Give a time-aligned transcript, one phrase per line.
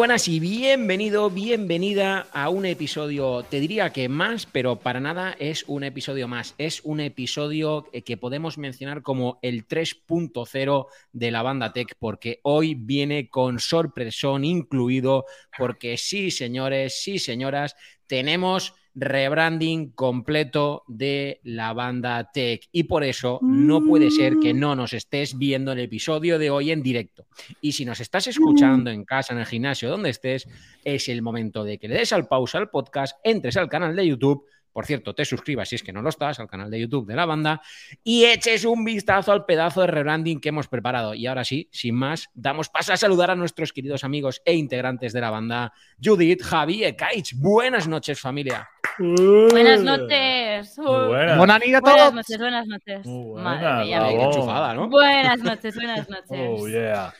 [0.00, 5.62] Buenas y bienvenido, bienvenida a un episodio, te diría que más, pero para nada es
[5.66, 6.54] un episodio más.
[6.56, 12.74] Es un episodio que podemos mencionar como el 3.0 de la banda Tech, porque hoy
[12.74, 15.26] viene con sorpresón incluido,
[15.58, 22.68] porque sí, señores, sí, señoras, tenemos rebranding completo de la banda Tech.
[22.72, 26.70] Y por eso no puede ser que no nos estés viendo el episodio de hoy
[26.70, 27.26] en directo.
[27.60, 30.48] Y si nos estás escuchando en casa, en el gimnasio, donde estés,
[30.84, 34.06] es el momento de que le des al pausa al podcast, entres al canal de
[34.06, 37.06] YouTube por cierto, te suscribas si es que no lo estás al canal de YouTube
[37.06, 37.60] de la banda
[38.04, 41.14] y eches un vistazo al pedazo de rebranding que hemos preparado.
[41.14, 45.12] Y ahora sí, sin más, damos paso a saludar a nuestros queridos amigos e integrantes
[45.12, 45.72] de la banda,
[46.02, 47.34] Judith, Javi y Kaich.
[47.36, 48.68] Buenas noches, familia.
[48.98, 50.76] Buenas noches.
[50.76, 51.38] Buenas.
[51.38, 53.06] Buenas noches, buenas noches.
[53.06, 54.88] Madre mía, enchufada, ¿no?
[54.88, 56.26] Buenas noches, buenas noches.
[56.30, 57.12] Oh, yeah.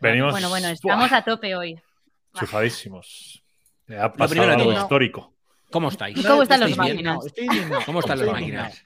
[0.00, 1.80] Venimos Bueno, bueno, estamos a tope hoy.
[2.34, 3.42] chufadísimos.
[3.98, 4.82] Ha pasado algo todo.
[4.82, 5.31] histórico.
[5.72, 6.16] ¿Cómo estáis?
[6.18, 7.18] ¿Y cómo están los máquinas?
[7.86, 8.84] ¿Cómo están las Estoy máquinas?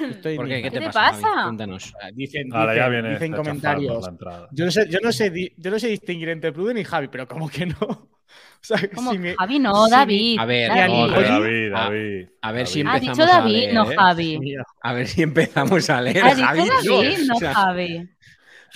[0.00, 0.62] Estoy ¿Por qué?
[0.62, 1.20] ¿Qué te, te pasa?
[1.20, 1.42] Pasa?
[1.44, 1.92] Cuéntanos.
[2.14, 4.08] Dicen, Ahora ya dicen- viene dicen comentarios.
[4.52, 7.28] Yo no sé, yo no sé, yo no sé distinguir entre Pruden y Javi, pero
[7.28, 7.76] como que no.
[8.58, 9.12] O sea, ¿Cómo?
[9.12, 10.38] si me- Javi, no, si David.
[10.40, 10.92] A ver, David.
[10.94, 12.26] no, David, a- David.
[12.42, 12.90] a ver si David.
[12.90, 13.96] Ha empezamos dicho a David, no leer.
[13.98, 14.54] Javi.
[14.82, 16.24] A ver si empezamos a leer.
[16.24, 18.08] Ha dicho Javi, David, no O sea, Javi.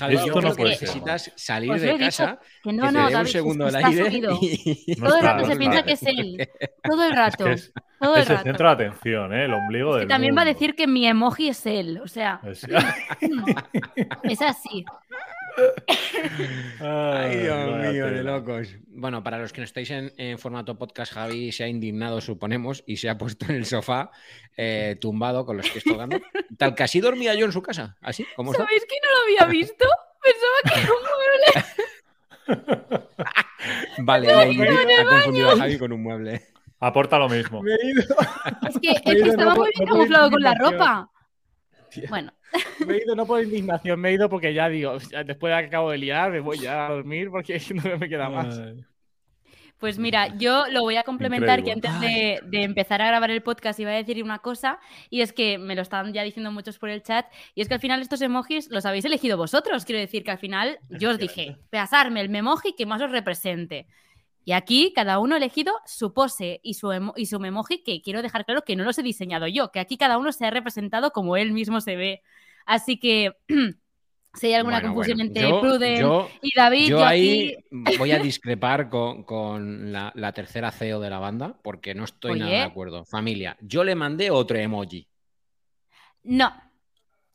[0.00, 0.82] Javi, Esto yo no creo que puede ser.
[0.88, 3.76] necesitas salir de casa, Que que no, te no, dé David, un segundo al que
[3.78, 4.38] está aire subido.
[4.40, 4.96] y...
[4.98, 6.48] No Todo el rato no se piensa que es él.
[6.82, 7.46] Todo el rato.
[7.48, 8.44] Es que Todo el es el rato.
[8.48, 9.44] centro de atención, ¿eh?
[9.44, 10.58] el ombligo Que del también va a mundo.
[10.58, 12.00] decir que mi emoji es él.
[12.02, 12.66] O sea, Es-
[14.24, 14.84] es así.
[16.80, 18.68] Ay, Dios vaya mío, de locos.
[18.88, 22.82] Bueno, para los que no estáis en, en formato podcast, Javi se ha indignado, suponemos,
[22.86, 24.10] y se ha puesto en el sofá
[24.56, 26.20] eh, tumbado con los pies colgando.
[26.58, 27.96] Tal que así dormía yo en su casa.
[28.00, 28.26] ¿Así?
[28.36, 28.64] ¿Cómo está?
[28.64, 29.86] ¿Sabéis que no lo había visto?
[30.22, 33.06] Pensaba que era un mueble.
[33.98, 36.46] Vale, ha confundido a Javi con un mueble.
[36.80, 37.62] Aporta lo mismo.
[37.62, 38.02] me he ido,
[38.68, 41.10] Es que, es que estaba no muy bien no camuflado con la ropa.
[41.90, 42.06] Tía.
[42.08, 42.32] Bueno,
[42.86, 45.66] me he ido no por indignación, me he ido porque ya digo, después de que
[45.66, 48.60] acabo de liar, me voy ya a dormir porque no me queda más.
[49.78, 53.42] Pues mira, yo lo voy a complementar que antes de, de empezar a grabar el
[53.42, 54.78] podcast iba a decir una cosa
[55.08, 57.74] y es que me lo están ya diciendo muchos por el chat y es que
[57.74, 59.86] al final estos emojis los habéis elegido vosotros.
[59.86, 63.86] Quiero decir que al final yo os dije, pasarme el memoji que más os represente.
[64.50, 68.02] Y aquí cada uno ha elegido su pose y su, emo- y su memoji, que
[68.02, 70.50] quiero dejar claro que no los he diseñado yo, que aquí cada uno se ha
[70.50, 72.22] representado como él mismo se ve.
[72.66, 73.30] Así que
[74.34, 77.54] si hay alguna Bueno, confusión bueno, entre yo- Pruden yo- y David, Yo yo, ahí
[77.86, 77.96] aquí...
[77.96, 82.40] voy a discrepar con, con la, la tercera CEO de la banda porque no estoy
[82.40, 83.04] nada de acuerdo.
[83.04, 85.06] Familia, yo le mandé otro emoji.
[86.24, 86.52] No,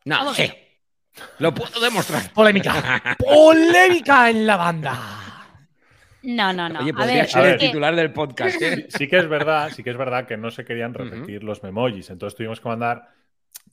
[0.03, 0.52] No, ¿Cómo sí.
[1.40, 2.34] Lo puedo demostrar.
[2.34, 3.16] Polémica.
[3.20, 5.22] Polémica en la banda.
[6.25, 6.80] No, no, no.
[6.81, 7.56] Oye, a podría ver, ser a el ver.
[7.56, 8.62] es que- titular del podcast.
[8.62, 8.88] ¿eh?
[8.90, 12.09] Sí que es verdad, sí que es verdad que no se querían repetir los memojis,
[12.09, 13.09] entonces tuvimos que mandar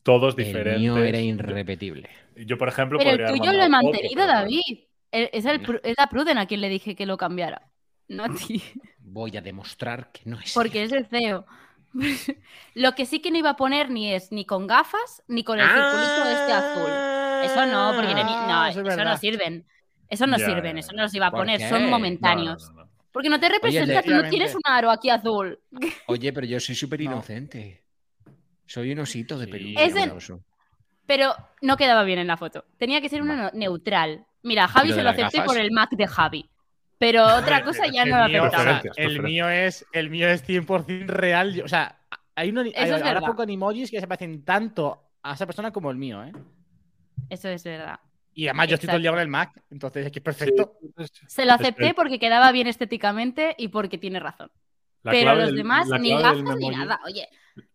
[0.02, 0.80] todos El diferentes.
[0.80, 2.08] mío era irrepetible.
[2.36, 4.26] Yo, yo, por ejemplo, Pero el podría haber tuyo lo he otro, mantenido, pero.
[4.26, 4.78] David.
[5.12, 7.68] El- Es, el, Pru- es a Pruden a quien le dije que lo cambiara.
[8.08, 8.62] No a ti.
[8.98, 10.52] Voy a demostrar que no es.
[10.54, 11.44] Porque es el CEO.
[12.74, 15.60] lo que sí que no iba a poner ni es ni con gafas ni con
[15.60, 16.91] el circulito este azul.
[17.44, 19.66] Eso no, porque no, Ah, eso, eso es no sirven.
[20.12, 21.68] Eso no Ya, sirven, ya, eso no los iba a ¿Por poner, qué?
[21.70, 22.68] son momentáneos.
[22.70, 22.90] No, no, no.
[23.10, 25.58] Porque no te representa, tú no tienes un aro aquí azul.
[26.06, 27.12] Oye, pero yo soy súper No.
[27.12, 27.82] inocente.
[28.66, 29.50] Soy un osito de Sí.
[29.52, 29.84] peluche.
[29.84, 30.44] Es en- amoroso.
[31.06, 32.64] Pero no quedaba bien en la foto.
[32.78, 34.24] Tenía que ser uno neutral.
[34.42, 35.46] Mira, Javi ¿Y lo se lo acepté gafas?
[35.52, 36.50] por el Mac de Javi.
[36.98, 38.82] Pero otra cosa ya el no lo aceptaba.
[38.96, 41.60] El mío es el mío es 100% real.
[41.65, 41.98] O sea,
[42.34, 46.22] hay, es ahora poco emojis que se parecen tanto a esa persona como el mío,
[46.22, 46.32] ¿eh?
[47.28, 47.98] Eso es verdad.
[48.34, 50.78] Y además yo estoy todo el día con el Mac, entonces es que es perfecto.
[51.26, 54.50] Se lo acepté porque quedaba bien estéticamente y porque tiene razón.
[55.02, 57.00] La Pero los del- demás, ni gafas ni memoji- nada.
[57.04, 57.28] Oye,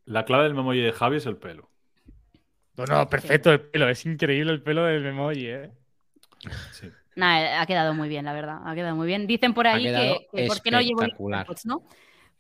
[0.06, 1.70] La clave del memoji de Javi es el pelo.
[2.78, 3.90] No, no, perfecto el pelo.
[3.90, 5.72] Es increíble el pelo del emoji, ¿eh?
[6.72, 6.88] Sí.
[7.16, 8.60] nada, ha quedado muy bien, la verdad.
[8.66, 9.28] Ha quedado muy bien.
[9.28, 11.40] Dicen por ahí que, que ¿por qué no llevo espectacular.
[11.42, 11.84] AirPods, no?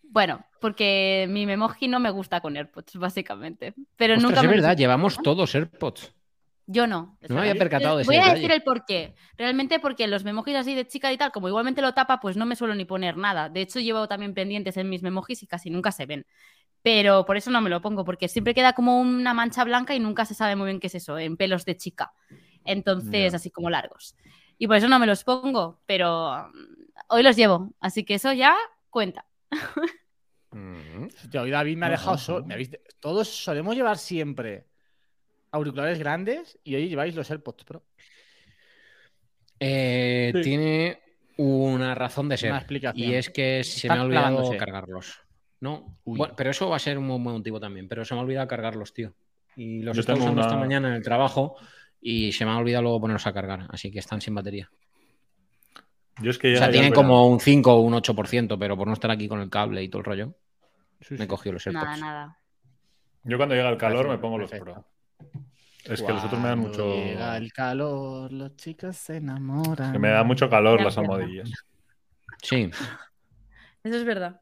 [0.04, 3.74] Bueno, porque mi memoji no me gusta con AirPods, básicamente.
[3.98, 6.14] Pero Ostras, nunca es me verdad, llevamos todos AirPods.
[6.70, 7.18] Yo no.
[7.30, 9.16] No me había percatado de ese Voy a decir el por qué.
[9.38, 12.46] Realmente porque los memojis así de chica y tal, como igualmente lo tapa, pues no
[12.46, 13.48] me suelo ni poner nada.
[13.48, 16.26] De hecho, llevo también pendientes en mis memojis y casi nunca se ven.
[16.82, 20.00] Pero por eso no me lo pongo, porque siempre queda como una mancha blanca y
[20.02, 22.12] nunca se sabe muy bien qué es eso, en pelos de chica.
[22.66, 24.16] Entonces, así como largos.
[24.58, 27.74] Y por eso no me los pongo, pero mm, hoy los llevo.
[27.80, 28.56] Así que eso ya
[28.90, 29.26] cuenta.
[30.50, 31.08] Mm.
[31.40, 32.40] Hoy David me ha dejado solo.
[32.40, 32.48] no.
[32.48, 34.66] ¿Me habéis- Todos solemos llevar siempre
[35.52, 37.84] auriculares grandes y hoy lleváis los AirPods Pro.
[39.60, 40.42] Eh, Sí.
[40.42, 41.00] Tiene
[41.38, 42.52] una razón de ser.
[42.52, 43.10] Una explicación.
[43.10, 44.58] Y es que se Están me ha olvidado clavándose.
[44.58, 45.20] cargarlos.
[45.60, 47.88] No, bueno, pero eso va a ser un buen motivo también.
[47.88, 49.14] Pero se me ha olvidado cargarlos, tío.
[49.56, 51.56] Y los estoy usando esta mañana en el trabajo
[52.00, 53.66] y se me ha olvidado luego ponerlos a cargar.
[53.70, 54.70] Así que están sin batería.
[56.22, 58.78] Yo es que O ya, sea, ya tienen como un 5 o un 8%, pero
[58.78, 60.36] por no estar aquí con el cable y todo el rollo,
[61.02, 61.86] Sí, me he cogido los AirPods.
[61.86, 62.40] Nada, nada.
[63.24, 64.50] Yo cuando llega el calor me pongo los.
[64.50, 64.84] Pro.
[65.90, 66.96] Es que los otros me dan mucho.
[66.96, 69.92] Llega el calor, los chicos se enamoran.
[69.92, 71.50] Que me da mucho calor las almohadillas.
[72.42, 72.70] Sí.
[73.84, 74.40] Eso es verdad.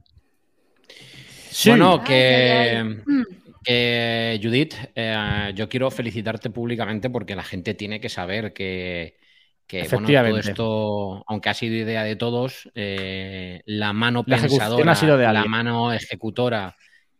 [1.49, 1.69] Sí.
[1.69, 2.83] Bueno, Ay, que, ay, ay.
[2.83, 3.23] Mm.
[3.63, 9.17] que, Judith, eh, yo quiero felicitarte públicamente porque la gente tiene que saber que,
[9.67, 14.91] que bueno, todo esto, aunque ha sido idea de todos, eh, la mano La pensadora,
[14.91, 16.75] ha sido de la mano ejecutora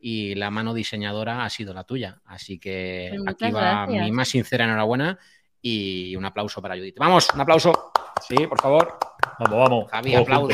[0.08, 2.22] y la mano diseñadora ha sido la tuya.
[2.26, 4.04] Así que Pues aquí va gracias.
[4.04, 5.18] mi más sincera enhorabuena
[5.60, 7.00] y un aplauso para Judith.
[7.00, 7.92] Vamos, un aplauso.
[8.22, 9.00] Sí, por favor.
[9.40, 9.90] Vamos, vamos.
[9.90, 10.54] Javi, aplaude.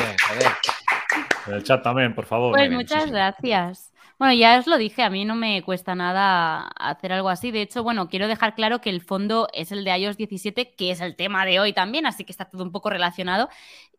[1.48, 2.52] En el chat también, por favor.
[2.52, 3.14] Pues bien, muchas sí, sí.
[3.14, 3.92] gracias.
[4.18, 7.52] Bueno, ya os lo dije, a mí no me cuesta nada hacer algo así.
[7.52, 10.92] De hecho, bueno, quiero dejar claro que el fondo es el de iOS 17, que
[10.92, 13.50] es el tema de hoy también, así que está todo un poco relacionado.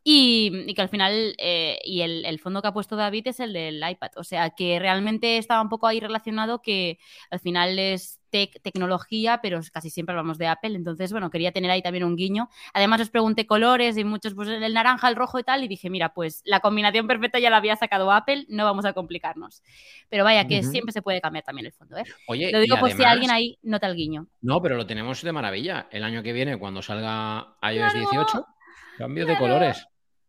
[0.04, 3.38] Y, y que al final, eh, y el, el fondo que ha puesto David es
[3.40, 4.10] el del iPad.
[4.16, 6.98] O sea, que realmente estaba un poco ahí relacionado que
[7.30, 10.74] al final es tech, tecnología, pero casi siempre hablamos de Apple.
[10.74, 12.48] Entonces, bueno, quería tener ahí también un guiño.
[12.72, 15.88] Además, os pregunté colores y muchos, pues el naranja, el rojo y tal, y dije,
[15.90, 19.62] mira, pues la combinación perfecta ya la había sacado Apple, no vamos a complicarnos.
[20.08, 22.04] Pero vaya, que siempre se puede cambiar también el fondo, ¿eh?
[22.26, 24.26] Oye, Lo digo por si además- alguien ahí nota el guiño.
[24.40, 25.86] No, pero lo tenemos de maravilla.
[25.92, 27.98] El año que viene, cuando salga iOS Claro.
[27.98, 28.46] 18,
[28.98, 29.86] cambio de colores.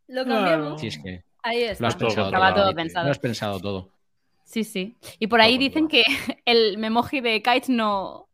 [0.07, 0.81] Lo cambiamos.
[0.81, 1.83] Si es que Ahí está.
[1.83, 2.27] lo has Todo pensado.
[2.27, 3.05] Estaba todo Lo pensado.
[3.05, 3.89] Lo has pensado todo.
[4.44, 4.97] Sí, sí.
[5.19, 6.03] Y por ahí Todo dicen que
[6.45, 8.27] el memoji de Kites no.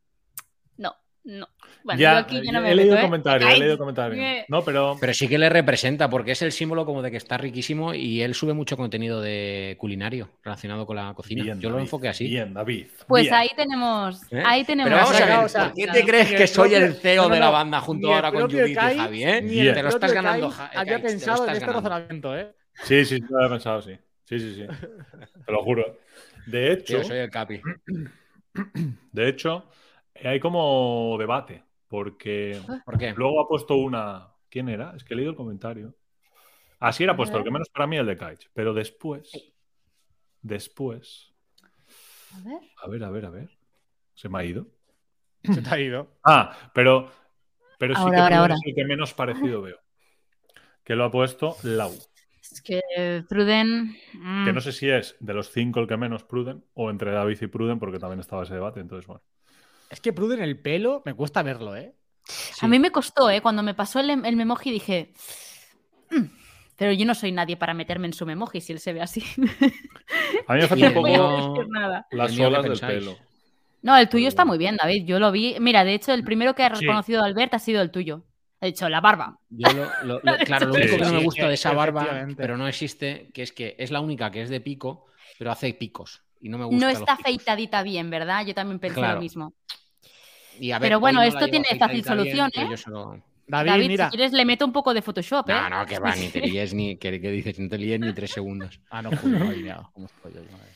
[0.77, 1.47] No, no.
[1.89, 3.01] Bueno, ya, yo aquí ya no me he leído ¿eh?
[3.01, 4.45] comentarios, he leído comentarios.
[4.47, 7.37] No, pero Pero sí que le representa, porque es el símbolo como de que está
[7.37, 11.43] riquísimo y él sube mucho contenido de culinario relacionado con la cocina.
[11.43, 12.27] Bien, Yo lo enfoqué así.
[12.27, 12.85] Bien, David.
[13.07, 13.33] Pues bien.
[13.33, 14.21] ahí tenemos.
[14.31, 14.43] ¿Eh?
[14.45, 14.89] Ahí tenemos.
[14.91, 15.99] Pero vamos a Claro, ver, o sea, ¿por qué claro.
[15.99, 18.11] te crees Ni que el soy el CEO no, no, de la banda junto Ni
[18.11, 19.41] el ahora con Judith y Kai, Javi, eh?
[19.41, 19.67] ni Bien.
[19.69, 21.89] el Te lo estás ganando, Kai Ja- Había pensado en este ganando.
[21.89, 22.51] razonamiento, ¿eh?
[22.83, 23.97] Sí, sí, sí, lo había pensado, sí.
[24.25, 24.67] Sí, sí, sí.
[25.45, 25.97] Te lo juro.
[26.45, 27.59] De hecho, Tío, soy el Capi.
[29.11, 29.65] de hecho,
[30.23, 33.13] hay como debate, porque ¿Por qué?
[33.17, 34.29] luego ha puesto una.
[34.49, 34.93] ¿Quién era?
[34.95, 35.95] Es que he leído el comentario.
[36.79, 38.49] Así era puesto, el que menos para mí el de Kaich.
[38.53, 39.31] Pero después.
[40.41, 41.33] Después.
[42.33, 42.59] A ver.
[42.83, 43.49] A ver, a ver, a ver.
[44.13, 44.67] Se me ha ido.
[45.43, 46.07] Se te ha ido.
[46.23, 47.11] Ah, pero.
[47.77, 48.55] Pero sí Ahora, que ahora, ahora.
[48.55, 49.79] es el que menos parecido veo.
[50.83, 51.93] Que lo ha puesto Lau.
[52.41, 53.95] Es que Pruden.
[54.13, 57.11] mm, Que no sé si es de los cinco el que menos Pruden o entre
[57.11, 58.79] David y Pruden, porque también estaba ese debate.
[58.79, 59.21] Entonces, bueno.
[59.89, 61.95] Es que Pruden el pelo me cuesta verlo, ¿eh?
[62.61, 63.41] A mí me costó, ¿eh?
[63.41, 65.13] Cuando me pasó el, el memoji dije.
[66.11, 66.25] "Mm,
[66.75, 69.23] Pero yo no soy nadie para meterme en su memoji si él se ve así.
[70.47, 72.07] A mí me falta un poco nada.
[72.11, 73.17] las el mío, ¿qué olas del pelo.
[73.81, 75.05] No, el tuyo está muy bien, David.
[75.05, 75.55] Yo lo vi.
[75.59, 78.25] Mira, de hecho, el primero que ha reconocido a Albert ha sido el tuyo.
[78.61, 79.39] Ha dicho, la barba.
[79.49, 81.71] Yo lo- lo- lo- claro, lo Sí, único que no me sí, gusta de esa
[81.73, 85.05] barba, pero no existe, que es que es la única que es de pico,
[85.37, 86.23] pero hace picos.
[86.41, 86.85] Y no me gusta.
[86.85, 88.45] No está afeitadita bien, ¿verdad?
[88.45, 89.15] Yo también pensé Claro.
[89.15, 89.53] lo mismo.
[90.59, 92.67] Y a ver, Pero bueno, no esto tiene fácil solución, ¿eh?
[92.69, 94.05] yo solo- David, David, mira.
[94.05, 95.53] si quieres, le meto un poco de Photoshop, ¿eh?
[95.53, 96.97] No, no, que va, ni te líes ni.
[96.97, 97.57] ¿Qué, qué dices?
[97.59, 98.79] No te líes ni tres segundos.
[98.91, 100.41] Ah, no, joder, madre mía, ¿cómo estoy yo?
[100.41, 100.69] Madre.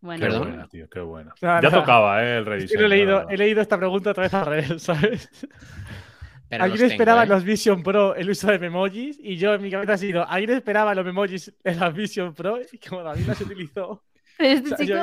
[0.00, 0.48] Bueno, Qué Perdón.
[0.48, 1.34] buena, tío, qué buena.
[1.40, 1.70] No, ya no.
[1.70, 2.38] tocaba, ¿eh?
[2.38, 5.28] El que no he leído, he leído esta pregunta otra vez al revés, ¿sabes?
[6.48, 7.24] Pero alguien los tengo, esperaba ¿eh?
[7.24, 10.28] en los Vision Pro el uso de memojis y yo en mi cabeza ha sido,
[10.28, 14.02] alguien esperaba los memojis en las Vision Pro y como David las utilizó.
[14.38, 14.94] Pero o este sea, chico.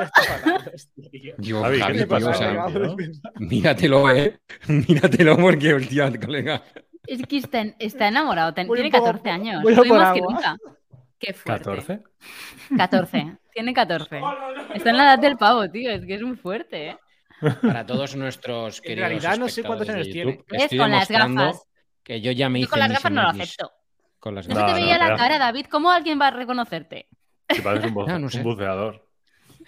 [0.96, 1.32] yo.
[1.38, 2.72] Yo, Javi, ¿qué Javi, te tío, pasa, o sea, Javi?
[2.96, 2.96] Tío?
[3.38, 4.40] míratelo, eh.
[4.68, 6.62] Míratelo porque, hostia, colega.
[7.06, 8.52] Es que está, está enamorado.
[8.54, 9.62] ten- tiene un poco- 14 años.
[9.62, 10.56] voy por más que nunca.
[11.18, 11.64] Qué fuerte.
[11.64, 12.00] 14.
[12.76, 13.36] 14.
[13.52, 14.20] Tiene 14.
[14.74, 15.90] Está en la edad del pavo, tío.
[15.90, 16.98] Es que es muy fuerte, ¿eh?
[17.62, 20.36] Para todos nuestros En queridos realidad no sé cuántos años ¿Ves?
[20.50, 21.62] estoy Con las gafas.
[22.02, 23.72] Que yo ya me Yo hice con las gafas no lo acepto.
[24.18, 25.16] Con las No, se No, te no, veía la ya.
[25.16, 25.66] cara, David.
[25.70, 27.08] ¿Cómo alguien va a reconocerte?
[27.48, 28.38] Si pareces un, buce- no sé.
[28.38, 29.08] un buceador.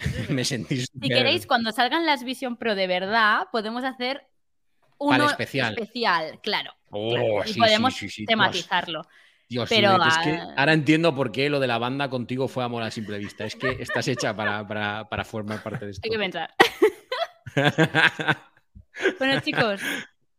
[0.28, 4.26] me sentí Si queréis, cuando salgan las Vision Pro de verdad, podemos hacer
[4.98, 5.74] uno especial.
[5.74, 6.72] especial, claro.
[6.90, 7.42] Oh, claro.
[7.46, 9.02] Y podemos sí, sí, tematizarlo.
[9.48, 12.48] Dios, Pero, Juliet, es que ah, ahora entiendo por qué lo de la banda contigo
[12.48, 13.44] fue amor a simple vista.
[13.44, 16.00] Es que estás hecha para, para- para formar parte de esto.
[16.04, 16.54] Hay que pensar.
[19.18, 19.80] Bueno, chicos,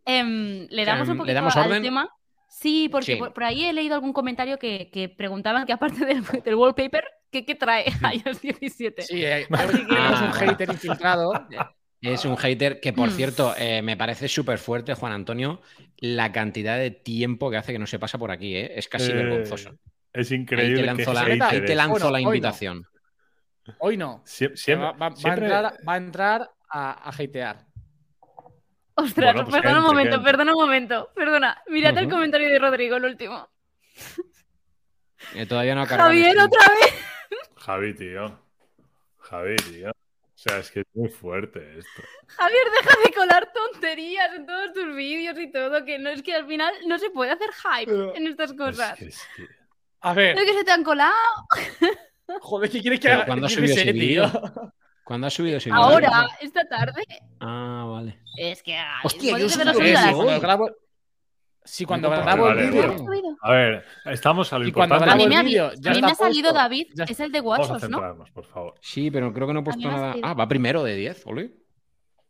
[0.05, 1.83] em, le damos un Em, ¿le poquito damos al orden?
[1.83, 2.09] tema.
[2.63, 3.15] Sí, porque Sí.
[3.17, 7.03] Por, por ahí he leído algún comentario que, que preguntaban que aparte del, del wallpaper,
[7.29, 7.85] ¿qué, qué trae
[8.25, 9.01] iOS 17?
[9.03, 11.33] Sí, eh, que- tenemos un Ah, hater infiltrado.
[12.01, 13.11] Es un hater que, por Mm.
[13.11, 15.61] cierto, eh, me parece súper fuerte, Juan Antonio,
[15.97, 18.71] la cantidad de tiempo que hace que no se pasa por aquí, ¿eh?
[18.75, 19.77] Es casi Eh, vergonzoso.
[20.13, 20.81] Es Ahí increíble.
[20.81, 21.75] te lanzo que la, ahí te es.
[21.77, 22.29] lanzo Bueno, la hoy no.
[22.29, 22.85] invitación.
[23.79, 24.21] Hoy no.
[24.25, 27.65] Sie- Siempre, va, va- va siempre- a entrar, va a, entrar a, a hatear.
[28.95, 31.11] Ostras, Bueno, pues perdona un momento, perdona un momento.
[31.15, 31.61] Perdona.
[31.67, 32.15] Mirad el Ujú.
[32.15, 33.49] comentario de Rodrigo, el último.
[35.35, 36.93] Eh, todavía no ha cargado Javier, otra vez.
[37.55, 38.39] Javi, tío.
[39.19, 39.89] Javi, tío.
[39.89, 39.93] O
[40.35, 42.01] sea, es que es muy fuerte esto.
[42.27, 46.35] Javier, deja de colar tonterías en todos tus vídeos y todo, que no es que
[46.35, 48.99] al final no se puede hacer hype en estas Es cosas.
[48.99, 49.47] que- es que-
[50.01, 51.13] A ver, No es que se te han colado.
[52.41, 53.25] joder, ¿qué quieres que haga?
[53.25, 54.23] ¿cuándo subió ese tío.
[55.03, 55.81] ¿Cuándo has subido ese vídeo?
[55.83, 57.03] Ahora, esta tarde.
[57.39, 58.19] Ah, vale.
[58.37, 58.75] Es que.
[58.75, 60.69] ay, Hostia, yo subí cuando grabo,
[61.65, 63.21] si cuando Vale, grabo vale, el vídeo, vale.
[63.41, 65.13] A ver, estamos a lo Y cuando importante.
[65.13, 66.53] A mí me el ha, vídeo, vi- ya a mí me ha salido.
[66.53, 68.25] David, Ya es el de WhatsApp, ¿no?
[68.33, 68.75] por favor.
[68.81, 70.15] Sí, pero creo que no he puesto nada.
[70.23, 71.53] Ah, va primero de 10, ole.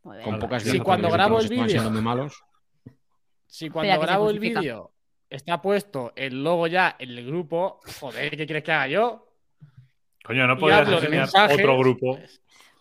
[0.02, 0.30] Muy bien.
[0.30, 2.42] Con pocas Sí, cuando grabo el vídeo- muy malos.
[3.46, 4.90] si Espera, cuando grabo el vídeo
[5.30, 9.28] está puesto el logo ya en el grupo, joder, ¿qué quieres que haga yo?
[10.24, 12.18] Coño, no podías enseñar otro grupo.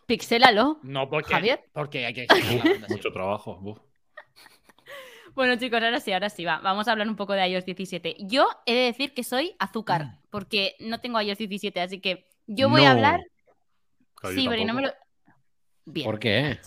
[0.05, 0.79] Pixélalo.
[0.83, 1.63] No, porque, Javier.
[1.74, 2.27] porque hay que...
[2.89, 3.60] Mucho trabajo.
[3.62, 3.79] Uf.
[5.36, 6.60] Bueno, chicos, ahora sí, ahora sí, va.
[6.60, 8.17] Vamos a hablar un poco de iOS 17.
[8.19, 10.17] Yo he de decir que soy azúcar, Mm.
[10.29, 13.22] porque no tengo iOS 17, así que yo voy a hablar.
[14.15, 14.93] Claro, sí, pero no me lo.
[15.86, 16.05] Bien.
[16.05, 16.60] ¿Por qué?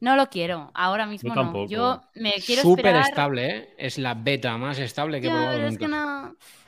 [0.00, 0.70] No lo quiero.
[0.74, 1.42] Ahora mismo Yo no.
[1.42, 1.70] tampoco.
[1.70, 3.08] Yo me quiero Súper esperar.
[3.08, 3.74] estable, ¿eh?
[3.78, 5.84] Es la beta más estable que he probado pero es nunca.
[5.86, 6.22] que no.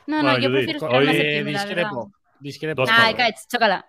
[0.07, 1.65] No, no, Bueno, yo Judith, prefiero esperarme a hoy- septiembre, verdad.
[1.67, 2.83] discrepo, discrepo.
[2.85, 3.85] Kaich, chócala.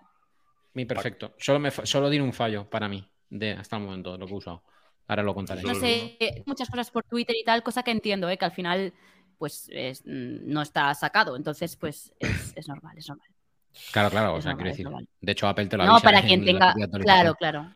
[0.73, 1.33] Mi perfecto.
[1.37, 4.37] Solo, me, solo tiene un fallo para mí, de hasta el momento, lo que he
[4.37, 4.63] usado.
[5.07, 5.61] Ahora lo contaré.
[5.63, 8.37] No sé, muchas cosas por Twitter y tal, cosa que entiendo, ¿eh?
[8.37, 8.93] que al final
[9.37, 11.35] pues es- mm, no está sacado.
[11.35, 13.27] Entonces, pues es, es normal, es normal.
[13.91, 14.85] Claro, claro, o sea, normal, quiero decir.
[14.85, 15.07] normal.
[15.19, 16.73] De hecho, Apple te lo No, avisa para en quien tenga.
[17.01, 17.75] Claro, claro.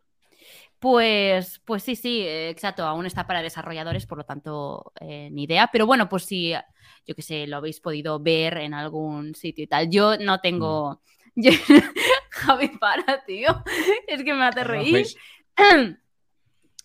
[0.80, 2.84] Pues, pues sí, sí, eh, exacto.
[2.86, 5.70] Aún está para desarrolladores, por lo tanto, eh, ni idea.
[5.72, 6.54] Pero bueno, pues si,
[7.06, 9.90] yo que sé, lo habéis podido ver en algún sitio y tal.
[9.90, 10.94] Yo no tengo.
[10.94, 11.02] yo-
[12.32, 13.64] Javi, para, tío.
[14.08, 14.92] Es que me hace reír.
[14.92, 15.18] Pues,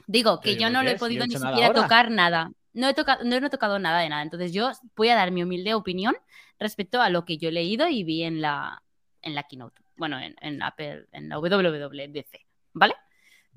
[0.06, 1.82] Digo que yo ¿por no le he podido ni siquiera ahora.
[1.82, 2.50] tocar nada.
[2.74, 4.22] No he, tocado, no, no he tocado nada de nada.
[4.22, 6.14] Entonces yo voy a dar mi humilde opinión
[6.58, 8.82] respecto a lo que yo he leído y vi en la,
[9.22, 9.82] en la keynote.
[9.96, 12.94] Bueno, en, en Apple, en la WWDC, ¿vale?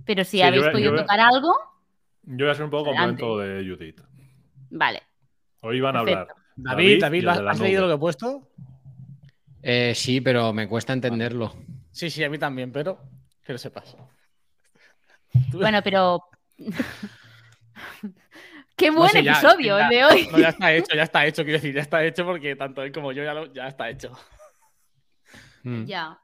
[0.06, 1.56] Pero si Sí, habéis podido yo tocar algo,
[2.24, 4.02] Yo voy a ser un poco complemento de Judith.
[4.70, 5.02] vale.
[5.62, 6.28] Hoy van a hablar.
[6.58, 8.50] David, David, ¿has, leído lo que he puesto?
[9.67, 11.53] Eh, sí, pero me cuesta entenderlo.
[11.91, 13.00] Sí, sí, a mí también, pero
[13.43, 13.95] que lo sepas.
[15.51, 16.22] Bueno, pero.
[18.77, 20.27] Qué No buen sé, ya, episodio ya- el de hoy.
[20.31, 22.91] No, ya está hecho, ya está hecho, quiero decir, ya está hecho porque tanto él
[22.91, 24.12] como yo ya, lo- ya está hecho.
[25.63, 25.86] Mm.
[25.86, 26.19] Ya.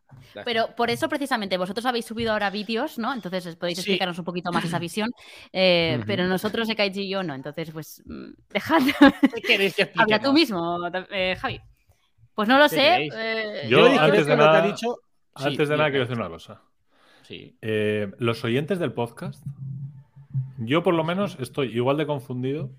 [0.46, 3.12] Pero por eso precisamente vosotros habéis subido ahora vídeos, ¿no?
[3.14, 3.82] Entonces podéis Sí.
[3.84, 5.10] explicarnos un poquito más esa visión.
[5.52, 6.00] Eh.
[6.06, 7.34] Pero nosotros, Ekaiji y yo, no.
[7.34, 8.82] Entonces, pues, mm, dejad.
[9.34, 10.78] ¿Qué queréis que Habla tú mismo,
[11.10, 11.60] eh, Javi.
[12.36, 13.10] Pues no lo ¿Qué sé.
[13.14, 14.96] eh, Yo, antes de lo que nada- ha dicho.
[15.36, 16.62] Sí, Antes de nada, quiero decir una cosa.
[17.24, 17.56] Sí.
[17.62, 19.46] Eh, los oyentes del podcast,
[20.58, 22.70] yo por lo menos estoy igual de confundido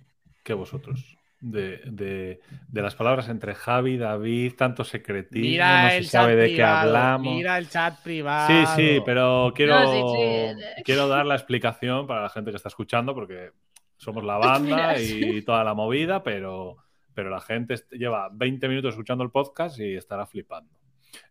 [0.44, 1.16] que vosotros.
[1.40, 6.54] De, de- de las palabras entre Javi, David, tanto secretismo, Mira no se sabe de
[6.54, 7.34] qué hablamos.
[7.34, 8.46] Mira el chat privado.
[8.46, 10.82] Sí, sí, pero quiero, No, sí, sí.
[10.84, 13.50] quiero dar la explicación para la gente que está escuchando, porque
[13.96, 16.76] somos la banda y toda la movida, pero,
[17.14, 20.70] pero la gente lleva 20 minutos escuchando el podcast y estará flipando.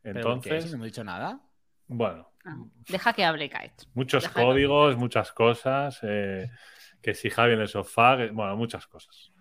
[0.01, 1.39] ¿Pero Entonces, no he dicho nada.
[1.87, 2.55] bueno, ah,
[2.87, 3.85] Deja que hable, Kite.
[3.93, 6.49] muchos códigos, muchas cosas, eh,
[7.01, 9.31] que si Javi en el sofá, que- bueno, muchas cosas.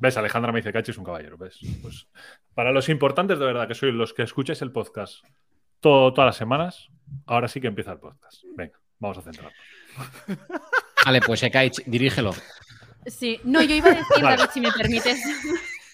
[0.00, 0.16] ¿Ves?
[0.16, 1.58] Alejandra me dice Cachi es un caballero, ¿ves?
[1.82, 2.08] Pues
[2.54, 5.22] para los importantes de verdad, que sois los que escucháis el podcast
[5.80, 6.88] todo- todas las semanas,
[7.26, 8.42] ahora sí que empieza el podcast.
[8.56, 9.54] Venga, vamos a centrarnos.
[11.04, 12.32] Vale, pues Ekaich, dirígelo.
[13.06, 14.36] Sí, no, yo iba a decir, Vale.
[14.36, 15.20] David, si me permites.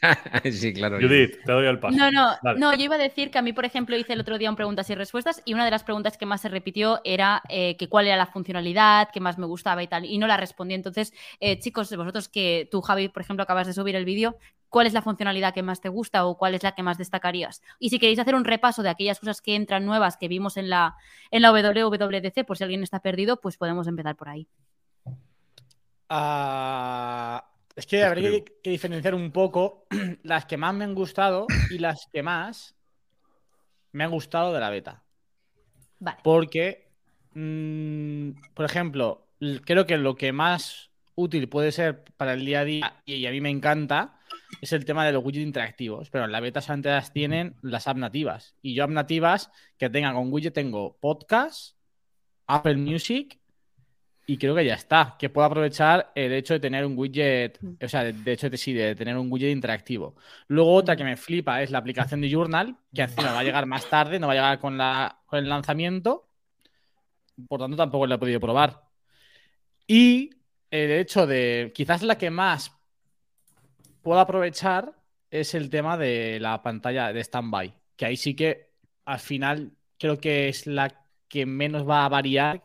[0.52, 0.98] sí, claro.
[1.00, 1.96] Judith, te doy el paso.
[1.96, 2.58] No, no, Dale.
[2.58, 4.56] no, yo iba a decir que a mí, por ejemplo, hice el otro día un
[4.56, 7.88] preguntas y respuestas y una de las preguntas que más se repitió era eh, que
[7.88, 10.74] cuál era la funcionalidad, que más me gustaba y tal, y no la respondí.
[10.74, 14.36] Entonces, eh, chicos, vosotros que tú, Javi, por ejemplo, acabas de subir el vídeo,
[14.68, 17.62] ¿cuál es la funcionalidad que más te gusta o cuál es la que más destacarías?
[17.78, 20.70] Y si queréis hacer un repaso de aquellas cosas que entran nuevas que vimos en
[20.70, 20.96] la,
[21.30, 24.48] en la WWDC, por si alguien está perdido, pues podemos empezar por ahí.
[26.08, 27.44] Ah,
[27.74, 29.86] es que habría que, que diferenciar un poco
[30.22, 32.76] las que más me han gustado y las que más
[33.92, 35.02] me han gustado de la beta.
[35.98, 36.18] Vale.
[36.22, 36.90] Porque,
[37.34, 39.26] mm, por ejemplo,
[39.64, 43.30] creo que lo que más útil puede ser para el día a día, y a
[43.30, 44.20] mí me encanta,
[44.60, 46.10] es el tema de los widgets interactivos.
[46.10, 48.54] Pero en la beta solamente las tienen las app nativas.
[48.62, 51.76] Y yo app nativas que tengan con widget tengo podcast,
[52.46, 53.40] Apple Music,
[54.26, 55.16] y creo que ya está.
[55.18, 57.74] Que puedo aprovechar el hecho de tener un widget, Mm.
[57.84, 60.16] o sea, de, de hecho de, sí, de tener un widget interactivo.
[60.48, 63.66] Luego otra que me flipa es la aplicación de Journal, que encima va a llegar
[63.66, 66.28] más tarde, no va a llegar con, la, con el lanzamiento.
[67.48, 68.82] Por tanto, tampoco la he podido probar.
[69.86, 70.30] Y
[70.70, 72.72] el hecho de, quizás la que más
[74.02, 74.92] puedo aprovechar
[75.30, 78.70] es el tema de la pantalla de standby, que ahí sí que
[79.04, 82.64] al final creo que es la que menos va a variar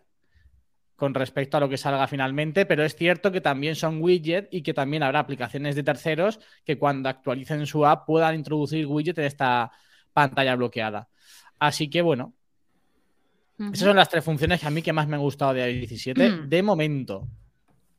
[1.01, 4.61] con respecto a lo que salga finalmente, pero es cierto que también son widgets y
[4.61, 9.25] que también habrá aplicaciones de terceros que cuando actualicen su app puedan introducir widgets en
[9.25, 9.71] esta
[10.13, 11.07] pantalla bloqueada.
[11.57, 12.35] Así que bueno,
[13.57, 15.89] esas son las tres funciones que a mí que más me han gustado de iOS
[15.89, 16.49] 17 Mm.
[16.49, 17.27] de momento.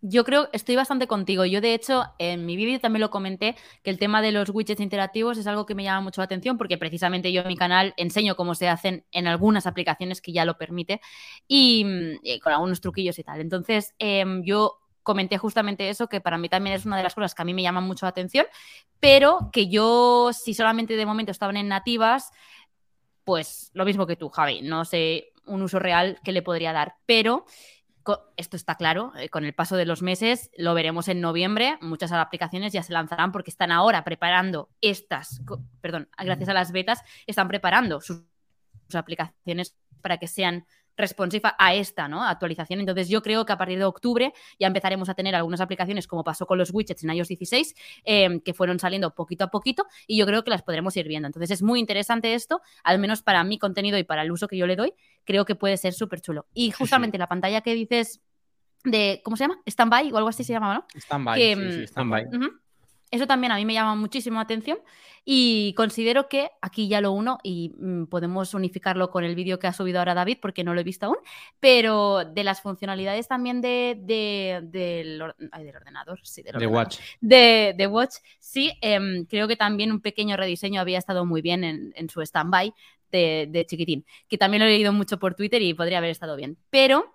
[0.04, 1.44] Yo creo, estoy bastante contigo.
[1.44, 3.54] Yo, de hecho, en mi vídeo también lo comenté,
[3.84, 6.58] que el tema de los widgets interactivos es algo que me llama mucho la atención,
[6.58, 10.44] porque precisamente yo en mi canal enseño cómo se hacen en algunas aplicaciones que ya
[10.44, 11.00] lo permite,
[11.46, 13.40] y, mm, y con algunos truquillos y tal.
[13.40, 17.32] Entonces, em, yo comenté justamente eso, que para mí también es una de las cosas
[17.36, 18.46] que a mí me llaman mucho la atención,
[18.98, 22.32] pero que yo, si solamente de momento estaban en nativas,
[23.22, 26.96] pues lo mismo que tú, Javi, no sé un uso real que le podría dar,
[27.06, 27.44] pero
[28.36, 32.12] esto está claro, eh, con el paso de los meses lo veremos en noviembre, muchas
[32.12, 35.40] aplicaciones ya se lanzarán porque están ahora preparando estas,
[35.80, 38.24] perdón, gracias a las betas, están preparando sus,
[38.86, 42.24] sus aplicaciones para que sean responsive a esta ¿no?
[42.24, 42.80] actualización.
[42.80, 46.24] Entonces yo creo que a partir de octubre ya empezaremos a tener algunas aplicaciones como
[46.24, 50.18] pasó con los widgets en iOS 16 eh, que fueron saliendo poquito a poquito y
[50.18, 51.26] yo creo que las podremos ir viendo.
[51.26, 54.56] Entonces es muy interesante esto, al menos para mi contenido y para el uso que
[54.56, 54.94] yo le doy,
[55.24, 56.46] creo que puede ser súper chulo.
[56.54, 58.20] Y justamente la pantalla que dices
[58.84, 59.60] de, ¿cómo se llama?
[59.68, 60.86] Standby o algo así se llamaba, ¿no?
[61.00, 61.34] Standby.
[61.38, 62.24] Que, sí, sí, mm, standby.
[62.26, 62.50] Ujú.
[63.12, 64.78] Eso también a mí me llama muchísimo la atención
[65.24, 69.68] y considero que aquí ya lo uno y mm, podemos unificarlo con el vídeo que
[69.68, 71.18] ha subido ahora David porque no lo he visto aún,
[71.60, 75.22] pero de las funcionalidades también de, de- del,
[75.52, 76.86] ay, del ordenador, sí, del De ordenador.
[76.86, 76.98] Watch.
[77.20, 81.64] de, de Watch, sí, em, creo que también un pequeño rediseño había estado muy bien
[81.64, 82.74] en, en su stand-by
[83.12, 86.34] de, de chiquitín, que también lo he leído mucho por Twitter y podría haber estado
[86.36, 86.56] bien.
[86.70, 87.14] Pero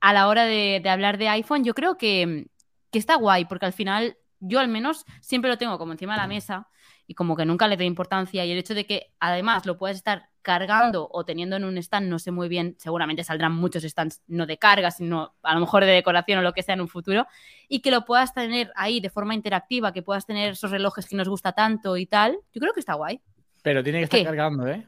[0.00, 2.48] a la hora de, de hablar de iPhone, yo creo que,
[2.90, 6.20] que está guay, porque al final yo al menos siempre lo tengo como encima de
[6.20, 6.68] la mesa
[7.06, 9.96] y como que nunca le doy importancia y el hecho de que además lo puedas
[9.96, 14.22] estar cargando o teniendo en un stand, no sé muy bien, seguramente saldrán muchos stands
[14.28, 16.88] no de carga, sino a lo mejor de decoración o lo que sea en un
[16.88, 17.26] futuro,
[17.68, 21.16] y que lo puedas tener ahí de forma interactiva, que puedas tener esos relojes que
[21.16, 23.20] nos gusta tanto y tal, yo creo que está guay.
[23.62, 24.24] Pero tiene que estar ¿Qué?
[24.24, 24.86] cargando, ¿eh?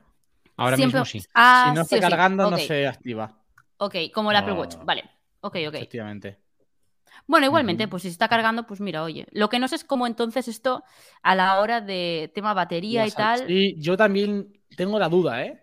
[0.57, 1.27] Ahora Siempre- mismo sí.
[1.35, 2.11] Ah, si no sí está sí.
[2.11, 3.37] cargando, no se activa.
[3.79, 4.53] Ok, como el Apple.
[4.55, 5.03] Watch, vale.
[5.41, 5.75] Ok, ok.
[5.75, 6.39] Efectivamente.
[7.29, 9.27] Bueno, igualmente, pues si se está cargando, pues mira, oye.
[9.33, 10.83] Lo que no sé es cómo entonces esto
[11.23, 13.47] a la hora de tema batería y tal.
[13.47, 15.63] Sí, yo también tengo la duda, ¿eh?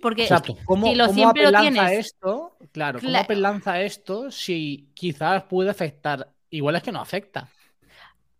[0.00, 0.56] Porque O sea, Justo.
[0.64, 2.56] ¿cómo, si lo cómo siempre Apple lo lanza esto?
[2.72, 3.24] Claro, ¿cómo Claro.
[3.24, 6.32] Apple lanza esto si quizás puede afectar?
[6.50, 7.48] Igual es que no afecta.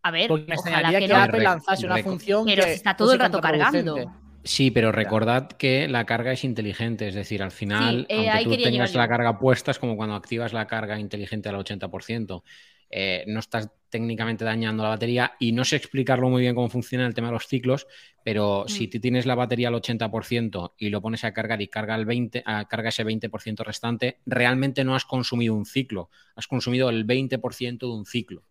[0.02, 1.16] A ver, Porque me ojalá que que, no.
[1.16, 3.96] Apple lanzase una función Pero que si está todo el rato cargando.
[4.46, 8.56] Sí, pero recordad que la carga es inteligente, es decir, al final, Sí, eh, aunque
[8.56, 12.44] tú tengas la carga puesta, es como cuando activas la carga inteligente al 80%.
[12.88, 17.04] Eh, no estás técnicamente dañando la batería y no sé explicarlo muy bien cómo funciona
[17.04, 17.88] el tema de los ciclos,
[18.22, 18.90] pero si Mm.
[18.90, 22.44] tú tienes la batería al 80% y lo pones a cargar y carga, el 20,
[22.46, 27.88] ah, carga ese 20% restante, realmente no has consumido un ciclo, has consumido el 20%
[27.88, 28.44] de un ciclo.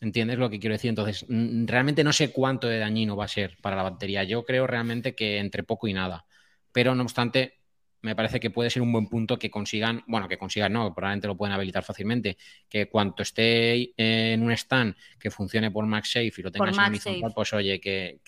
[0.00, 0.90] ¿Entiendes lo que quiero decir?
[0.90, 4.22] Entonces, mm, realmente no sé cuánto de dañino va a ser para la batería.
[4.24, 6.24] Yo creo realmente que entre poco y nada.
[6.72, 7.58] Pero no obstante,
[8.02, 11.26] me parece que puede ser un buen punto que consigan, bueno, que consigan, no, probablemente
[11.26, 12.36] lo pueden habilitar fácilmente,
[12.68, 17.34] que cuanto esté en un stand que funcione por MagSafe y lo tengas sincronizado, MagSafe.
[17.34, 18.20] pues oye, que,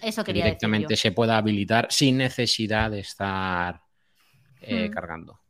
[0.00, 3.80] Eso directamente se pueda habilitar sin necesidad de estar
[4.60, 4.92] eh, Hmm.
[4.92, 5.40] cargando.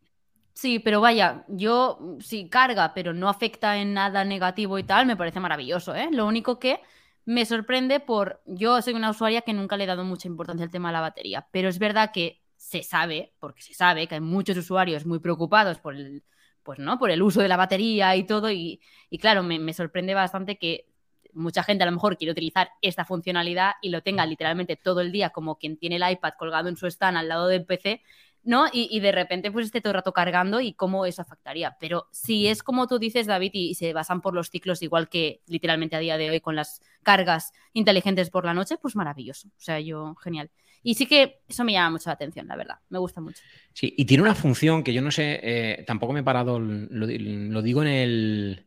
[0.58, 5.06] Sí, pero vaya, yo mm, sí carga, pero no afecta en nada negativo y tal,
[5.06, 6.08] me parece maravilloso, ¿eh?
[6.10, 6.80] Lo único que
[7.24, 8.42] me sorprende por.
[8.44, 11.00] Yo soy una usuaria que nunca le he dado mucha importancia al tema de la
[11.00, 15.20] batería, pero es verdad que se sabe, porque se sabe que hay muchos usuarios muy
[15.20, 16.24] preocupados por el,
[16.64, 16.98] pues, ¿no?
[16.98, 20.58] por el uso de la batería y todo, y, y claro, me, me sorprende bastante
[20.58, 20.86] que
[21.34, 25.12] mucha gente a lo mejor quiere utilizar esta funcionalidad y lo tenga literalmente todo el
[25.12, 28.02] día como quien tiene el iPad colgado en su stand al lado del PC
[28.48, 28.66] ¿no?
[28.72, 31.76] Y, y de repente pues esté todo el rato cargando y cómo eso afectaría.
[31.78, 35.10] Pero si es como tú dices, David, y, y se basan por los ciclos igual
[35.10, 39.48] que literalmente a día de hoy con las cargas inteligentes por la noche, pues maravilloso.
[39.48, 40.50] O sea, yo, genial.
[40.82, 42.76] Y sí que eso me llama mucho la atención, la verdad.
[42.88, 43.42] Me gusta mucho.
[43.74, 47.06] Sí, y tiene una función que yo no sé, eh, tampoco me he parado, lo,
[47.06, 48.66] lo digo en el,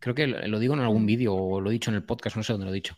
[0.00, 2.36] creo que lo, lo digo en algún vídeo o lo he dicho en el podcast,
[2.36, 2.96] no sé dónde lo he dicho.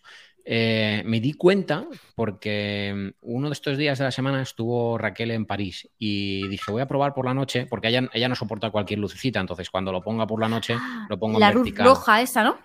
[0.50, 5.44] Eh, me di cuenta porque uno de estos días de la semana estuvo Raquel en
[5.44, 8.98] París y dije, voy a probar por la noche, porque ella, ella no soporta cualquier
[8.98, 10.74] lucecita, entonces cuando lo ponga por la noche,
[11.10, 11.88] lo pongo en La luz vertical.
[11.88, 12.56] roja esa, ¿no?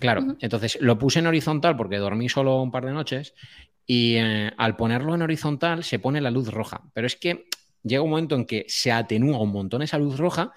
[0.00, 3.32] Claro, entonces lo puse en horizontal porque dormí solo un par de noches
[3.86, 6.82] y eh, al ponerlo en horizontal se pone la luz roja.
[6.92, 7.46] Pero es que
[7.82, 10.52] llega un momento en que se atenúa un montón esa luz roja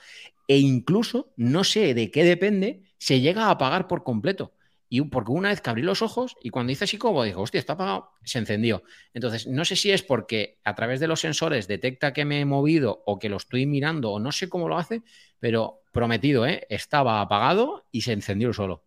[0.49, 4.51] e incluso, no sé de qué depende, se llega a apagar por completo.
[4.89, 7.59] Y porque una vez que abrí los ojos y cuando hice así como digo, hostia,
[7.59, 8.83] está apagado, se encendió.
[9.13, 12.45] Entonces, no sé si es porque a través de los sensores detecta que me he
[12.45, 15.03] movido o que lo estoy mirando o no sé cómo lo hace,
[15.39, 16.65] pero prometido, ¿eh?
[16.69, 18.83] estaba apagado y se encendió solo.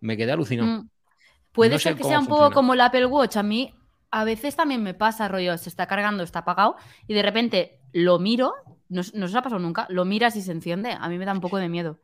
[0.00, 0.82] Me quedé alucinado.
[0.82, 0.90] Mm.
[1.52, 3.36] Puede No ser que sea un poco como el Apple Watch.
[3.36, 3.74] A mí
[4.10, 8.18] a veces también me pasa, rollo, se está cargando, está apagado y de repente lo
[8.18, 8.54] miro,
[8.88, 10.96] no, no os ha pasado nunca, lo miras y se enciende.
[10.98, 12.00] A mí me da un poco de miedo.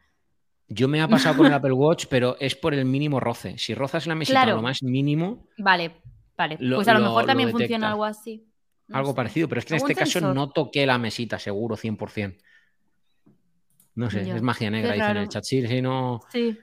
[0.68, 3.56] Yo me ha pasado con el Apple Watch, pero es por el mínimo roce.
[3.58, 4.56] Si rozas la mesita Claro.
[4.56, 5.92] lo más mínimo, Vale,
[6.36, 6.56] vale.
[6.60, 8.44] Lo- pues a lo, lo- mejor también funciona algo así.
[8.88, 9.16] No algo sé.
[9.16, 12.36] parecido, pero es que en ¿Algún este caso no toqué la mesita, seguro, 100%.
[13.94, 15.44] No sé, es magia negra, Qué dice en el chat.
[15.44, 16.20] Sí, sí, no.
[16.30, 16.56] Sí.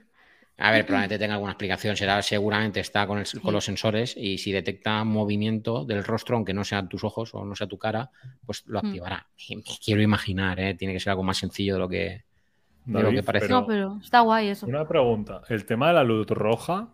[0.58, 1.94] A ver, probablemente tenga alguna explicación.
[1.96, 6.54] Será, seguramente está con, el- con los sensores y si detecta movimiento del rostro, aunque
[6.54, 8.10] no sean tus ojos o no sea tu cara,
[8.46, 8.86] pues lo Hmm.
[8.86, 9.26] activará.
[9.50, 10.74] Me quiero imaginar, ¿eh?
[10.74, 12.24] tiene que ser algo más sencillo de lo que,
[12.86, 13.46] de lo David, que parece.
[13.46, 14.66] pero- No, pero está guay eso.
[14.66, 15.42] Una pregunta.
[15.48, 16.88] ¿El tema de la luz roja,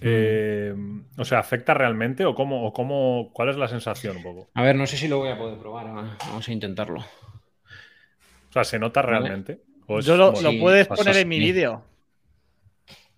[0.00, 0.74] eh,
[1.18, 4.48] o sea, afecta realmente o cómo, o cómo, cuál es la sensación un poco?
[4.54, 5.86] A ver, no sé si lo voy a poder probar.
[5.86, 7.00] va- Vamos a intentarlo.
[7.00, 9.60] O sea, ¿se nota realmente?
[9.86, 11.82] ¿O es- Yo lo, lo puedes poner en mi vídeo.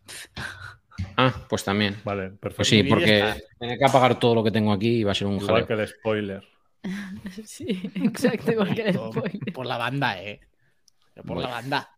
[1.18, 1.96] Ah, pues también.
[2.05, 2.57] Vale, perfecto.
[2.57, 3.37] Pues sí, porque está.
[3.59, 5.66] tener que apagar todo lo que tengo aquí y va a ser un Igual jaleo.
[5.66, 6.44] que el spoiler.
[7.44, 9.52] Sí, exacto, igual que el Por, spoiler.
[9.55, 10.40] por la banda, eh.
[11.26, 11.88] Por la banda.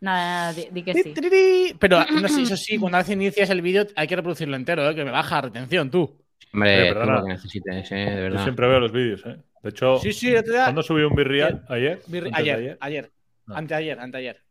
[0.00, 1.74] Nada, nada, di, di que sí.
[1.78, 5.04] Pero no sé, eso sí, cuando inicias el vídeo hay que reproducirlo entero, eh, que
[5.04, 6.16] me baja la retención, tú.
[6.52, 8.42] Hombre, Oye, tú lo que necesites, eh, de Yo verdad.
[8.42, 9.36] siempre veo los vídeos, ¿eh?
[9.62, 11.64] De hecho, Sí, ¿cuándo subí un Virreal?
[11.68, 12.00] ¿Ayer?
[12.06, 13.12] ¿Antes de Ayer, ayer.
[13.46, 13.56] No.
[13.56, 14.42] Anteayer, anteayer.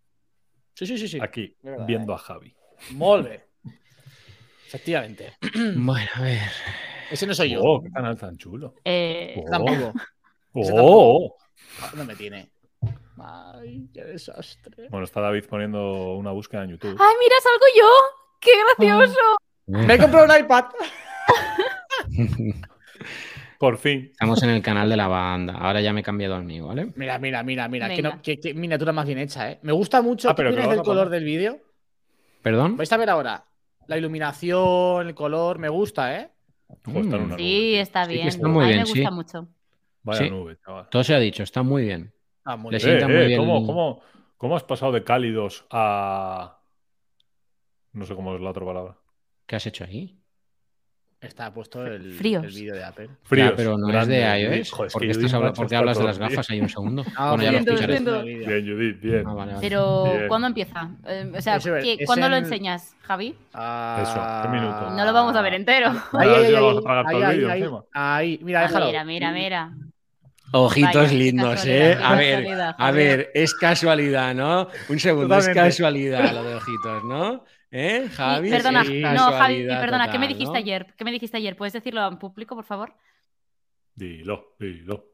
[0.76, 1.20] Sí, sí, sí, sí.
[1.22, 2.16] Aquí, verdad, viendo eh.
[2.16, 2.56] a Javi.
[2.92, 3.42] Molde.
[4.68, 5.34] Efectivamente.
[5.76, 6.40] Bueno, a ver.
[7.10, 7.62] Ese no soy yo.
[7.64, 8.76] Oh, qué canal tan chulo.
[8.86, 9.50] Eh, Oh.
[9.50, 9.94] Tampoco.
[10.54, 11.36] Ese Oh.
[11.96, 12.50] No me tiene.
[13.22, 14.88] Ay, qué desastre.
[14.90, 16.98] Bueno, está David poniendo una búsqueda en YouTube.
[17.00, 17.90] ¡Ay, mira, salgo yo!
[18.40, 19.20] ¡Qué gracioso!
[19.68, 20.66] Me he comprado un iPad.
[23.60, 24.08] Por fin.
[24.12, 25.54] Estamos en el canal de la banda.
[25.56, 26.94] Ahora ya me he cambiado al mío, ¿vale?
[26.96, 27.90] Mira, mira, mira, mira.
[27.90, 29.60] Qué, no- qué- qué miniatura más bien hecha, ¿eh?
[29.64, 30.30] Me gusta mucho.
[30.30, 31.60] Ah, pero ¿Qué a color del vídeo?
[32.42, 32.78] ¿Perdón?
[32.78, 33.44] Vais a ver ahora.
[33.88, 36.30] La iluminación, el color, me gusta, ¿eh?
[36.70, 37.04] Está Mm.
[37.04, 37.80] Sí, nube.
[37.82, 38.28] está Sí bien.
[38.30, 39.16] está muy a mí bien, me gusta sí.
[39.16, 39.48] mucho.
[40.04, 40.30] Vaya Sí.
[40.30, 40.88] nube, chaval.
[40.90, 42.14] Todo se ha dicho, está muy bien.
[42.50, 42.98] Ah, muy Le bien.
[43.04, 43.40] Eh, muy eh, bien.
[43.40, 44.02] ¿cómo, cómo,
[44.38, 46.58] cómo has pasado de cálidos a.
[47.94, 48.98] No sé cómo es la otra palabra.
[49.46, 50.20] ¿Qué has hecho ahí?
[51.22, 53.10] Está puesto el, el vídeo de Apple.
[53.24, 53.50] Fríos.
[53.52, 54.72] Ya, pero no grande, es de iOS.
[54.72, 56.50] Joder, es ¿Por que qué, estás habla- macho, por qué está hablas de las gafas
[56.50, 57.04] ahí un segundo?
[57.18, 58.00] Ah, bueno, ya lo escucharé.
[58.00, 59.28] Bien, Judith, bien.
[59.28, 59.68] Ah, vale, vale.
[59.70, 60.28] Pero, Bien.
[60.28, 60.90] ¿cuándo empieza?
[61.06, 63.36] Eh, o sea, Eso es, ¿qué- es ¿cuándo lo en- enseñas, Javi?
[63.54, 64.90] Ah, ¿qué minuto?
[64.92, 65.90] No lo vamos a ver entero.
[66.14, 68.40] Ahí, ahí, ahí, ahí, ahí, ahí, ahí.
[68.42, 68.86] Mira, Ah, déjalo.
[68.88, 69.74] Mira, mira, mira.
[70.52, 71.98] Ojitos Vaya, lindos, ¿eh?
[72.02, 74.68] A ver, a ver, es casualidad, ¿no?
[74.88, 77.44] Un segundo, es casualidad lo de ojitos, ¿no?
[77.72, 78.50] ¿Eh, Y- Javi?
[78.50, 80.58] perdona, Sí, no, Javi, perdona, ¿qué me dijiste ¿no?
[80.58, 80.94] ayer?
[80.98, 81.56] ¿Qué me dijiste ayer?
[81.56, 82.96] ¿Puedes decirlo en público, por favor?
[83.94, 85.14] Dilo, dilo.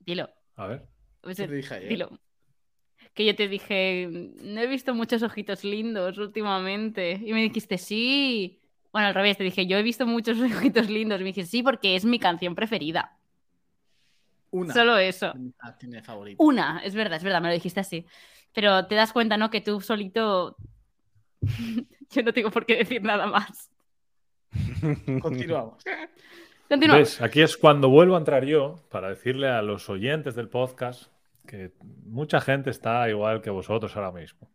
[0.00, 0.28] Dilo.
[0.56, 0.82] A ver.
[1.22, 1.88] Pues, ¿Qué te dije ayer?
[1.88, 2.18] Dilo.
[3.14, 7.12] Que yo te dije, no he visto muchos ojitos lindos últimamente.
[7.24, 8.60] Y me dijiste, sí.
[8.92, 11.20] Bueno, al revés, te dije, yo he visto muchos ojitos lindos.
[11.20, 13.16] Y me dijiste, sí, porque es mi canción preferida.
[14.54, 14.72] Una.
[14.72, 15.34] Solo eso.
[15.58, 16.40] Ah, tiene favorito.
[16.40, 18.06] Una, es verdad, es verdad, me lo dijiste así.
[18.52, 19.50] Pero te das cuenta, ¿no?
[19.50, 20.56] Que tú solito.
[22.10, 23.72] yo no tengo por qué decir nada más.
[25.20, 25.82] Continuamos.
[26.68, 26.98] Continúa.
[26.98, 27.20] ¿Ves?
[27.20, 31.10] Aquí es cuando vuelvo a entrar yo para decirle a los oyentes del podcast
[31.48, 31.72] que
[32.04, 34.52] mucha gente está igual que vosotros ahora mismo.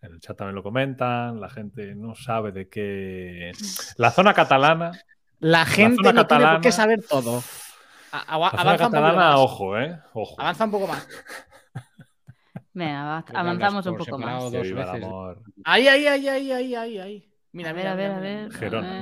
[0.00, 3.50] En el chat también lo comentan, la gente no sabe de qué.
[3.96, 4.92] La zona catalana.
[5.40, 7.42] La gente zona no tiene por qué saber todo.
[8.12, 9.36] A- avanza un poco catalana, más.
[9.38, 9.98] ojo, ¿eh?
[10.14, 10.40] Ojo.
[10.40, 11.08] Avanza un poco más.
[12.72, 14.42] Venga, avanzamos un poco más.
[14.44, 14.76] dos veces.
[15.64, 17.32] Ahí, ahí, ahí, ahí, ahí, ahí, ahí.
[17.52, 18.42] Mira, a ver, mira, a ver, mira, a mira.
[18.48, 18.52] ver.
[18.52, 18.88] Gerona.
[18.88, 18.92] a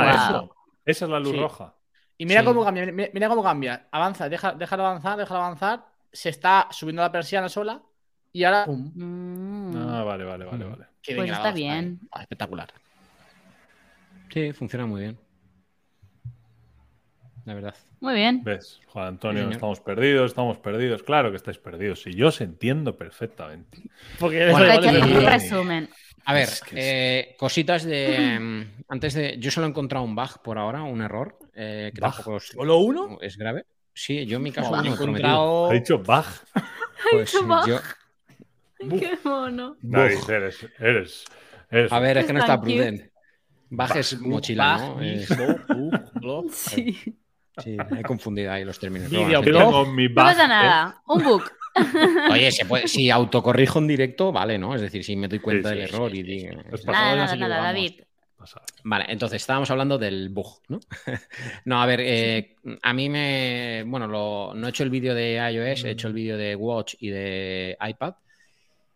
[0.00, 0.02] ver.
[0.14, 0.44] Ah, Wow.
[0.44, 0.54] eso.
[0.84, 1.38] Esa es la luz Sí.
[1.40, 1.74] roja.
[2.18, 2.46] Y mira Sí.
[2.46, 3.88] cómo cambia, mira, mira cómo cambia.
[3.90, 5.86] Avanza, deja, déjalo avanzar, déjalo avanzar.
[6.12, 7.82] Se está subiendo la persiana sola
[8.32, 8.92] y ahora pum.
[8.94, 9.76] Mm.
[9.76, 10.86] Ah, vale, vale, vale, vale.
[11.02, 12.00] Qué Pues está bien.
[12.12, 12.72] Ah, espectacular.
[14.30, 15.18] Sí, funciona muy bien.
[17.44, 17.74] La verdad.
[18.00, 18.42] Muy bien.
[18.44, 18.80] ¿Ves?
[18.88, 21.02] Juan Antonio, Sí, estamos perdidos, estamos perdidos.
[21.02, 22.06] Claro que estáis perdidos.
[22.06, 23.78] Y yo os entiendo perfectamente.
[24.20, 25.88] Porque eres Bueno, hay que un resumen.
[26.24, 28.38] A ver, Es que eh, cositas de.
[28.40, 29.36] mm, Antes de.
[29.38, 31.36] Yo solo he encontrado un bug por ahora, un error.
[31.54, 32.10] eh, que ¿Bug?
[32.14, 33.18] tampoco es, ¿Solo uno?
[33.20, 33.66] es grave.
[33.92, 35.70] Sí, yo en mi caso no he encontrado.
[35.70, 36.24] Ha dicho bug.
[37.10, 37.66] Pues dicho bug.
[37.66, 37.80] yo-
[38.98, 39.76] Qué mono.
[39.82, 41.24] David, eres, eres,
[41.70, 43.10] eres- A ver, es que no está prudente.
[43.70, 44.94] Bug es mochila,
[46.20, 46.46] blog.
[47.58, 47.76] Sí.
[47.76, 49.10] sí, he confundido ahí los términos.
[49.10, 50.48] Video Pero bueno, Yo se tengo mi No pasa ¿eh?
[50.48, 51.02] nada.
[51.06, 51.52] Un book.
[52.32, 54.74] Oye, se puede, si autocorrijo en directo, vale, ¿no?
[54.74, 56.62] Es decir, si me doy cuenta Sí, del sí, error sí, y digo.
[56.86, 57.62] Nada, nada, nada.
[57.62, 57.92] David.
[58.84, 60.80] Vale, entonces estábamos hablando del bug, ¿no?
[61.64, 63.84] no, a ver, eh, a mí me.
[63.86, 66.94] Bueno, lo- no he hecho el vídeo de iOS, he hecho el vídeo de Watch
[66.98, 68.14] y de iPad.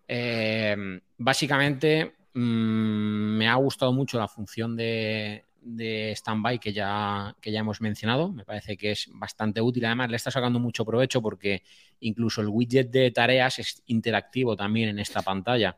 [0.09, 0.77] Eh,
[1.19, 7.61] básicamente, mm, me ha gustado mucho la función de, de standby que ya, que ya
[7.61, 8.33] hemos mencionado.
[8.33, 9.85] Me parece que es bastante útil.
[9.85, 11.63] Además, le está sacando mucho provecho porque
[12.01, 15.77] incluso el widget de tareas es interactivo también en esta pantalla.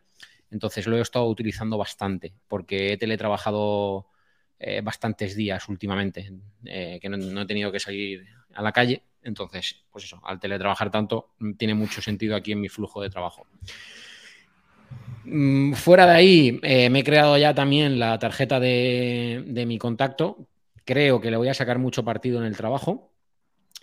[0.50, 4.08] Entonces lo he estado utilizando bastante porque he teletrabajado
[4.58, 6.32] eh, bastantes días últimamente,
[6.64, 9.02] eh, que no, no he tenido que salir a la calle.
[9.22, 13.46] Entonces, pues eso, al teletrabajar tanto, tiene mucho sentido aquí en mi flujo de trabajo.
[15.24, 19.78] Mm, Fuera de ahí, eh, me he creado ya también la tarjeta de, de mi
[19.78, 20.48] contacto.
[20.84, 23.12] Creo que le voy a sacar mucho partido en el trabajo,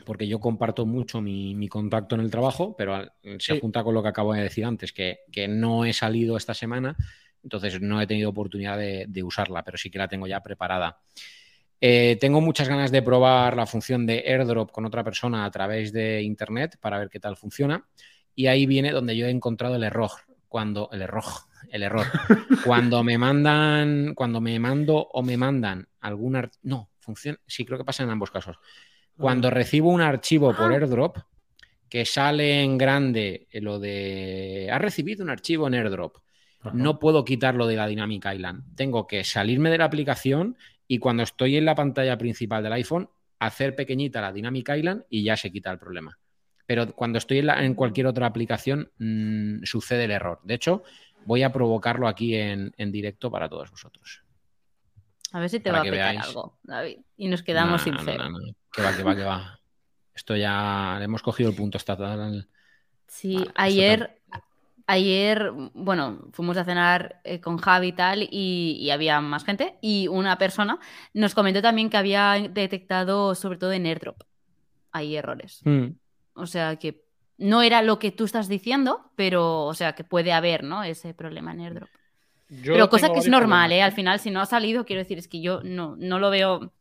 [0.05, 3.59] porque yo comparto mucho mi, mi contacto en el trabajo, pero al- se Sí.
[3.59, 6.95] junta con lo que acabo de decir antes, que, que no he salido esta semana,
[7.43, 10.97] entonces no he tenido oportunidad de, de usarla, pero sí que la tengo ya preparada.
[11.79, 15.93] Eh, tengo muchas ganas de probar la función de airdrop con otra persona a través
[15.93, 17.85] de internet para ver qué tal funciona.
[18.33, 20.09] Y ahí viene donde yo he encontrado el error.
[20.47, 21.23] Cuando el error,
[21.69, 22.05] el error.
[22.65, 27.85] cuando me mandan, cuando me mando o me mandan algún no, funciona, sí creo que
[27.85, 28.57] pasa en ambos casos.
[29.17, 30.75] Cuando recibo un archivo por Ah.
[30.75, 31.17] airdrop
[31.89, 36.17] que sale en grande lo de has recibido un archivo en airdrop,
[36.61, 36.71] Ajá.
[36.73, 38.75] no puedo quitarlo de la Dynamic Island.
[38.75, 43.09] Tengo que salirme de la aplicación y cuando estoy en la pantalla principal del iPhone,
[43.39, 46.17] hacer pequeñita la Dynamic Island y ya se quita el problema.
[46.65, 50.39] Pero cuando estoy en, la- en cualquier otra aplicación, mm, sucede el error.
[50.43, 50.83] De hecho,
[51.25, 54.21] voy a provocarlo aquí en, en directo para todos vosotros.
[55.31, 56.21] A ver si te Para va a veáis.
[56.21, 56.99] algo, David.
[57.17, 58.29] Y nos quedamos sin no, cero.
[58.29, 58.55] no, no.
[58.71, 59.59] Que va, que va, que va.
[60.13, 62.47] Esto ya le hemos cogido el punto estatal.
[63.07, 64.21] Sí, Vale, ayer,
[64.87, 69.77] ayer, bueno, fuimos a cenar eh, con Javi y tal, y, y había más gente.
[69.81, 70.79] Y una persona
[71.13, 74.21] nos comentó también que había detectado, sobre todo en airdrop,
[74.91, 75.61] hay errores.
[75.65, 75.87] Mm.
[76.35, 77.03] O sea que
[77.37, 80.83] no era lo que tú estás diciendo, pero, o sea, que puede haber, ¿no?
[80.83, 81.89] Ese problema en airdrop.
[82.49, 83.81] Yo pero cosa que es normal, ¿eh?
[83.81, 86.71] Al final, si no ha salido, quiero decir, es que yo no, no lo veo.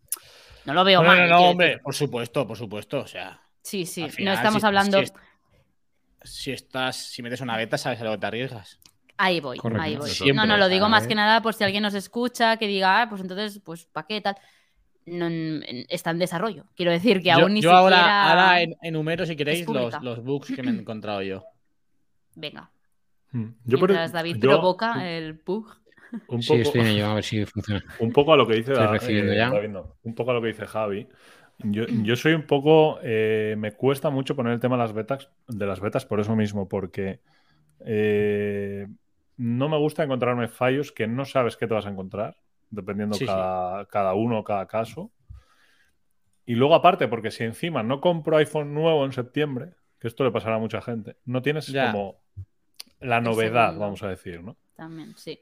[0.67, 1.29] No lo veo No, mal.
[1.29, 1.83] no, hombre, decir.
[1.83, 3.01] por supuesto, por supuesto.
[3.01, 4.99] O sea, Sí, sí, no estamos si- hablando.
[4.99, 5.13] Si, es-
[6.23, 8.79] si estás, si metes una beta, sabes a lo que te arriesgas.
[9.17, 9.83] Ahí voy, Correcto.
[9.83, 10.11] ahí voy.
[10.11, 11.09] Siempre, no, no, lo digo más ¿sabes?
[11.09, 14.21] que nada por si alguien nos escucha, que diga, ah, pues entonces, pues, ¿para qué
[14.21, 14.37] tal?
[15.07, 15.27] No,
[15.89, 16.65] está en desarrollo.
[16.75, 17.79] Quiero decir que yo aún ni yo siquiera.
[17.79, 21.45] ahora, ahora en- enumero, si queréis, los, los bugs que me he encontrado yo.
[22.35, 22.71] Venga,
[23.33, 23.49] Mm.
[23.65, 25.67] Yo por- mientras David yo- provoca el bug.
[26.29, 27.83] un Sí, poco, estoy en ello, a ver si funciona.
[27.99, 29.51] un poco a lo que dice Estoy Da- recibiendo eh, ya.
[29.51, 29.97] David, no.
[30.05, 31.09] un poco a lo que dice Javi.
[31.59, 32.99] Yo, yo soy un poco.
[33.03, 36.35] eh, me cuesta mucho poner el tema de las betas, de las betas por eso
[36.37, 37.19] mismo, porque
[37.85, 38.87] eh,
[39.37, 42.37] no me gusta encontrarme fallos que no sabes qué te vas a encontrar,
[42.75, 43.27] dependiendo Sí, sí.
[43.27, 45.11] cada, cada uno, cada caso.
[46.47, 50.31] Y luego, aparte, porque si encima no compro iPhone nuevo en septiembre, que esto le
[50.31, 51.91] pasará a mucha gente, no tienes Ya.
[51.91, 52.21] como
[53.01, 54.57] la novedad, vamos a decir, ¿no?
[54.77, 55.41] También, sí.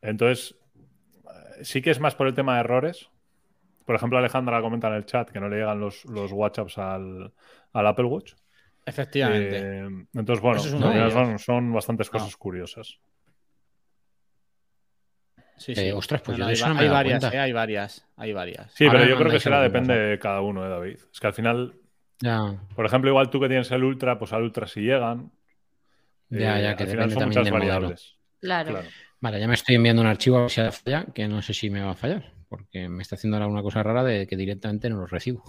[0.00, 0.56] Entonces,
[1.58, 3.10] eh, sí que es más por el tema de errores.
[3.84, 7.32] Por ejemplo, Alejandra comenta en el chat que no le llegan los, los WhatsApps al,
[7.72, 8.34] al Apple Watch.
[8.86, 9.58] Efectivamente.
[9.58, 12.12] Eh, entonces, bueno, es son, son bastantes No.
[12.18, 12.98] cosas curiosas.
[15.62, 15.90] Sí, eh, sí.
[15.92, 17.52] ostras, pues yo No, no, de hay, eso va- no me hay varias, eh, hay
[17.52, 18.72] varias, hay varias.
[18.74, 20.98] Sí, Ahora pero yo creo que será depende de cada uno, eh, David.
[21.12, 21.74] Es que al final,
[22.20, 22.40] Ya,
[22.74, 25.30] por ejemplo, igual tú que tienes el Ultra, pues al Ultra sí llegan.
[26.28, 27.72] Ya, Eh, ya, que al final depende son también muchas del modelo.
[27.74, 28.16] variables.
[28.40, 28.70] Claro.
[28.70, 28.88] Claro.
[29.20, 31.70] Vale, ya me estoy enviando un archivo a ver si falla, que no sé si
[31.70, 34.90] me va a fallar, porque me está haciendo ahora una cosa rara de que directamente
[34.90, 35.44] no lo recibo.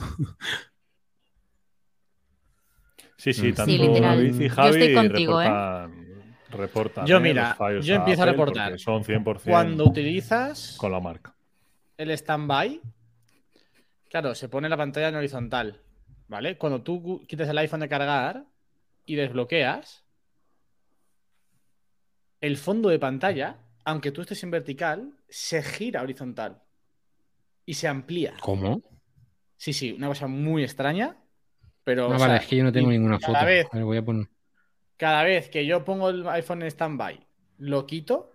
[3.17, 3.55] Sí, sí, Mm.
[3.55, 4.01] tanto Sí.
[4.01, 5.45] David y Yo Javi estoy contigo, ¿eh?
[5.45, 6.02] reportan,
[6.53, 8.79] reportan, Yo, mira, los fallos yo empiezo a reportar.
[8.79, 11.35] Son 100% Cuando utilizas con la marca.
[11.97, 12.81] el stand-by,
[14.09, 15.81] claro, se pone la pantalla en horizontal,
[16.27, 16.57] ¿vale?
[16.57, 18.45] Cuando tú quites el iPhone de cargar
[19.05, 20.03] y desbloqueas,
[22.41, 26.61] el fondo de pantalla, aunque tú estés en vertical, se gira horizontal
[27.65, 28.33] y se amplía.
[28.41, 28.81] ¿Cómo?
[29.55, 31.15] Sí, sí, una cosa muy extraña,
[31.83, 32.05] pero...
[32.11, 33.45] Ah, o vale, sea, es que yo no tengo ninguna foto.
[33.45, 34.27] vez- A ver, voy a poner.
[34.97, 37.25] Cada vez que yo pongo el iPhone en stand-by,
[37.59, 38.33] lo quito,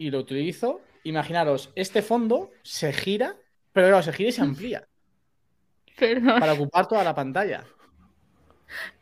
[0.00, 0.80] y lo utilizo.
[1.04, 3.36] Imaginaros, este fondo se gira,
[3.72, 4.88] pero claro, se gira y se amplía
[5.98, 6.40] Perdón.
[6.40, 7.64] para ocupar toda la pantalla.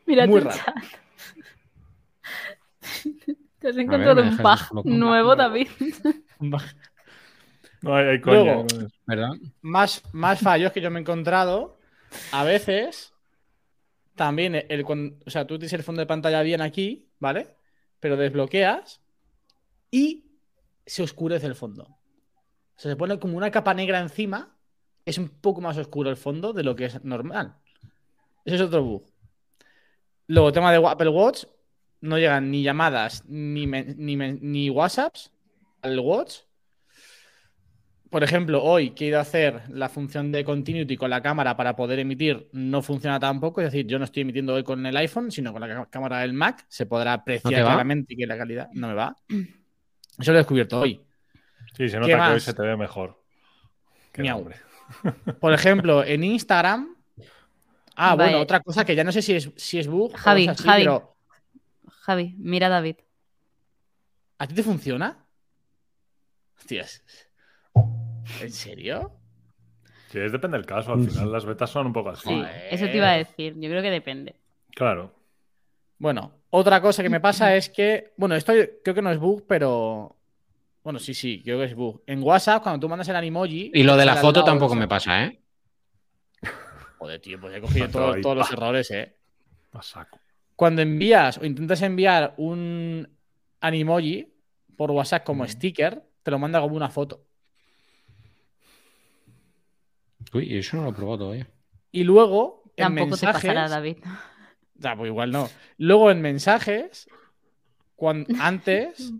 [0.06, 0.58] Mira muy raro.
[0.58, 0.74] chat.
[3.58, 5.68] Te has encontrado un bug nuevo, David.
[7.80, 8.20] No hay, hay.
[9.62, 11.78] Más, más fallos que yo me he encontrado.
[12.32, 13.14] A veces,
[14.18, 17.56] también, el, cuando- o sea, tú tienes el fondo de pantalla bien aquí, ¿vale?
[18.00, 19.00] Pero desbloqueas
[19.90, 20.26] y
[20.84, 21.84] se oscurece el fondo.
[21.84, 24.54] O sea, se pone como una capa negra encima.
[25.06, 27.56] Es un poco más oscuro el fondo de lo que es normal.
[28.44, 29.06] Ese es otro bug.
[30.26, 31.44] Luego, tema de Apple Watch.
[32.00, 35.32] No llegan ni llamadas ni, ni, ni WhatsApps
[35.82, 36.40] al Watch.
[38.10, 41.56] Por ejemplo, hoy que he ido a hacer la función de continuity con la cámara
[41.56, 43.60] para poder emitir, no funciona tampoco.
[43.60, 46.32] Es decir, yo no estoy emitiendo hoy con el iPhone, sino con la cámara del
[46.32, 46.64] Mac.
[46.68, 49.16] Se podrá apreciar claramente que la calidad no me va.
[50.18, 51.00] Eso lo he descubierto hoy.
[51.76, 53.22] Sí, se ¿Qué nota que hoy se te ve mejor.
[54.12, 54.38] Qué Miau.
[54.38, 54.56] hombre.
[55.40, 56.96] Por ejemplo, en Instagram.
[57.94, 60.50] Ah, bueno, otra cosa que ya no sé si es, si es bug Javi, o
[60.52, 60.82] así, Javi.
[60.82, 61.16] pero
[61.88, 62.96] Javi, mira a David.
[64.38, 65.26] ¿a ti te funciona?
[66.56, 67.02] Hostias.
[68.40, 69.12] ¿En serio?
[70.10, 70.92] Sí, es depende del caso.
[70.92, 72.28] Al final las betas son un poco así.
[72.28, 73.54] Sí, eso te iba a decir.
[73.58, 74.34] Yo creo que depende.
[74.74, 75.14] Claro.
[75.98, 79.44] Bueno, otra cosa que me pasa es que, bueno, esto creo que no es bug,
[79.46, 80.16] pero
[80.82, 82.02] bueno, sí, sí, creo que es bug.
[82.06, 83.72] En WhatsApp, cuando tú mandas el animoji.
[83.74, 85.40] Y lo de la foto tampoco me pasa, ¿eh?
[86.98, 89.14] Joder, tío, pues he cogido todo- todos los errores, eh.
[89.72, 90.18] A saco.
[90.56, 93.08] Cuando envías o intentas enviar un
[93.60, 94.32] animoji
[94.76, 97.24] por WhatsApp como sticker, te lo manda como una foto.
[100.34, 101.48] Uy, eso no lo he probado todavía.
[101.90, 103.50] Y luego, en Tampoco te mensajes.
[103.50, 103.98] pasará, David.
[104.80, 105.48] Ya, pues igual no.
[105.78, 107.08] Luego en mensajes,
[107.96, 109.12] cuando, antes,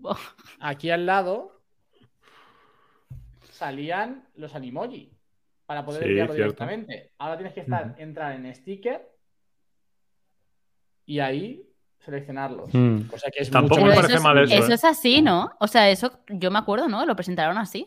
[0.61, 1.61] aquí al lado,
[3.51, 5.11] salían los animoji
[5.65, 6.53] para poder Sí, enviarlo cierto.
[6.63, 7.11] directamente.
[7.17, 9.05] Ahora tienes que estar, entrar en sticker
[11.05, 11.61] y ahí
[11.99, 12.69] seleccionarlos.
[12.73, 13.01] Mm.
[13.07, 14.75] Cosa que es Tampoco mucho me Pero más- parece es, mal eso, eso ¿eh?
[14.75, 15.51] es así, ¿no?
[15.59, 17.05] O sea, eso yo me acuerdo, ¿no?
[17.05, 17.85] Lo presentaron así.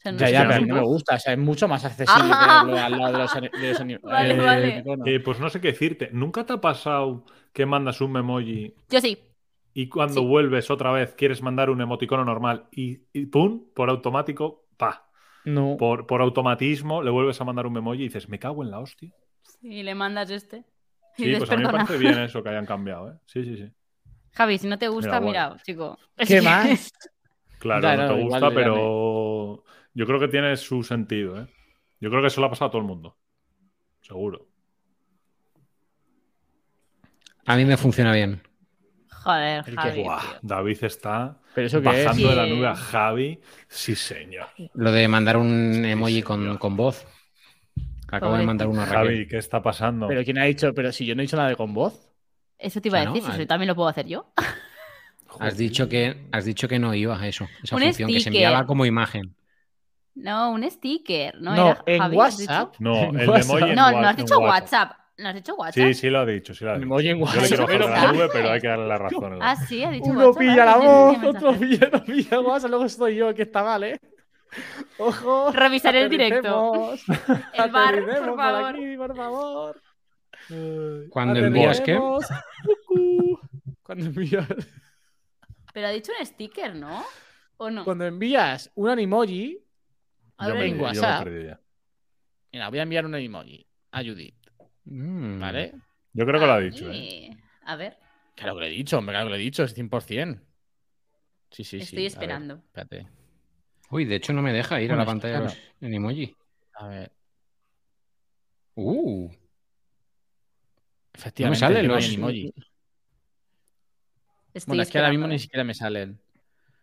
[0.00, 1.14] O sea, no Ya, ya, pero a es mí no me gusta.
[1.16, 2.60] O sea, es mucho más accesible Ah.
[2.62, 5.14] tenerlo al lado de los, los ani- Vale, eh, vale.
[5.14, 6.08] Eh, pues no sé qué decirte.
[6.12, 9.18] ¿Nunca te ha pasado que mandas un memoji Yo sí.
[9.74, 10.26] y cuando Sí.
[10.26, 13.64] vuelves otra vez quieres mandar un emoticono normal y, y ¡pum!
[13.74, 15.06] Por automático, pa.
[15.44, 15.76] No.
[15.78, 18.78] Por, por automatismo le vuelves a mandar un memoji y dices, me cago en la
[18.78, 19.10] hostia.
[19.62, 20.64] Y le mandas este.
[21.18, 23.14] Y Sí, pues a mí me parece bien eso que hayan cambiado, ¿eh?
[23.26, 23.70] Sí, sí, sí.
[24.32, 25.98] Javi, si no te gusta, Mira, chico.
[26.16, 26.92] ¿Qué más?
[27.58, 28.74] Claro, no, te gusta, pero
[29.94, 31.46] yo creo que tiene su sentido, ¿eh?
[32.00, 33.16] Yo creo que eso le ha pasado a todo el mundo.
[34.00, 34.46] Seguro.
[37.46, 38.42] A mí me funciona bien.
[39.10, 40.04] Joder, El Javi.
[40.40, 42.04] David está ¿Pero eso qué es?
[42.06, 43.40] bajando de la nube a Javi.
[43.68, 44.46] Sí, señor.
[44.74, 47.06] Lo de mandar un emoji sí, con, con voz.
[48.08, 48.96] Acabo de mandar uno a Raquel.
[48.98, 50.08] Javi, ¿qué está pasando?
[50.08, 50.72] Pero ¿quién ha dicho?
[50.74, 52.08] Pero si yo no he dicho nada de con voz.
[52.58, 53.14] Eso te iba a O sea, ¿no?
[53.14, 54.32] decir, si Al- eso también lo puedo hacer yo.
[55.38, 58.28] Has dicho que has dicho que no iba a eso, esa Un función que se
[58.30, 59.34] enviaba como imagen.
[60.22, 61.40] No, un sticker.
[61.40, 62.14] No, No, era en.
[62.14, 62.74] WhatsApp.
[62.78, 63.50] No, el WhatsApp.
[63.56, 64.92] emoji en No, no has dicho WhatsApp.
[65.18, 65.74] ¿No has dicho WhatsApp?
[65.88, 66.84] Sí, sí lo ha dicho, sí lo ha dicho.
[66.86, 67.68] Emoji en Yo le quiero WhatsApp.
[67.68, 68.12] bajar de la ¿Verdad?
[68.14, 69.38] nube, pero hay que darle la razón.
[69.42, 70.38] Ah, sí, ha dicho Uno WhatsApp.
[70.40, 74.00] pilla la voz, otro pilla, no pilla WhatsApp, luego estoy yo, que está mal, ¿eh?
[74.98, 75.52] Ojo.
[75.52, 76.74] Revisaré el directo.
[76.92, 78.64] aterricemos, El bar, aterricemos por favor.
[78.74, 79.82] aquí, por favor.
[81.10, 81.92] Cuando envías qué?
[81.92, 82.26] Aterricemos.
[82.86, 83.40] Cucú.
[83.82, 84.46] Cuando envías,
[85.72, 87.04] Pero ha dicho un sticker, ¿no?
[87.58, 87.84] ¿O no?
[87.84, 89.58] cuando envías un animoji,
[90.40, 94.34] A Yo ver, me, en yo me mira, voy a enviar un animoji a Judith,
[94.84, 95.38] Mm.
[95.38, 95.74] ¿vale?
[96.14, 96.90] Yo creo que lo ha dicho.
[96.90, 97.30] ¿eh?
[97.64, 97.96] A ver,
[98.34, 100.40] Claro que lo he dicho, hombre, claro que lo he dicho, es 100%.
[101.50, 101.82] Sí, sí, sí.
[101.82, 102.54] estoy a ver, esperando.
[102.64, 103.06] espérate.
[103.90, 105.54] Uy, de hecho no me deja ir Bueno, a la pantalla claro.
[105.82, 106.34] en emoji.
[106.74, 107.12] A ver.
[108.76, 109.30] Uh,
[111.12, 112.54] Efectivamente, salen no hay los- animoji.
[114.54, 116.18] Estoy Bueno, es que ahora mismo ni siquiera me salen.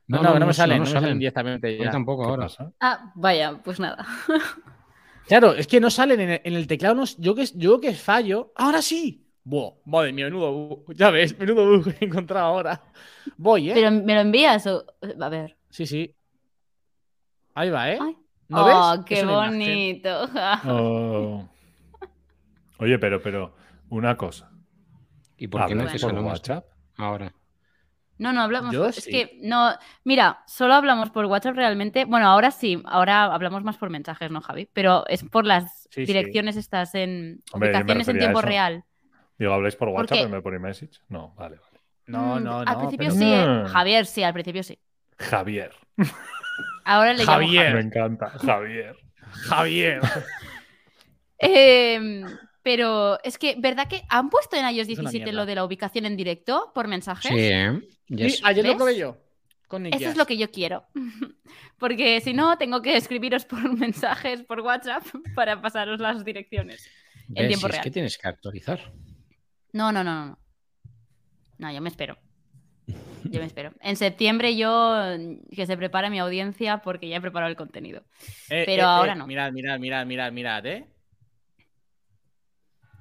[0.07, 1.19] No, No, no, no, no, no me salen, no no me salen salen.
[1.19, 1.91] directamente yo ya.
[1.91, 2.43] tampoco ¿Qué ahora.
[2.43, 2.71] pasa?
[2.79, 4.05] Ah, vaya, pues nada.
[5.27, 6.95] Claro, es que no salen en el, en el teclado.
[6.95, 8.53] no- yo, que, yo que fallo.
[8.55, 9.27] ¡Ahora sí!
[9.43, 10.93] Buah, madre mía, menudo bug.
[10.95, 12.81] Ya ves, menudo bug que he encontrado ahora.
[13.37, 13.73] Voy, ¿eh?
[13.75, 14.85] Pero me lo envías o.
[15.19, 15.57] A ver.
[15.69, 16.15] Sí, sí.
[17.55, 17.97] Ahí va, ¿eh?
[18.01, 18.15] Ay.
[18.47, 19.05] ¿No oh, ves?
[19.05, 20.29] qué bonito.
[20.65, 21.49] Oh.
[22.79, 23.53] Oye, pero, pero,
[23.89, 24.49] una cosa.
[25.37, 26.65] ¿Y por qué no ¿Hablas haces por WhatsApp?
[26.97, 27.33] ahora?
[28.19, 28.73] No, no hablamos.
[28.73, 29.11] Yo es sí.
[29.11, 29.71] que no.
[30.03, 32.05] Mira, solo hablamos por WhatsApp realmente.
[32.05, 34.67] Bueno, ahora sí, ahora hablamos más por mensajes, ¿no, Javi?
[34.73, 36.05] Pero es por las Sí, sí.
[36.05, 38.83] direcciones estas en Hombre, ubicaciones en tiempo real.
[39.37, 40.99] Digo, ¿habláis por WhatsApp en vez por iMessage?
[41.09, 41.79] No, vale, vale.
[42.07, 42.77] No, Mm, no, Al no.
[42.79, 43.63] principio pero- sí, ¿eh?
[43.67, 44.79] Javier, sí, al principio sí.
[45.19, 45.71] Javier.
[46.85, 47.73] Ahora le llamo Javier.
[47.75, 48.95] Me encanta, Javier.
[49.47, 50.01] Javier.
[51.39, 52.23] Eh,
[52.63, 55.41] pero es que, ¿verdad que han puesto en iOS Es una 17 mierda.
[55.41, 57.31] lo de la ubicación en directo por mensajes?
[57.31, 57.79] Sí, ¿eh?
[58.07, 58.37] Yes.
[58.37, 58.77] Sí, ayer lo ¿Ves?
[58.77, 59.17] probé yo.
[59.67, 60.85] Con Nick Eso es lo que yo quiero.
[61.77, 65.03] Porque si no, tengo que escribiros por mensajes por WhatsApp
[65.35, 66.89] para pasaros las direcciones.
[67.29, 67.47] en ¿Ves?
[67.47, 67.83] tiempo Si es real.
[67.83, 68.79] que tienes que actualizar.
[69.73, 70.39] No, no, no, no.
[71.57, 72.17] No, yo me espero.
[73.25, 73.73] Yo me espero.
[73.81, 74.95] En septiembre yo
[75.53, 78.03] que se prepare mi audiencia porque ya he preparado el contenido.
[78.49, 79.27] Eh, pero eh, ahora eh, no.
[79.27, 80.87] Mirad, mirad, mirad, mirad, mirad, ¿eh?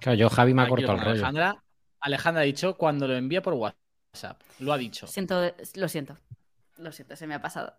[0.01, 1.15] Claro, yo Javi me ha cortado lo el rollo.
[1.27, 1.63] Alejandra,
[2.01, 3.79] Alejandra ha dicho cuando lo envía por WhatsApp.
[4.61, 5.07] Lo ha dicho.
[5.07, 6.17] Siento, lo siento.
[6.79, 7.75] Lo siento, se me ha pasado.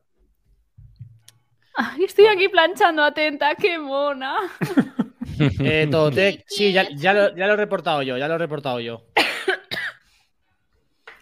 [1.75, 4.35] Ay, estoy aquí planchando atenta, qué mona.
[5.39, 8.79] Eh, Totec, sí, ya, ya lo, ya lo he reportado yo, ya lo he reportado
[8.79, 9.05] yo.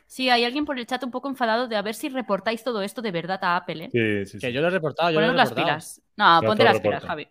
[0.06, 2.82] Sí, hay alguien por el chat un poco enfadado de a ver si reportáis todo
[2.82, 3.90] esto de verdad a Apple, ¿eh?
[3.92, 4.40] Sí, sí, sí.
[4.40, 5.68] Que yo lo he reportado, yo lo he Poneros las reportado.
[5.76, 6.02] pilas.
[6.16, 7.04] No, ponte las pilas.
[7.04, 7.28] Javi.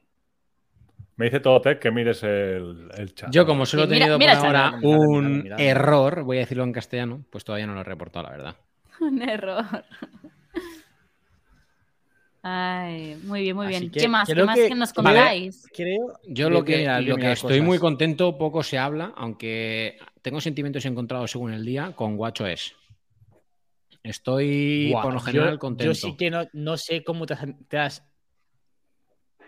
[1.16, 3.30] Me dice todo Tech que mires el, el chat.
[3.32, 6.72] Yo, como solo he Sí, tenido mira por ahora un error, voy a decirlo en
[6.72, 8.56] castellano, pues todavía no lo he reportado, la verdad.
[9.00, 9.64] Un error.
[12.42, 13.90] Ay, muy bien, muy Así bien.
[13.90, 14.28] que ¿Qué más?
[14.28, 15.18] ¿Qué más que- que nos vale.
[15.18, 15.66] contáis?
[15.74, 16.18] Creo.
[16.26, 21.52] Yo lo que, lo estoy muy contento, poco se habla, aunque tengo sentimientos encontrados según
[21.54, 22.74] el día, con WatchOS.
[24.02, 25.92] Estoy, Buah, por lo yo- general, contento.
[25.92, 28.02] Yo sí que no, no sé cómo te has, te has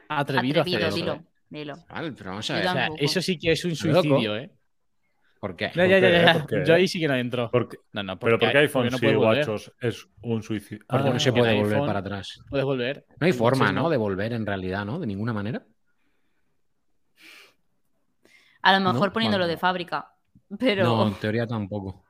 [0.09, 1.25] atrevido, Atrevido, a hacer dilo, eso.
[1.51, 1.59] ¿Eh?
[1.59, 1.75] dilo.
[1.89, 2.67] Vale, pero vamos a ver.
[2.67, 4.51] O sea, eso sí que es un suicidio, ¿eh?
[5.41, 5.71] ¿Por qué?
[5.75, 6.13] Ya, ya, qué?
[6.13, 6.33] ya, ya.
[6.33, 6.65] ¿Por qué?
[6.67, 7.51] Yo ahí sí que no entro.
[7.53, 9.25] Porque- No, no, pero ¿por qué iPhone porque no sí.
[9.27, 10.85] WatchOS es un suicidio?
[10.89, 12.41] Porque Ah, no se porque puede volver iPhone- para atrás.
[12.49, 13.07] Puedes volver.
[13.21, 13.83] No hay forma, ¿no?
[13.83, 13.91] no.
[13.91, 14.99] De volver en realidad, ¿no?
[14.99, 15.65] De ninguna manera.
[18.63, 19.53] A lo mejor No, poniéndolo vale.
[19.53, 20.13] de fábrica.
[20.59, 20.85] Pero.
[20.85, 22.05] No, en teoría tampoco.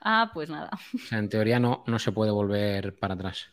[0.00, 0.70] Ah, pues nada.
[0.94, 3.51] O sea, en teoría no, no se puede volver para atrás.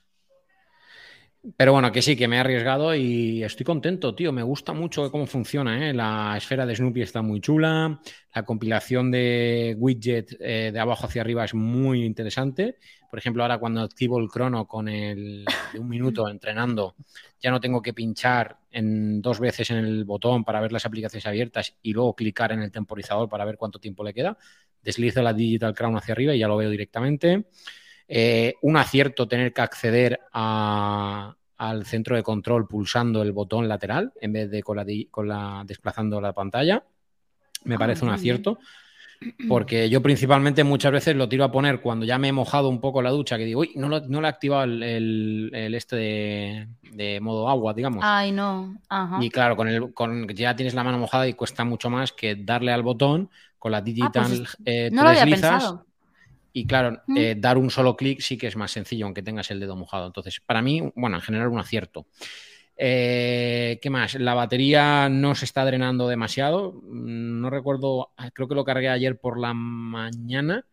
[1.55, 4.33] Pero bueno, que sí, que me he arriesgado y estoy contento, tío.
[4.33, 5.89] Me gusta mucho cómo funciona.
[5.89, 5.93] ¿eh?
[5.93, 8.01] La esfera de Snoopy está muy chula.
[8.35, 12.77] La compilación de widget eh, de abajo hacia arriba es muy interesante.
[13.09, 16.95] Por ejemplo, ahora cuando activo el crono con el de un minuto entrenando,
[17.41, 21.25] ya no tengo que pinchar en dos veces en el botón para ver las aplicaciones
[21.25, 24.37] abiertas y luego clicar en el temporizador para ver cuánto tiempo le queda.
[24.83, 27.45] Deslizo la Digital Crown hacia arriba y ya lo veo directamente.
[28.11, 34.11] Eh, un acierto tener que acceder a- al centro de control pulsando el botón lateral
[34.19, 36.83] en vez de con la, con la- desplazando la pantalla.
[37.65, 38.57] Me Ah, parece un acierto.
[39.49, 42.79] Porque yo principalmente muchas veces lo tiro a poner cuando ya me he mojado un
[42.79, 45.75] poco la ducha, que digo, uy, no, lo- no le he activado el, el- el
[45.75, 48.01] este de, de modo agua, digamos.
[48.07, 48.77] Ay, no.
[48.87, 49.21] Ajá.
[49.21, 52.37] Y claro, con el, con, ya tienes la mano mojada y cuesta mucho más que
[52.37, 54.31] darle al botón con la digital.
[54.31, 55.85] es- eh, no tú lo había deslizas pensado.
[56.53, 57.17] Y claro, Mm.
[57.17, 60.07] eh, dar un solo clic sí que es más sencillo, aunque tengas el dedo mojado.
[60.07, 62.07] Entonces, para mí, bueno, en general un acierto.
[62.81, 64.15] Eh, ¿Qué más?
[64.15, 66.73] La batería no se está drenando demasiado.
[66.83, 70.65] Mm, No recuerdo, ah, creo que lo cargué ayer por la mañana.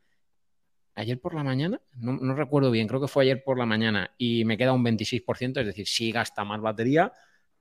[0.94, 1.78] ¿Ayer por la mañana?
[1.96, 4.82] No, no recuerdo bien, creo que fue ayer por la mañana y me queda un
[4.82, 7.12] 26%, es decir, sí gasta más batería,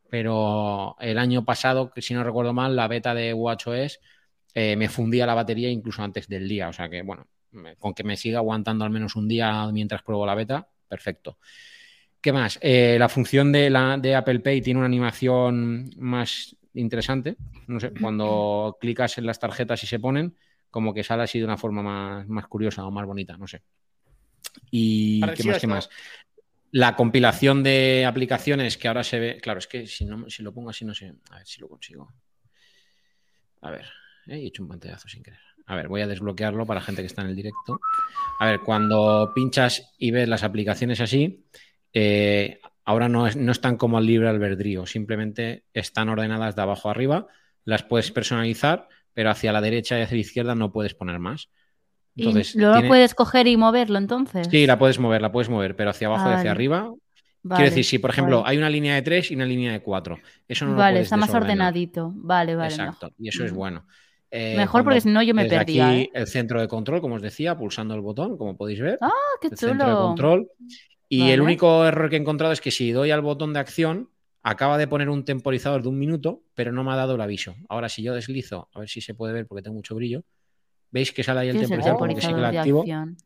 [0.10, 4.00] pero el año pasado, que si no recuerdo mal, la beta de WatchOS
[4.54, 7.28] eh, me fundía la batería incluso antes del día, o sea que bueno,
[7.78, 11.38] con que me siga aguantando al menos un día mientras pruebo la beta, perfecto.
[12.22, 12.58] ¿Qué más?
[12.62, 17.38] Eh, la función de, la, de Apple Pay tiene una animación más interesante.
[17.68, 20.36] No sé, cuando clicas en las tarjetas y se ponen,
[20.72, 23.62] como que sale así de una forma más, más curiosa o más bonita, no sé.
[24.72, 25.90] Y qué más, qué más.
[26.72, 29.40] La compilación de aplicaciones que ahora se ve.
[29.42, 31.14] Claro, es que si, no, si lo pongo así, no sé.
[31.30, 32.12] A ver si lo consigo.
[33.62, 33.86] A ver,
[34.28, 35.45] eh, he hecho un pantallazo sin querer.
[35.68, 37.80] A ver, voy a desbloquearlo para gente que está en el directo.
[38.40, 41.46] A ver, cuando pinchas y ves las aplicaciones así,
[41.94, 46.88] eh, ahora no, es- no están como al libre albedrío, simplemente están ordenadas de abajo
[46.90, 47.28] a arriba,
[47.64, 51.50] las puedes personalizar, pero hacia la derecha y hacia la izquierda no puedes poner más.
[52.16, 54.48] Entonces, ¿Y luego tiene- puedes coger y moverlo entonces?
[54.50, 56.38] Sí, la puedes mover, la puedes mover, pero hacia abajo y Vale.
[56.40, 56.92] hacia arriba.
[57.42, 58.52] Vale, Quiero decir, si por ejemplo vale.
[58.52, 61.06] hay una línea de 3 y una línea de 4, eso no lo Vale, puedes
[61.08, 62.12] está más ordenadito.
[62.16, 62.70] Vale, vale.
[62.74, 63.86] Exacto, y eso es bueno.
[64.32, 65.90] Eh, Mejor porque si no yo me desde perdía.
[65.90, 66.12] aquí ¿eh?
[66.14, 68.98] el centro de control, como os decía, pulsando el botón, como podéis ver.
[69.02, 69.12] Ah,
[69.42, 70.06] qué el centro de chulo.
[70.08, 70.50] control.
[71.08, 71.34] Y Vale.
[71.36, 74.10] el único error que he encontrado es que si doy al botón de acción,
[74.44, 77.56] acaba de poner un temporizador de un minuto, pero no me ha dado el aviso.
[77.70, 80.24] Ahora, si yo deslizo, a ver si se puede ver porque tengo mucho brillo,
[80.92, 82.80] veis que sale ahí el ¿Qué es el temporizador porque sí que lo activo.
[82.82, 83.18] acción?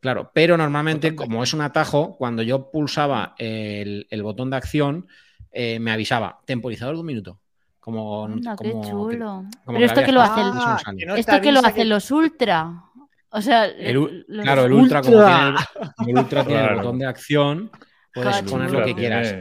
[0.00, 5.06] Claro, pero normalmente, como es un atajo, cuando yo pulsaba el, el botón de acción,
[5.50, 7.40] eh, me avisaba temporizador de un minuto.
[7.84, 9.44] Como, Anda, qué como que- chulo.
[9.62, 12.82] como Pero esto que lo hace el- que no Esto que lo hacen los ultra.
[13.28, 16.98] O sea, El u- los- claro, el ultra, como tiene el, ultra tiene el botón
[16.98, 17.70] de acción,
[18.14, 19.34] Puedes poner lo que Tiene- quieras.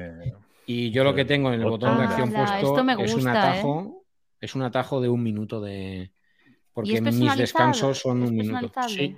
[0.66, 3.22] Y yo lo que tengo en el botón de acción puesto esto me es un
[3.22, 3.38] gusta, ¿eh?
[3.38, 4.04] atajo.
[4.41, 6.12] Es un atajo de un minuto de.
[6.12, 6.12] ¿Y
[6.74, 8.72] Porque mis descansos son ¿Es un minuto.
[8.89, 9.16] Sí.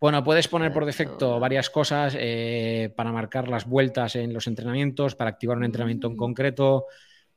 [0.00, 5.14] Bueno, puedes poner por defecto varias cosas eh, para marcar las vueltas en los entrenamientos,
[5.14, 6.16] para activar un entrenamiento en Mm.
[6.16, 6.86] concreto.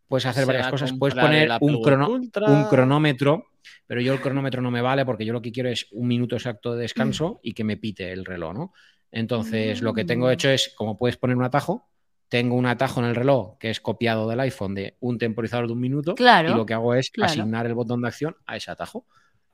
[0.08, 0.94] Puedes hacer Se varias cosas.
[0.94, 2.48] Puedes poner un, Watch crono- Ultra.
[2.50, 3.48] un cronómetro,
[3.88, 6.36] pero yo el cronómetro no me vale porque yo lo que quiero es un minuto
[6.36, 8.74] exacto de descanso y que me pite el reloj, ¿no?
[9.12, 10.32] Entonces, lo que tengo Mm.
[10.32, 11.88] hecho es, como puedes poner un atajo,
[12.30, 15.74] tengo un atajo en el reloj que es copiado del iPhone de un temporizador de
[15.74, 17.32] un minuto Claro, y lo que hago es claro.
[17.32, 19.06] asignar el botón de acción a ese atajo.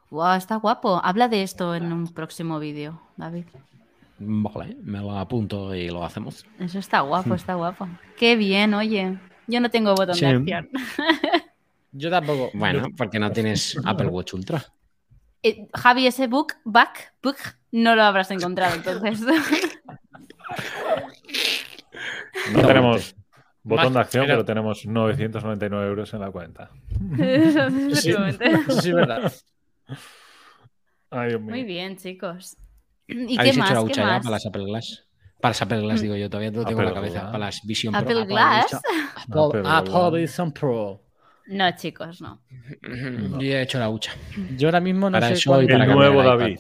[0.10, 1.00] Guau, está guapo.
[1.04, 3.46] Habla de esto en un próximo vídeo, David.
[4.18, 6.46] Vale, me lo apunto y lo hacemos.
[6.60, 7.88] Eso está guapo, está guapo.
[8.18, 9.18] Qué bien, oye.
[9.50, 10.26] Yo no tengo botón Sí.
[10.26, 10.70] de acción.
[11.92, 12.52] Yo tampoco.
[12.54, 14.64] Bueno, porque no tienes Apple Watch Ultra.
[15.42, 17.38] Eh, Javi, ese book, back, book,
[17.72, 19.20] no lo habrás encontrado entonces.
[22.54, 23.16] No tenemos
[23.64, 26.70] botón de acción, pero- tenemos 999 euros en la cuenta.
[27.94, 28.14] Sí,
[28.82, 29.32] sí es verdad.
[31.12, 31.50] Ay, Dios mío.
[31.52, 32.58] Muy bien, chicos.
[33.08, 33.72] ¿Y qué ¿Habéis más?
[33.72, 34.20] hecho la ¿Qué más?
[34.24, 35.06] para las Apple Glass?
[35.40, 37.20] Para las Apple Glass, digo yo, todavía no tengo en la cabeza.
[37.20, 37.32] Glass.
[37.32, 38.26] Para las Vision Apple Pro.
[38.26, 38.74] Glass.
[38.74, 40.22] Apple, Apple, Apple.
[40.22, 41.02] Vision Pro.
[41.48, 42.42] No, chicos, no.
[42.84, 44.12] Yo ya he hecho la ducha.
[44.56, 46.22] Yo ahora mismo no Para sé eso cuál- y para El nuevo.
[46.22, 46.60] David.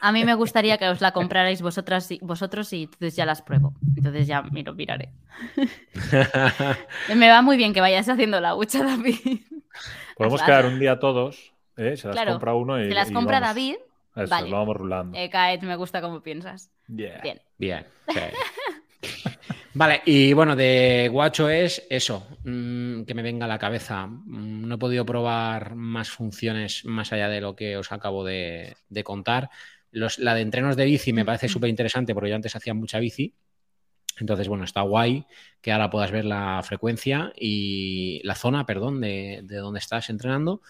[0.00, 3.42] A mí me gustaría que os la comprarais vosotras y, vosotros y entonces ya las
[3.42, 3.74] pruebo.
[3.94, 5.10] Entonces ya me lo miraré.
[7.14, 9.40] Me va muy bien que vayas haciendo la hucha, David.
[10.16, 11.96] Podemos quedar un día todos, ¿eh?
[11.96, 12.88] se las Claro, compra uno y.
[12.88, 13.74] Se las y compra vamos- David.
[14.14, 14.50] Eso, Vale.
[14.50, 15.18] lo vamos rulando.
[15.18, 16.70] Eh, Kaet, me gusta cómo piensas.
[16.94, 17.20] Yeah.
[17.22, 17.40] Bien.
[17.58, 17.86] Bien.
[18.08, 19.30] sí.
[19.74, 24.06] Vale, y bueno, de guacho es eso, mm, que me venga a la cabeza.
[24.06, 28.76] Mm, No he podido probar más funciones más allá de lo que os acabo de,
[28.88, 29.48] de contar.
[29.90, 32.98] Los- la de entrenos de bici me parece súper interesante porque yo antes hacía mucha
[32.98, 33.34] bici.
[34.20, 35.24] Entonces, bueno, está guay
[35.62, 40.60] que ahora puedas ver la frecuencia y la zona, perdón, de, de donde estás entrenando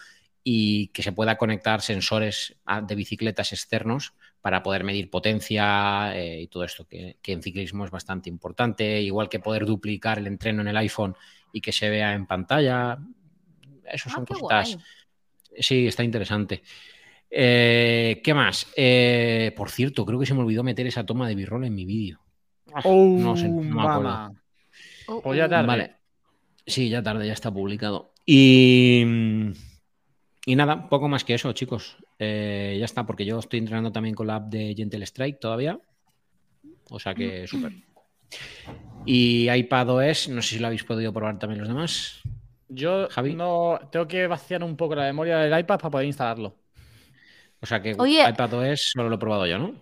[0.45, 2.55] y que se pueda conectar sensores
[2.87, 4.13] de bicicletas externos
[4.43, 9.01] para poder medir potencia eh, y todo esto, que, que en ciclismo es bastante importante,
[9.01, 11.15] igual que poder duplicar el entreno en el iPhone
[11.53, 12.99] y que se vea en pantalla.
[13.89, 14.77] Eso Ah, son guay.
[15.57, 16.61] Sí, está interesante.
[17.29, 18.67] Eh, ¿Qué más?
[18.75, 21.85] Eh, por cierto, creo que se me olvidó meter esa toma de b-roll en mi
[21.85, 22.19] vídeo.
[22.83, 24.35] Oh, No sé, no me acuerdo.
[25.07, 25.49] Uh, Pues ya uh.
[25.49, 25.67] tarde.
[25.67, 25.95] Vale.
[26.67, 28.13] Sí, ya tarde, ya está publicado.
[28.25, 29.05] Y,
[30.45, 31.97] y nada, poco más que eso, chicos.
[32.19, 35.79] Eh, ya está, porque yo estoy entrenando también con la app de Gentle Strike todavía.
[36.89, 37.73] O sea que súper.
[39.05, 42.21] Y iPadOS, no sé si lo habéis podido probar también los demás.
[42.69, 43.35] Yo Javi.
[43.35, 46.55] no tengo que vaciar un poco la memoria del iPad para poder instalarlo.
[47.61, 48.27] O sea que Oye.
[48.29, 49.75] iPadOS solo lo he probado yo, ¿no?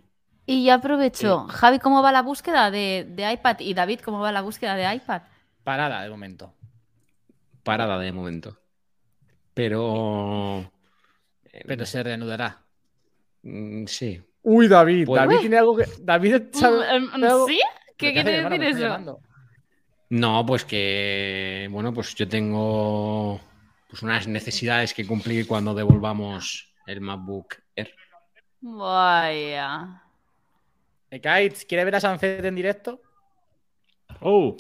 [0.45, 1.47] Y ya aprovecho.
[1.47, 3.59] Javi, ¿cómo va la búsqueda de, de iPad?
[3.59, 5.24] Y David, ¿cómo va la búsqueda de iPad?
[5.64, 6.53] Parada de momento.
[7.64, 8.61] Parada de momento.
[9.62, 10.72] Pero.
[11.68, 12.64] Pero se reanudará.
[13.43, 14.20] mm, sí.
[14.43, 15.05] Uy, David.
[15.05, 15.86] Pues- David tiene algo que.
[15.99, 17.62] David Mm, algo- ¿Sí?
[17.95, 18.80] ¿Qué ¿Pero quiere decir ¿Me está eso?
[18.88, 19.20] llamando?
[20.09, 23.39] No, pues que, bueno, pues yo tengo
[23.88, 27.93] pues unas necesidades que cumplir cuando devolvamos el MacBook Air.
[28.62, 30.01] Vaya.
[31.12, 33.01] Kites, ¿quiere ver a Sanfet en directo?
[34.22, 34.57] Oh.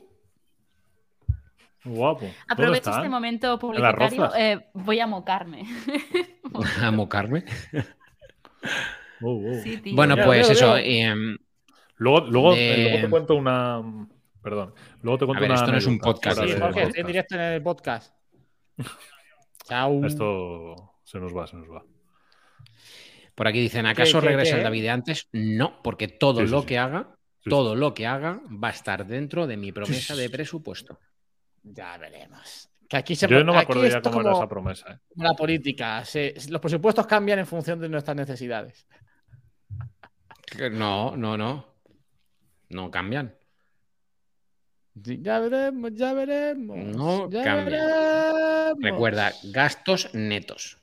[1.83, 2.21] Guapo.
[2.21, 4.31] ¿Dónde Aprovecho este momento publicitario.
[4.35, 5.63] eh, voy a mocarme.
[6.81, 7.45] A mocarme.
[9.23, 9.53] Oh, oh.
[9.63, 9.95] Sí, tío.
[9.95, 10.75] Bueno, pues eso.
[11.97, 14.07] Luego, luego, De- luego te cuento una.
[14.41, 14.73] Perdón.
[15.03, 15.59] Luego te cuento ver, una.
[15.59, 18.15] esto no es un podcast, Sí, Jorge, estoy en directo en el podcast.
[19.67, 20.03] Chao.
[20.05, 21.83] Esto se nos va, se nos va.
[23.35, 24.57] por aquí dicen, ¿acaso qué, regresa qué?
[24.57, 25.29] el David de antes?
[25.33, 26.65] No, porque todo Sí, lo sí.
[26.67, 30.19] que haga, Sí, todo lo que haga va a estar dentro de mi promesa Sí,
[30.19, 30.31] de sí.
[30.31, 30.99] presupuesto.
[31.63, 32.69] Ya veremos.
[32.89, 34.91] Que aquí se Yo no me aquí acuerdo ya cómo era esa promesa.
[34.93, 34.99] ¿eh?
[35.15, 36.03] la política.
[36.03, 38.85] se- los presupuestos cambian en función de nuestras necesidades.
[40.71, 41.65] No, no, no.
[42.69, 43.33] No cambian.
[44.93, 46.77] Ya veremos, ya veremos.
[46.77, 47.85] No ya cambia.
[48.33, 48.77] veremos.
[48.81, 50.77] Recuerda, gastos netos.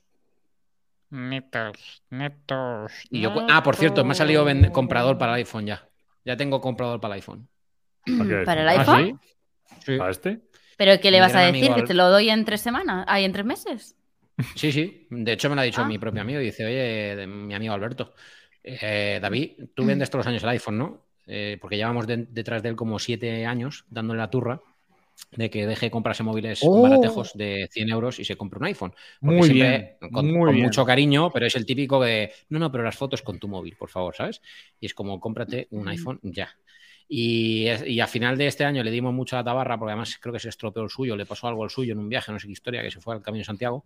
[1.10, 2.92] Netos, netos.
[3.10, 5.86] Y yo cu- ah, por cierto, me ha salido comprador para el iPhone ya.
[6.24, 7.48] Ya tengo comprador para el iPhone.
[8.18, 8.44] ¿Para?
[8.44, 9.20] ¿Para el ¿Ah, iPhone?
[9.20, 9.80] sí?
[9.84, 9.98] Sí.
[10.00, 10.40] ¿A este?
[10.78, 11.66] ¿Pero qué le vas a decir?
[11.74, 13.04] ¿Que Al- te lo doy en tres semanas?
[13.06, 13.96] ¿Ay, en tres meses?
[14.54, 15.06] Sí, sí.
[15.10, 15.86] De hecho, me lo ha dicho Ah.
[15.88, 16.38] mi propio amigo.
[16.40, 18.14] Dice, oye, de- mi amigo Alberto,
[18.62, 21.04] eh, David, tú vendes todos los años el iPhone, ¿no?
[21.26, 24.60] Eh, porque llevamos de- detrás de él como siete años dándole la turra
[25.32, 26.80] de que deje de comprarse móviles Oh.
[26.80, 28.92] baratejos de 100 euros y se compre un iPhone.
[29.20, 30.66] Porque Muy siempre, bien, Con, muy con bien.
[30.66, 33.74] mucho cariño, pero es el típico de, no, no, pero las fotos con tu móvil,
[33.76, 34.40] por favor, ¿sabes?
[34.80, 36.48] Y es como, cómprate un iPhone ya.
[37.08, 37.68] Y,
[38.00, 40.40] a final de este año le dimos mucho a la tabarra, porque además creo que
[40.40, 42.52] se estropeó el suyo, le pasó algo al suyo en un viaje, no sé qué
[42.52, 43.84] historia, que se fue al Camino de Santiago.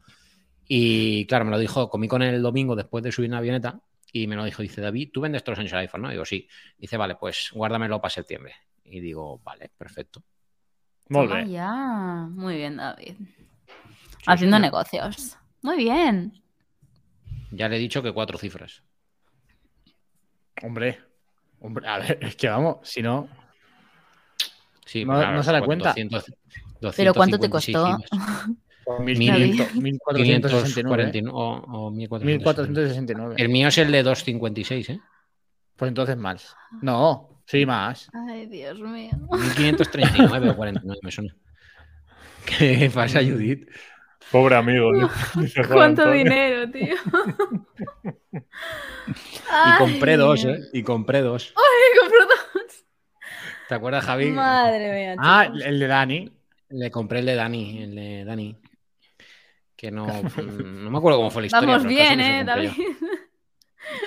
[0.66, 3.80] Y claro, me lo dijo, comí con él el domingo después de subir una avioneta
[4.12, 6.10] y me lo dijo, dice, David, tú vendes todos los años el iPhone, ¿no?
[6.10, 6.48] digo, sí.
[6.76, 8.54] Dice, vale, pues guárdamelo para septiembre.
[8.84, 10.22] Y digo, vale, perfecto.
[11.08, 11.48] Bé.
[11.48, 12.28] ya.
[12.30, 13.14] Muy bien, David.
[14.26, 14.62] Haciendo sí.
[14.62, 15.38] negocios.
[15.62, 16.42] Muy bien.
[17.50, 18.82] Ya le he dicho que cuatro cifras.
[20.62, 21.00] Hombre,
[21.62, 23.28] hombre, a ver, es que vamos, si no,
[24.84, 25.88] Sí, No- pues, claro, no se da cu- cuenta.
[25.90, 26.24] 200,
[26.96, 27.96] Pero ¿cuánto te 256 costó?
[27.96, 28.56] gigas.
[28.84, 31.12] por Mil- 1500, 1469.
[31.12, 32.38] 549 o, o 1469.
[32.38, 33.34] 1469.
[33.38, 35.00] El mío es el de 256, ¿eh?
[35.76, 36.54] Pues entonces más.
[36.82, 38.10] No, sí, más.
[38.12, 39.12] Ay, Dios mío.
[39.30, 41.34] 1539 o 49, me suena.
[42.44, 43.66] ¿Qué pasa, Judith?
[44.32, 44.90] Pobre amigo.
[45.34, 46.12] Juan ¿Cuánto Antonio.
[46.24, 46.96] dinero, tío?
[49.04, 50.58] Y compré dos, ¿eh?
[50.72, 51.52] Y compré dos.
[52.00, 52.84] compró dos.
[53.68, 54.30] ¿Te acuerdas, Javi?
[54.30, 55.16] Madre mía.
[55.18, 55.62] Ah, chicos.
[55.66, 56.32] el de Dani.
[56.70, 58.56] Le compré el de Dani, el de Dani.
[59.76, 61.68] Que no, mm, no me acuerdo cómo fue la historia.
[61.68, 62.44] Vamos bien, ¿eh, yo.
[62.46, 62.70] David?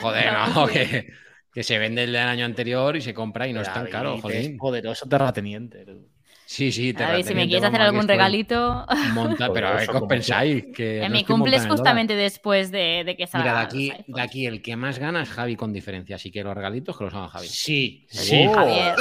[0.02, 0.90] Joder, Vamos no, bien.
[0.90, 1.14] que,
[1.54, 3.92] que se vende el del año anterior y se compra y no es tan David
[3.92, 4.58] caro, es joder.
[4.58, 5.86] poderoso terrateniente.
[5.86, 6.10] tú.
[6.48, 8.86] Sí, sí, te David, si me quieres hacer que algún regalito.
[9.14, 10.66] Monta, pero a ver, Poderoso ¿qué os pensáis?
[10.76, 13.46] Que En no mi cumple es justamente después de, de que salga.
[13.52, 16.44] Mira, de aquí, de aquí el que más gana es Javi con diferencia, así que
[16.44, 17.48] los regalitos que los haga Javi.
[17.48, 18.26] Sí, Sí.
[18.28, 18.48] sí.
[18.54, 18.96] Javier,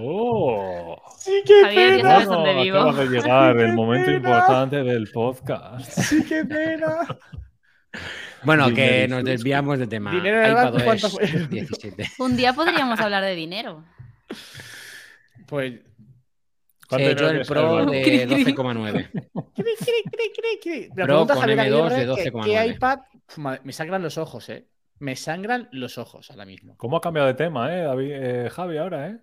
[0.00, 1.00] Oh.
[1.18, 2.78] Sí, qué Javier, ya sabes dónde vivo.
[2.78, 4.16] acaba de llegar el momento pena.
[4.18, 5.88] importante del podcast.
[5.90, 7.06] Sí, qué pena.
[8.42, 10.10] Bueno, que nos desviamos de tema.
[10.10, 11.26] Dinero el banco, iPadOS ¿cuánto fue?
[11.48, 12.04] 17.
[12.18, 13.84] Un día podríamos hablar de dinero.
[15.46, 15.74] Pues.
[16.88, 18.44] ¿Cuánto Eh, yo el Pro de Cri, cri.
[18.54, 19.10] 12,9.
[19.10, 19.24] cri,
[19.54, 20.88] cri, cri, cri, cri.
[20.94, 22.44] Me Pro con Javier M2 de Aguirre que- 12,9.
[22.44, 22.98] ¿Qué iPad?
[23.64, 24.66] Me sangran los ojos, eh.
[25.00, 26.76] Me sangran los ojos ahora mismo.
[26.78, 29.18] ¿Cómo ha cambiado de tema, eh, David, eh, Javi, ahora, eh?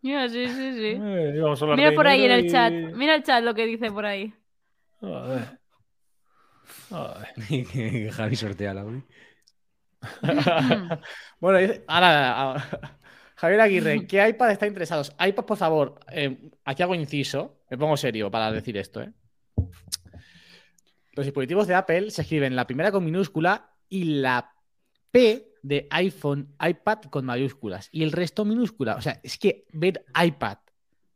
[0.00, 0.96] Ya, sí, sí, sí.
[1.02, 2.72] Eh, a Mira por ahí en el chat.
[2.72, 4.32] Mira el chat lo que dice por ahí.
[5.00, 5.58] Joder.
[6.88, 7.26] Joder.
[8.12, 8.84] Javi sortea la.
[11.40, 12.97] Bueno, dice- ahora, ahora-
[13.38, 15.12] Javier Aguirre, ¿qué iPad está interesados?
[15.18, 19.12] iPad, por favor, eh, aquí hago inciso, me pongo serio para decir esto, ¿eh?
[21.12, 24.52] Los dispositivos de Apple se escriben la primera con minúscula y la
[25.10, 28.94] P de iPhone, iPad con mayúsculas y el resto minúscula.
[28.94, 30.58] O sea, es que ver iPad,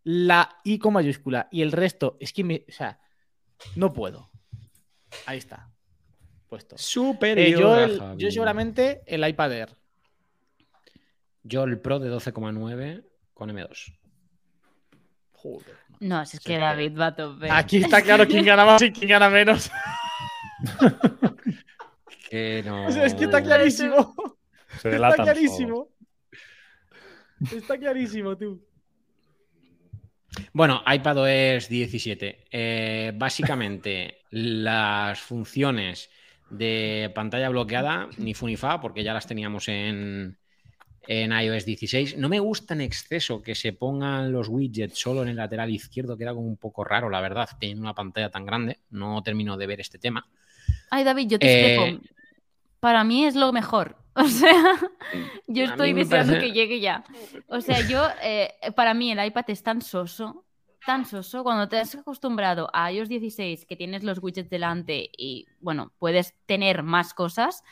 [0.04, 2.98] la I con mayúscula y el resto, es que me, o sea,
[3.76, 4.30] no puedo.
[5.26, 5.70] Ahí está.
[6.48, 6.76] Puesto.
[6.76, 7.46] Superior.
[7.46, 9.76] Eh, yo, el- yo seguramente el iPad Air.
[11.45, 13.99] Yo el Pro de 12,9 con M2.
[15.32, 15.76] Joder.
[16.01, 17.51] No, si es que es que- David va a tope.
[17.51, 19.70] Aquí está claro quién gana más y quién gana menos.
[22.30, 22.86] Que no.
[22.86, 24.14] O sea, es que está clarísimo.
[24.68, 25.28] Se Está delatan todos.
[25.30, 25.88] clarísimo.
[27.55, 28.64] Está clarísimo, tú.
[30.55, 32.45] Bueno, iPadOS 17.
[32.51, 36.09] Eh, básicamente, las funciones
[36.49, 40.38] de pantalla bloqueada, ni fu ni fa, porque ya las teníamos en,
[41.07, 42.16] en iOS 16.
[42.18, 46.16] No me gusta en exceso que se pongan los widgets solo en el lateral izquierdo,
[46.16, 48.78] que era como un poco raro, la verdad, teniendo una pantalla tan grande.
[48.90, 50.26] No termino de ver este tema.
[50.90, 52.05] Ay, David, yo te Eh, discrepo.
[52.80, 53.96] Para mí es lo mejor.
[54.14, 54.78] O sea,
[55.46, 57.03] yo estoy deseando parece- que llegue ya.
[57.48, 60.44] O sea, yo, eh, para mí el iPad es tan soso,
[60.84, 65.46] tan soso, cuando te has acostumbrado a iOS 16, que tienes los widgets delante y,
[65.61, 67.62] bueno, puedes tener más cosas,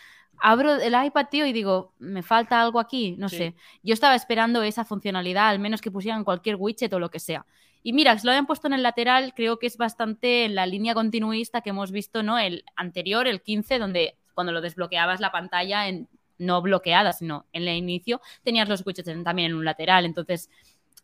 [0.41, 3.36] abro el iPad, tío, y digo, me falta algo aquí, no Sí.
[3.36, 3.55] sé.
[3.82, 7.47] Yo estaba esperando esa funcionalidad, al menos que pusieran cualquier widget o lo que sea.
[7.82, 10.66] Y mira, si lo habían puesto en el lateral, creo que es bastante en la
[10.66, 12.38] línea continuista que hemos visto, ¿no?
[12.38, 17.62] El anterior, el 15, donde cuando lo desbloqueabas la pantalla en no bloqueada, sino en
[17.68, 20.05] el inicio, tenías los widgets también en un lateral.
[20.05, 20.51] Entonces,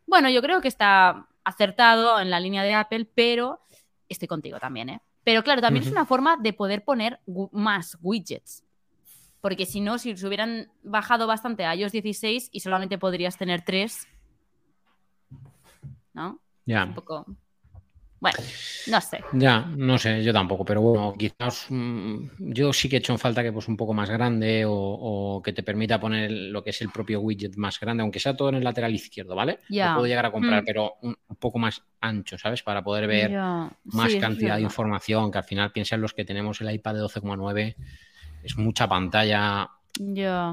[0.07, 3.61] bueno, yo creo que está acertado en la línea de Apple, pero
[4.09, 5.01] estoy contigo también, ¿eh?
[5.25, 7.21] Pero claro, también es una forma de poder poner
[7.53, 8.63] más widgets.
[9.41, 13.63] Porque si no, si se hubieran bajado bastante a iOS 16 y solamente podrías tener
[13.63, 14.09] tres,
[16.15, 16.41] ¿no?
[16.65, 16.85] Ya.
[16.85, 17.27] Un poco.
[18.19, 18.39] Bueno,
[18.89, 19.23] no sé.
[19.35, 22.17] Ya, no sé, yo tampoco, pero bueno, quizás mm,
[22.55, 25.43] yo sí que he hecho en falta que pues un poco más grande o, o
[25.43, 28.49] que te permita poner lo que es el propio widget más grande, aunque sea todo
[28.49, 29.59] en el lateral izquierdo, ¿vale?
[29.69, 29.89] Ya.
[29.91, 30.67] Lo puedo llegar a comprar, Mm.
[30.67, 32.63] pero un, un poco más ancho, ¿sabes?
[32.63, 36.25] Para poder ver Ya, más sí, cantidad de información, que al final piensan los que
[36.25, 37.77] tenemos el iPad de 12,9,
[38.47, 39.71] es mucha pantalla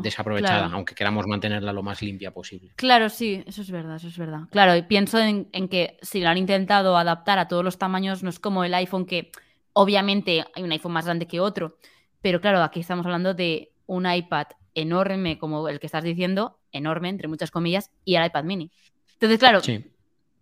[0.02, 0.76] desaprovechada, claro.
[0.76, 2.72] aunque queramos mantenerla lo más limpia posible.
[2.76, 4.42] Claro, sí, eso es verdad, eso es verdad.
[4.52, 8.24] Claro, y pienso en, en que si lo han intentado adaptar a todos los tamaños,
[8.24, 9.32] no es como el iPhone que
[9.74, 11.78] obviamente hay un iPhone más grande que otro,
[12.22, 17.10] pero claro, aquí estamos hablando de un iPad enorme como el que estás diciendo, enorme
[17.10, 18.72] entre muchas comillas, y el iPad mini.
[19.14, 19.86] Entonces, claro, Sí.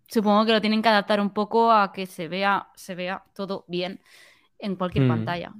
[0.06, 3.64] supongo que lo tienen que adaptar un poco a que se vea, se vea todo
[3.68, 4.00] bien
[4.58, 5.08] en cualquier Mm.
[5.08, 5.52] pantalla.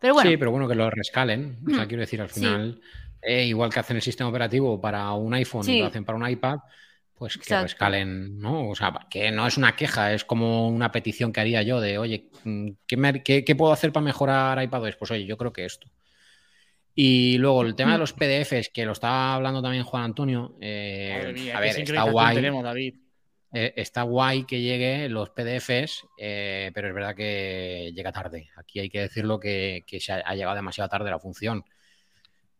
[0.00, 1.58] Pero bueno, Sí, pero bueno, que lo rescalen.
[1.66, 2.40] O sea, Mm, quiero decir, al sí.
[2.40, 2.80] final,
[3.22, 6.28] eh, igual que hacen el sistema operativo para un iPhone y lo hacen para un
[6.28, 6.58] iPad,
[7.14, 7.64] pues que Exacto.
[7.64, 8.68] rescalen, ¿no?
[8.70, 11.98] O sea, que no es una queja, es como una petición que haría yo de,
[11.98, 14.96] oye, mm, ¿qué, me- qué- qué puedo hacer para mejorar iPadOS?
[14.96, 15.88] Pues oye, yo creo que esto.
[16.94, 21.10] Y luego el tema de los PDFs, que lo estaba hablando también Juan Antonio, eh,
[21.14, 22.34] Madre mía, a ver, está guay.
[22.36, 22.94] tenemos, David.
[23.52, 28.48] Eh, está guay que llegue los PDFs, eh, pero es verdad que llega tarde.
[28.56, 31.64] Aquí hay que decirlo que, que se ha, ha llegado demasiado tarde la función.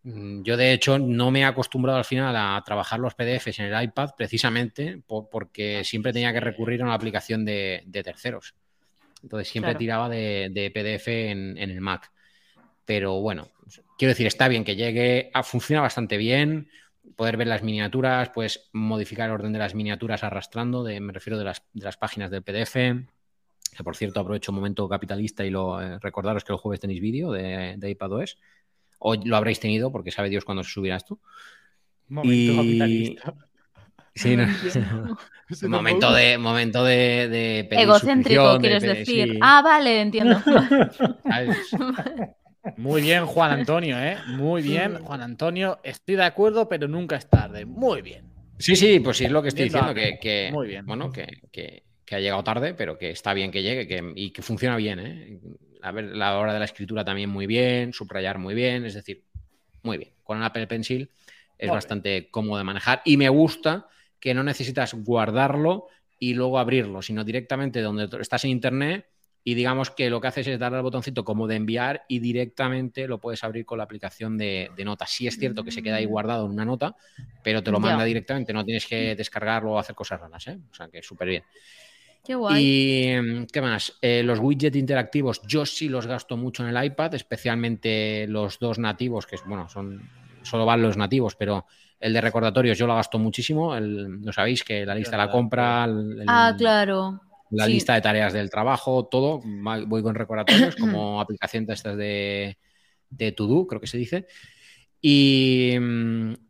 [0.03, 3.67] Mm, Yo, de hecho, no me he acostumbrado al final a trabajar los PDFs en
[3.67, 8.55] el iPad precisamente po- porque siempre tenía que recurrir a una aplicación de, de terceros.
[9.23, 9.79] Entonces siempre Claro.
[9.79, 12.13] tiraba de, de PDF en, en el Mac.
[12.85, 13.49] Pero bueno,
[13.99, 16.71] quiero decir, está bien que llegue, ah, funciona bastante bien
[17.17, 21.39] poder ver las miniaturas, puedes modificar el orden de las miniaturas arrastrando, de, me refiero
[21.39, 22.75] de las, de las páginas del PDF.
[22.75, 27.01] Que por cierto, aprovecho un momento capitalista y lo eh, recordaros que el jueves tenéis
[27.01, 28.37] vídeo de, de iPadOS.
[28.99, 31.19] O lo habréis tenido porque sabe Dios cuándo se subirá esto.
[32.09, 33.35] Momento Y- capitalista.
[34.13, 34.47] Sí, no.
[35.69, 39.33] Momento de momento de, de pedir egocéntrico, de quieres decir.
[39.35, 40.41] sí, Ah, vale, entiendo.
[41.23, 41.71] ¿sabes?
[42.77, 44.19] Muy bien, Juan Antonio, ¿eh?
[44.27, 45.81] Muy bien, Juan Antonio.
[45.83, 47.65] Estoy de acuerdo, pero nunca es tarde.
[47.65, 48.25] Muy bien.
[48.59, 50.85] Sí, sí, pues sí es lo que estoy Bien, diciendo, que, que- Muy bien.
[50.87, 54.31] bueno, que, que- que ha llegado tarde, pero que está bien que llegue que, y
[54.33, 55.41] que funciona bien, ¿eh?
[55.83, 59.23] A ver, la hora de la escritura también muy bien, subrayar muy bien, es decir,
[59.83, 60.11] muy bien.
[60.25, 61.11] Con el Apple Pencil
[61.57, 63.87] es Muy bastante cómodo de manejar y me gusta
[64.19, 65.87] que no necesitas guardarlo
[66.19, 69.07] y luego abrirlo, sino directamente donde estás en internet
[69.43, 73.09] y digamos que lo que haces es darle al botoncito como de enviar y directamente
[73.09, 75.11] lo puedes abrir con la aplicación de, de notas.
[75.11, 76.11] Sí es cierto que se queda ahí Mm.
[76.11, 76.95] guardado en una nota,
[77.43, 77.87] pero te lo Ya.
[77.89, 80.59] manda directamente, no tienes que descargarlo o hacer cosas raras, ¿eh?
[80.71, 81.45] O sea que súper bien.
[82.23, 82.63] Qué guay.
[82.63, 87.15] Y qué más, Eh, los widgets interactivos, yo sí los gasto mucho en el iPad,
[87.15, 90.01] especialmente los dos nativos, que bueno, son
[90.43, 91.67] solo van los nativos, pero
[91.99, 93.75] el de recordatorios yo lo gasto muchísimo.
[93.77, 97.21] El, lo sabéis que la lista de la compra, el- el- Ah, claro.
[97.51, 97.73] La Sí.
[97.73, 102.59] lista de tareas del trabajo, todo, voy con recordatorios como aplicación de estas de,
[103.11, 104.27] de To Do, creo que se dice.
[105.03, 105.75] Y,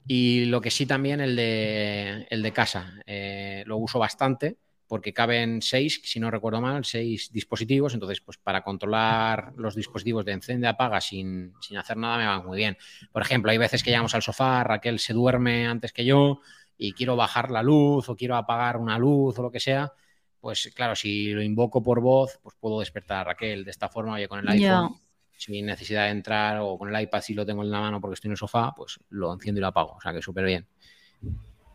[0.07, 5.13] y lo que sí también el de, el de casa, eh, lo uso bastante porque
[5.15, 10.33] caben seis, si no recuerdo mal, seis dispositivos, entonces pues para controlar los dispositivos de
[10.33, 12.77] encende apaga sin, sin hacer nada me va muy bien.
[13.13, 16.41] Por ejemplo, hay veces que llegamos al sofá, Raquel se duerme antes que yo
[16.77, 19.93] y quiero bajar la luz o quiero apagar una luz o lo que sea,
[20.41, 24.15] pues claro, si lo invoco por voz, pues puedo despertar a Raquel de esta forma,
[24.15, 24.97] oye, con el iPhone,
[25.37, 28.15] sin necesidad de entrar o con el iPad si lo tengo en la mano porque
[28.15, 30.67] estoy en el sofá, pues lo enciendo y lo apago, o sea que súper bien.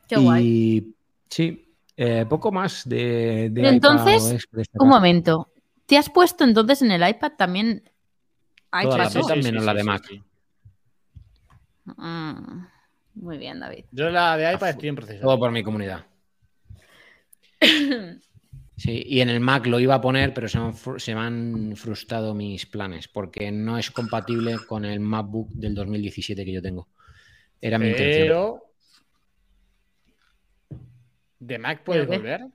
[0.07, 0.45] Qué guay.
[0.45, 0.95] Y
[1.29, 4.81] sí, eh, poco más de, de Pero entonces, que destacar.
[4.81, 5.51] Un momento.
[5.85, 7.89] ¿Te has puesto entonces en el iPad también?
[8.71, 9.19] ¿Ha hecho Todas las eso?
[9.19, 9.43] notas.
[9.43, 10.03] menos la de Mac.
[11.85, 12.65] Mm,
[13.15, 13.85] muy bien, David.
[13.91, 15.21] Yo la de iPad estoy en proceso.
[15.21, 16.05] Todo por mi comunidad.
[18.77, 21.21] Sí, y en el Mac lo iba a poner, pero se me, han, se me
[21.21, 26.61] han frustrado mis planes porque no es compatible con el MacBook del 2017 que yo
[26.61, 26.89] tengo.
[27.61, 28.27] Era mi intención.
[28.27, 28.61] Pero.
[31.39, 32.47] ¿De Mac puedes volver?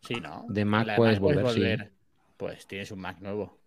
[0.00, 0.44] Sí, ¿no?
[0.48, 1.90] De Mac La puedes volver, sí.
[2.36, 3.58] Pues tienes un Mac nuevo.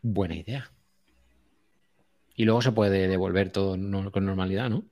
[0.00, 0.70] Buena idea.
[2.34, 3.72] Y luego se puede devolver todo
[4.10, 4.84] con normalidad, ¿no?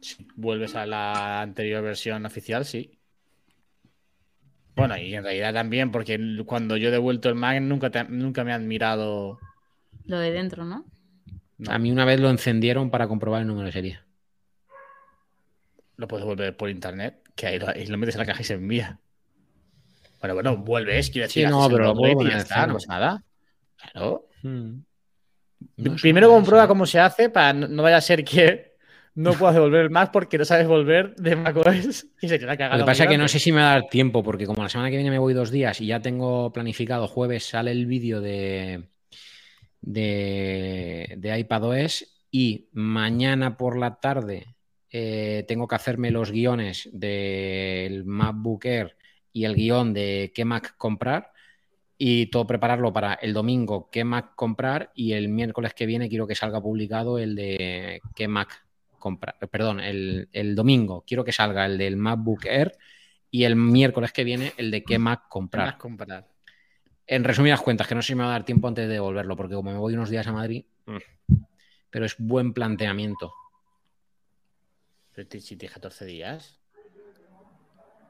[0.00, 0.26] Sí.
[0.36, 2.98] Vuelves a la anterior versión oficial, sí.
[4.76, 8.44] Bueno, y en realidad también, porque cuando yo he devuelto el Mac nunca, te- nunca
[8.44, 9.38] me han mirado.
[10.04, 10.84] Lo de dentro, ¿no?
[11.58, 14.00] No, A mí una vez lo encendieron para comprobar el número de serie.
[15.96, 18.44] Lo puedes devolver por internet, que ahí lo, ahí lo metes en la caja y
[18.44, 19.00] se envía.
[20.20, 22.60] Bueno, bueno, vuelves, quiero Sí, decir, no, haces el pero lo puedo y ya está,
[22.62, 22.72] cero.
[22.74, 23.24] pues nada.
[23.92, 24.26] Claro.
[24.42, 24.78] Hmm.
[25.76, 28.67] No Primero comprueba cómo se hace para no, no vaya a ser que
[29.18, 32.52] no puedas devolver el Mac porque no sabes volver de macOS y se te ha
[32.52, 32.78] Lo cagado.
[32.78, 34.68] que pasa es que no sé si me va a dar tiempo, porque como la
[34.68, 38.20] semana que viene me voy dos días y ya tengo planificado jueves sale el vídeo
[38.20, 38.84] de,
[39.80, 44.54] de, de iPadOS y mañana por la tarde
[44.90, 48.96] eh, tengo que hacerme los guiones del MacBook Air
[49.32, 51.32] y el guion de qué Mac comprar
[51.98, 56.28] y todo prepararlo para el domingo qué Mac comprar y el miércoles que viene quiero
[56.28, 58.67] que salga publicado el de qué Mac
[58.98, 59.36] comprar.
[59.50, 62.72] Perdón, el, el domingo quiero que salga el del MacBook Air
[63.30, 65.78] y el miércoles que viene el de qué Mac comprar.
[67.06, 69.36] En resumidas cuentas, que no sé si me va a dar tiempo antes de devolverlo,
[69.36, 70.96] porque como me voy unos días a Madrid, mm,
[71.90, 73.32] pero es buen planteamiento.
[75.14, 76.60] Pero si tienes 14 días.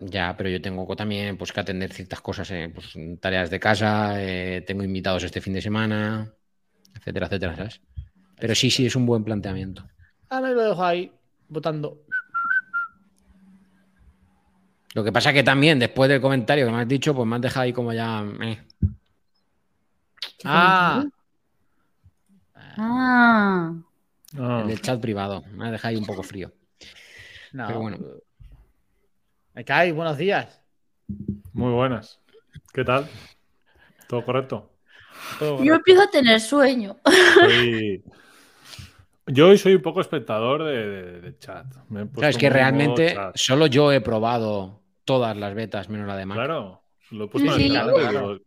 [0.01, 4.23] Ya, pero yo tengo también pues, que atender ciertas cosas, eh, pues, tareas de casa,
[4.23, 6.33] eh, tengo invitados este fin de semana,
[6.95, 7.81] etcétera, etcétera, ¿sabes?
[8.39, 9.89] Pero sí, sí, es un buen planteamiento.
[10.31, 11.13] Ahora lo dejo ahí,
[11.49, 12.03] votando.
[14.95, 17.43] Lo que pasa que también, después del comentario que me has dicho, pues me has
[17.43, 18.25] dejado ahí como ya...
[18.43, 18.63] eh.
[20.45, 21.05] Ah,
[22.81, 23.73] Ah.
[24.61, 25.43] El del chat privado.
[25.53, 26.53] Me ha dejado ahí un poco frío.
[27.53, 27.67] no.
[27.67, 27.99] Pero bueno.
[29.55, 30.61] Me cae, buenos días.
[31.53, 32.21] muy buenas.
[32.73, 33.09] ¿Qué tal?
[34.07, 34.71] ¿Todo correcto?
[35.39, 36.97] Todo Yo empiezo a tener sueño.
[37.35, 38.05] Soy-
[39.29, 41.67] Yo hoy soy un poco espectador de, de- de chat.
[41.89, 46.07] Me he puesto Claro, es que realmente solo yo he probado todas las betas menos
[46.07, 46.37] la de Mac.
[46.37, 47.75] Claro, lo he puesto Sí, en el sí.
[47.75, 48.11] chat.
[48.11, 48.39] Claro.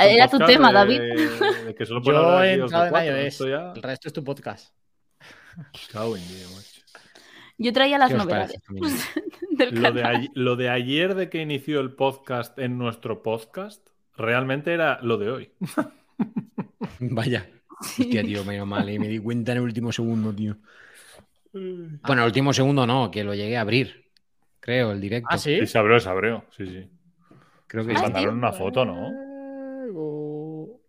[0.00, 1.00] Era tu tema, de- David.
[1.66, 3.26] de que solo Yo he entrado en cuatro, iOS.
[3.26, 4.74] esto ya- El resto es tu podcast.
[5.92, 7.02] Cago en Dios, macho.
[7.60, 8.52] Yo traía las ¿Qué os novedades
[9.72, 13.84] Lo de, ay- lo de ayer de que inició el podcast en nuestro podcast,
[14.16, 15.52] realmente era lo de hoy.
[17.00, 17.48] Vaya.
[17.80, 18.88] Hostia, tío, menos mal.
[18.88, 20.56] eh, Me di cuenta en el último segundo, tío.
[21.52, 24.04] Bueno, el último segundo no, que lo llegué a abrir.
[24.60, 25.28] Creo, el directo.
[25.30, 25.58] Ah, sí.
[25.60, 26.44] Sí, se abrió, se abrió.
[26.56, 26.90] Sí, sí.
[27.66, 28.02] Creo que Me Ah, sí.
[28.04, 28.38] mandaron tío.
[28.38, 29.10] una foto, ¿no?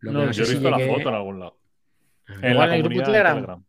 [0.01, 1.57] Lo No, Yo he si visto la foto en algún lado.
[2.41, 3.35] En Igual la en el grupo comunidad de Telegram.
[3.35, 3.63] Telegram.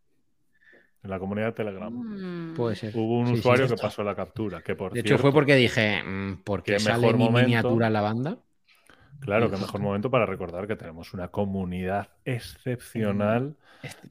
[1.03, 1.93] En la comunidad de Telegram.
[1.93, 2.55] Mm.
[2.55, 2.97] Puede ser.
[2.97, 3.75] Hubo un Sí, sí, usuario sí.
[3.75, 4.62] que pasó la captura.
[4.62, 7.47] Que por De hecho, fue porque dije, mm, ¿por qué qué sale mejor mi momento.
[7.47, 8.39] miniatura en la banda?
[9.21, 13.55] Claro, qué mejor momento para recordar que tenemos una comunidad excepcional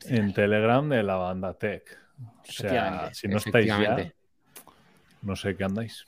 [0.05, 1.83] en Telegram de la banda Tech.
[2.47, 4.13] O sea, si no estáis ya,
[5.21, 6.05] no sé qué andáis.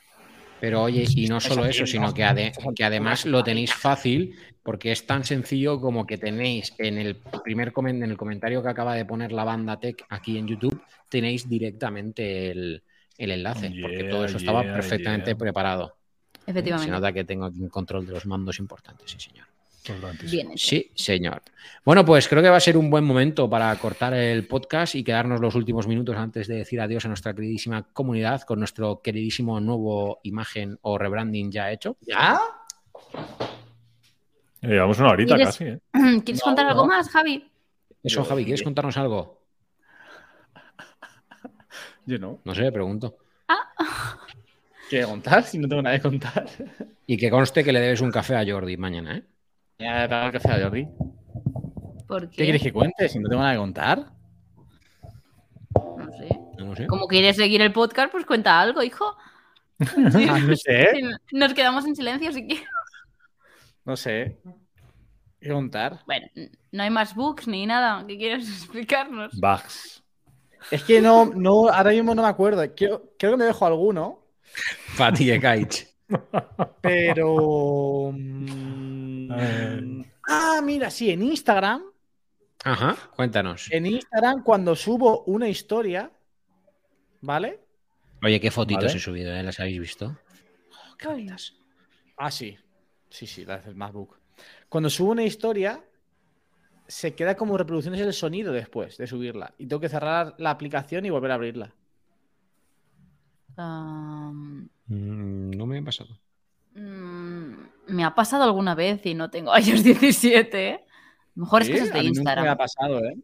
[0.60, 4.36] Pero oye, y no solo eso, sino que, ade- Estás que además lo tenéis fácil
[4.62, 8.94] porque es tan sencillo como que tenéis en el primer en el comentario que acaba
[8.94, 10.80] de poner la banda Tech aquí en YouTube,
[11.10, 12.84] tenéis directamente el,
[13.18, 15.38] el enlace, porque todo eso Yeah, estaba perfectamente yeah.
[15.38, 15.98] preparado.
[16.46, 16.92] Se Efectivamente.
[16.92, 19.48] nota que tengo aquí un control de los mandos importantes, sí, señor.
[20.30, 20.52] Bien.
[20.58, 21.42] Sí, señor.
[21.84, 25.04] Bueno, pues creo que va a ser un buen momento para cortar el podcast y
[25.04, 29.60] quedarnos los últimos minutos antes de decir adiós a nuestra queridísima comunidad con nuestro queridísimo
[29.60, 31.98] nuevo imagen o rebranding ya hecho.
[32.02, 32.40] ¿Ya?
[34.62, 35.80] Eh, Llevamos una horita ¿Quieres- casi, ¿eh?
[36.24, 36.88] ¿Quieres No, contar algo no.
[36.88, 37.50] más, Javi?
[38.04, 39.42] Eso, Javi, ¿quieres contarnos algo?
[42.06, 42.40] Yo no.
[42.44, 43.18] No sé, pregunto.
[44.92, 46.46] ¿Qué contar si no tengo nada que contar?
[47.08, 49.24] Y que conste que le debes un café a Jordi mañana, ¿eh?
[49.80, 50.86] Ya he pagado el café a Jordi.
[52.10, 52.44] ¿Por ¿Qué qué?
[52.44, 54.12] quieres que cuente si no tengo nada que contar?
[55.74, 56.40] No sé.
[56.58, 56.88] No lo sé.
[56.88, 59.16] Como quieres seguir el podcast, pues cuenta algo, hijo.
[59.80, 60.90] Ah, no sé.
[61.32, 62.68] Nos quedamos en silencio si quieres.
[63.86, 64.40] No sé.
[65.40, 66.02] ¿Qué contar?
[66.06, 66.28] Bueno,
[66.74, 68.06] no hay más books ni nada.
[68.06, 69.40] ¿Qué quieres explicarnos?
[69.40, 70.04] Bugs.
[70.70, 72.62] Es que no, no, ahora mismo no me acuerdo.
[72.76, 74.21] Creo, creo que me dejo alguno,
[74.96, 75.88] Fatigue Kaich.
[76.82, 78.12] pero.
[78.14, 80.02] mm.
[80.28, 81.84] Ah, mira, sí, en Instagram.
[82.64, 83.68] Ajá, cuéntanos.
[83.72, 86.12] En Instagram, cuando subo una historia,
[87.22, 87.60] ¿vale?
[88.24, 88.98] Oye, qué fotitos Vale.
[88.98, 89.42] he subido, ¿eh?
[89.42, 90.18] ¿Las habéis visto?
[90.72, 91.54] Oh, qué bonitas.
[92.18, 92.56] Ah, sí.
[93.10, 94.18] Sí, sí, la del MacBook.
[94.70, 95.84] Cuando subo una historia,
[96.88, 99.54] se queda como reproducciones el sonido después de subirla.
[99.58, 101.74] Y tengo que cerrar la aplicación y volver a abrirla.
[103.58, 106.18] Mm, no me ha pasado.
[106.74, 107.54] mm,
[107.88, 110.70] me ha pasado alguna vez y no tengo iOS 17.
[110.70, 110.86] ¿eh?
[111.36, 112.46] Mejores Sí, cosas a de mí Instagram.
[112.46, 113.16] me ha pasado, ¿eh?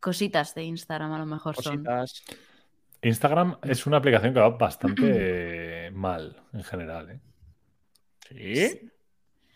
[0.00, 1.84] Cositas de Instagram a lo mejor son.
[3.02, 7.20] Instagram es una aplicación que va bastante mal en general, ¿eh?
[8.28, 8.90] ¿Sí?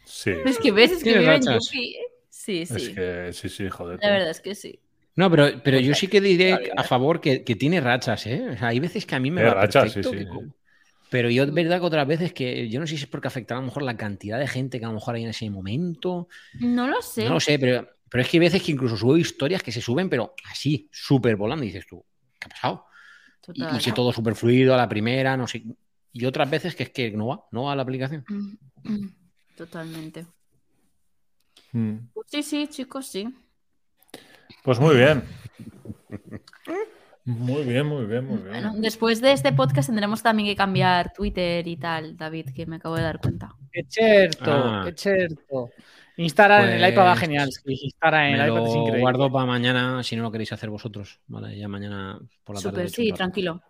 [0.04, 0.30] Sí.
[0.44, 1.64] Es que ves, es que Tienes vive en rachas.
[1.70, 1.96] Yuki.
[2.28, 2.74] Sí, sí.
[2.76, 3.98] Es que sí, sí, joder.
[4.02, 4.80] La verdad es que sí.
[5.16, 8.48] No, pero, pero yo sí que diré bien, a favor que, que tiene rachas, ¿eh?
[8.50, 10.10] O sea, hay veces que a mí me Tiene va rachas, perfecto.
[10.10, 10.52] sí, sí.
[11.10, 13.58] Pero yo es verdad que otras veces que yo no sé si es porque afectará
[13.58, 16.28] a lo mejor la cantidad de gente que a lo mejor hay en ese momento.
[16.60, 17.24] No lo sé.
[17.24, 19.80] No lo sé, pero, pero es que hay veces que incluso subo historias que se
[19.80, 21.64] suben, pero así, súper volando.
[21.64, 22.04] Y dices tú,
[22.38, 22.86] ¿qué ha pasado?
[23.52, 23.80] Y, Total.
[23.80, 25.64] y que todo súper fluido a la primera, no sé.
[26.12, 28.24] Y otras veces que es que no va, no va a la aplicación.
[28.28, 29.14] Mm, mm,
[29.56, 30.26] Totalmente.
[31.72, 31.96] Mm.
[32.14, 33.28] Pues sí, sí, chicos, sí.
[34.62, 35.22] Pues muy bien.
[37.24, 38.48] Muy bien, muy bien, muy bien.
[38.50, 42.76] Bueno, después de este podcast tendremos también que cambiar Twitter y tal, David, que me
[42.76, 43.54] acabo de dar cuenta.
[43.72, 44.86] Es cierto, Ah.
[44.88, 45.68] es cierto.
[46.16, 47.50] Instagram en el iPad va Pues, genial.
[47.66, 49.00] Instagram en el iPad es increíble.
[49.02, 51.20] guardo para mañana si no lo queréis hacer vosotros.
[51.28, 52.70] Vale, ya mañana por la tarde.
[52.70, 53.62] Súper, le echo sí, tranquilo.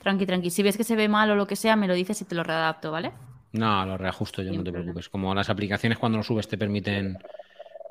[0.00, 0.50] Tranqui, tranqui.
[0.50, 2.34] Si ves que se ve mal o lo que sea, me lo dices y te
[2.36, 3.10] lo readapto, ¿vale?
[3.52, 4.92] No, lo reajusto yo, Sin no te problema.
[4.92, 5.08] preocupes.
[5.10, 7.18] Como las aplicaciones cuando lo subes te permiten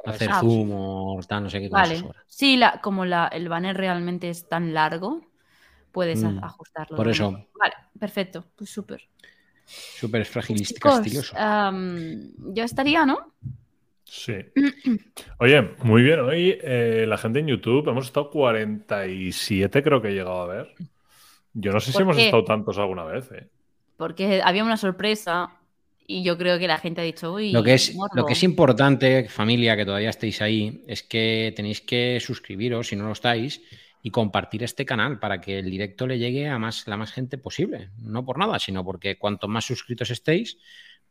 [0.05, 1.95] hacer Ah, zoom o tal, no sé qué Vale.
[1.97, 2.23] sobra.
[2.27, 5.21] Sí, la, como la, el banner realmente es tan largo,
[5.91, 6.95] puedes Mm, ajustarlo.
[6.97, 7.31] por eso.
[7.31, 8.45] manera- Vale, perfecto.
[8.55, 9.01] Pues súper.
[9.65, 11.35] Súper fragilística, estiloso.
[11.37, 13.33] am, ya estaría, ¿no?
[14.03, 14.35] Sí.
[15.39, 16.19] Oye, muy bien.
[16.19, 20.73] Hoy eh, la gente en YouTube hemos estado 47, creo que he llegado a ver.
[21.53, 22.25] Yo no sé si ¿Por hemos qué?
[22.25, 23.31] estado tantos alguna vez.
[23.31, 23.49] eh.
[23.97, 25.51] Porque había una sorpresa
[26.07, 28.25] y yo creo que la gente ha dicho, uy, Lo que, es, lo morbo".
[28.25, 33.05] que es importante, familia, que todavía estéis ahí, es que tenéis que suscribiros, si no
[33.05, 33.61] lo estáis,
[34.03, 37.37] y compartir este canal para que el directo le llegue a más, la más gente
[37.37, 37.89] posible.
[37.97, 40.57] No por nada, sino porque cuanto más suscritos estéis,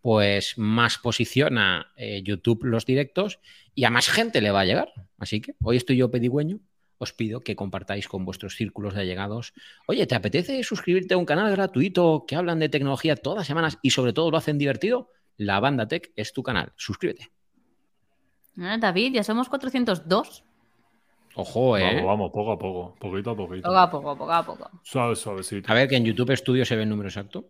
[0.01, 3.39] pues más posiciona eh, YouTube los directos
[3.75, 4.93] y a más gente le va a llegar.
[5.19, 6.59] Así que hoy estoy yo pedigüeño.
[7.01, 9.55] Os pido que compartáis con vuestros círculos de allegados.
[9.87, 13.79] Oye, ¿te apetece suscribirte a un canal gratuito que hablan de tecnología todas las semanas
[13.81, 15.09] y sobre todo lo hacen divertido?
[15.39, 16.75] La Banda Tech es tu canal.
[16.77, 17.31] Suscríbete.
[18.59, 20.45] Ah, David, ya somos 402.
[21.37, 21.85] Ojo, eh.
[21.85, 23.63] Vamos, vamos, poco a poco, poquito a poquito.
[23.63, 24.71] Poco a poco, poco a poco.
[24.83, 25.73] Suave, suavecito.
[25.73, 27.49] A ver, que en YouTube Studio se ve el número exacto.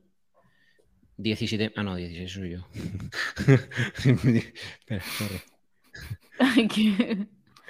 [1.16, 1.72] 17.
[1.74, 2.68] Ah, no, 16 soy yo.
[4.86, 5.42] Espera.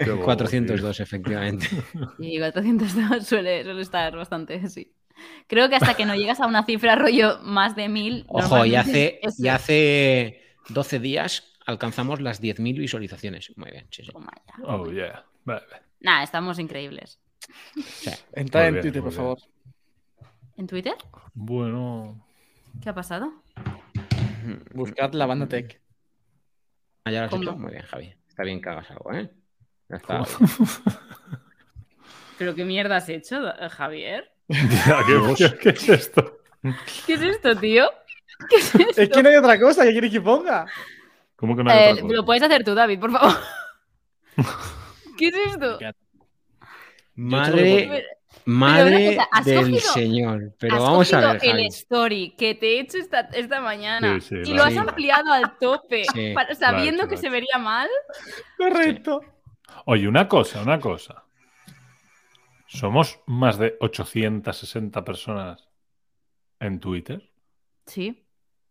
[0.00, 1.66] Ay, que- Qué bobo, 402, efectivamente.
[2.18, 4.92] Y 402 suele, suele estar bastante, sí.
[5.46, 8.24] Creo que hasta que no llegas a una cifra rollo más de 1000.
[8.28, 13.52] Ojo, y hace, y hace 12 días alcanzamos las 10.000 visualizaciones.
[13.56, 14.02] Muy bien, sí.
[14.64, 15.24] Oh, yeah.
[15.44, 15.62] Vale.
[16.00, 17.20] Nah, estamos increíbles.
[17.76, 18.10] Sí.
[18.32, 19.38] Entra en bien, Twitter, por favor.
[20.56, 20.94] ¿En Twitter?
[21.34, 22.26] Bueno.
[22.82, 23.32] ¿Qué ha pasado?
[24.74, 25.80] Buscad la banda tech.
[27.04, 27.42] Ah, ya lo has ¿Cómo?
[27.42, 27.56] hecho.
[27.56, 28.14] Muy bien, Javi.
[28.28, 29.30] Está bien que hagas algo, ¿eh?
[29.90, 30.22] Ya está.
[32.38, 33.36] ¿Pero qué mierda has hecho,
[33.70, 34.30] Javier?
[34.48, 34.98] Ya,
[35.60, 36.38] ¿qué, es esto?
[37.06, 37.88] ¿Qué es esto, tío?
[38.48, 39.02] ¿Qué es esto?
[39.02, 40.66] Es que no hay otra cosa que quieres que ponga.
[41.36, 42.14] ¿Cómo que no hay Eh, otra cosa?
[42.14, 43.36] lo puedes hacer tú, David, por favor.
[45.18, 45.78] ¿Qué es esto?
[47.14, 48.04] Madre,
[48.46, 50.52] madre cosa, ¿has del cogido- Señor.
[50.58, 51.50] Pero has vamos a ver, Javi.
[51.50, 55.30] el story que te he hecho esta, esta mañana Sí, sí, y lo has ampliado
[55.32, 57.88] al tope, para- sabiendo que se vería mal.
[58.56, 59.20] Correcto.
[59.86, 61.24] Oye, una cosa, una cosa.
[62.66, 65.68] Somos más de 860 personas
[66.60, 67.28] en Twitter,
[67.86, 68.24] Sí,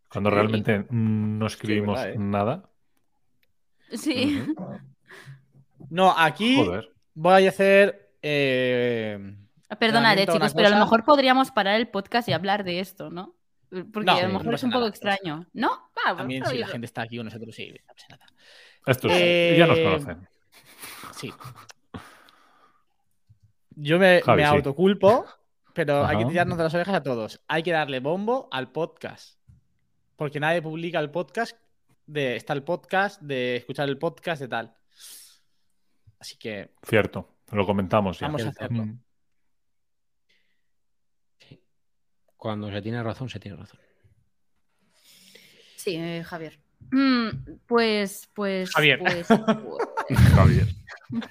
[0.10, 0.36] cuando Sí.
[0.36, 2.18] realmente no escribimos verdad, ¿eh?
[2.20, 2.70] nada.
[3.92, 4.46] sí.
[5.90, 6.94] No, aquí Joder.
[7.16, 8.12] voy a hacer.
[8.22, 9.36] eh,
[9.80, 12.64] Perdonad, eh, Lamento una chicos, pero a lo mejor podríamos parar el podcast y hablar
[12.64, 13.36] de esto, ¿no?
[13.70, 14.90] Porque No, a lo no mejor es un poco nada.
[14.90, 15.46] extraño.
[15.54, 15.70] ¿No?
[15.96, 18.26] Ah, bueno, También si la gente está aquí con nosotros, sí, no pasa nada.
[18.86, 20.28] Estos Eh, ya nos conocen.
[21.20, 21.34] Sí.
[23.72, 24.56] Yo me, Javi, me sí.
[24.56, 25.26] autoculpo,
[25.74, 27.42] pero hay que tirarnos de las orejas a todos.
[27.50, 29.38] Hay que darle bombo al podcast.
[30.16, 31.58] Porque nadie publica el podcast
[32.06, 34.74] de está el podcast, de escuchar el podcast, de tal.
[36.20, 38.28] Así que Cierto, lo comentamos ya.
[38.28, 38.88] Vamos a hacerlo.
[42.38, 43.82] Cuando se tiene razón, se tiene razón.
[45.76, 46.58] Sí, eh, Javier.
[46.92, 47.30] Mm,
[47.68, 48.72] pues, pues.
[48.72, 49.00] Javier.
[49.00, 49.28] Pues,
[50.36, 50.68] Javier.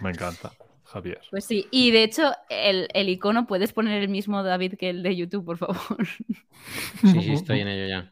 [0.00, 0.52] Me encanta.
[0.84, 1.20] Javier.
[1.30, 1.66] pues sí.
[1.70, 5.44] Y de hecho, el, el icono puedes poner el mismo David que el de YouTube,
[5.44, 6.06] por favor.
[7.02, 8.10] Sí, sí, estoy en ello ya.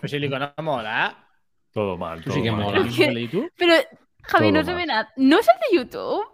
[0.00, 1.28] pues el icono mola.
[1.72, 2.18] Todo mal.
[2.18, 2.62] Tú todo sí que mal.
[2.62, 2.78] mola.
[2.78, 3.52] ¿El mismo de YouTube?
[3.56, 3.74] Pero,
[4.22, 4.76] Javi, Todo no se mal.
[4.80, 5.12] ve nada.
[5.16, 6.24] ¿No es el de YouTube?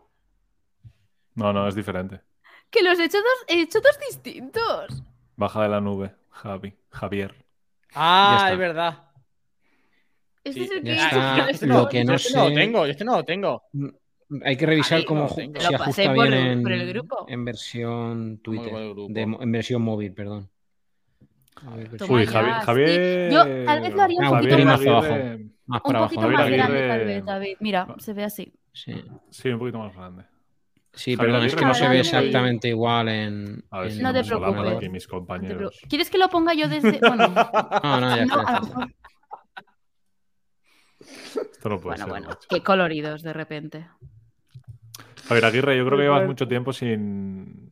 [1.34, 2.20] No, no, es diferente.
[2.70, 5.02] Que los he hecho dos, he hecho dos distintos.
[5.36, 6.74] Baja de la nube, Javi.
[6.90, 7.34] Javier.
[7.94, 9.10] Ah, es verdad.
[10.44, 11.50] Este Sí, es el que está.
[11.50, 13.62] este Lo que no yo este no lo sé- tengo, este no lo tengo.
[14.44, 17.24] Hay que revisar Ahí cómo se Lo ajusta por bien el- en, por el grupo.
[17.28, 18.94] en versión ¿Cómo que Twitter.
[19.08, 20.48] de en versión móvil, perdón.
[21.66, 22.54] A ver, versión- Toma Uy, Javier.
[22.56, 22.66] sí.
[22.66, 23.32] Javier...
[23.32, 25.08] Yo tal vez lo haría un Ah, poquito Javier más, más abajo.
[25.66, 26.14] Más para abajo.
[26.14, 27.56] poquito más grande, tal vez, David.
[27.60, 28.52] Mira, se ve así.
[28.72, 28.94] Sí,
[29.30, 30.24] Sí, un poquito más grande.
[30.94, 33.64] sí Javier perdón, es que no se ve exactamente igual en.
[33.70, 34.76] A ver en si No te preocupes.
[34.76, 35.56] aquí mis No te compañeros.
[35.58, 35.88] preocupes.
[35.88, 36.98] ¿Quieres que lo ponga yo desde.?
[37.00, 37.28] Bueno,
[37.84, 38.56] No, no, ya no, está.
[38.56, 38.92] a lo mejor-
[41.02, 42.08] Esto no puede bueno, ser.
[42.08, 42.28] bueno.
[42.28, 42.48] macho.
[42.48, 43.88] Qué coloridos de repente.
[45.26, 47.70] Javier Aguirre, yo creo que llevas mucho tiempo sin.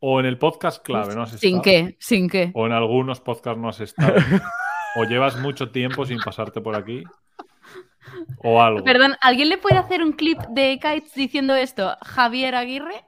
[0.00, 1.40] O en el podcast clave, ¿no has estado?
[1.40, 1.96] ¿Sin qué?
[1.98, 2.52] ¿Sin qué?
[2.54, 4.14] O en algunos podcasts no has estado.
[4.96, 7.04] o llevas mucho tiempo sin pasarte por aquí.
[8.38, 8.84] O algo.
[8.84, 11.96] Perdón, ¿alguien le puede hacer un clip de Kites diciendo esto?
[12.02, 13.04] Javier Aguirre.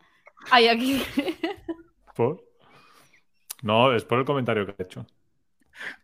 [0.51, 1.05] Ay, Aguirre.
[2.17, 2.45] ¿Por?
[3.63, 5.07] No, es por el comentario que he hecho.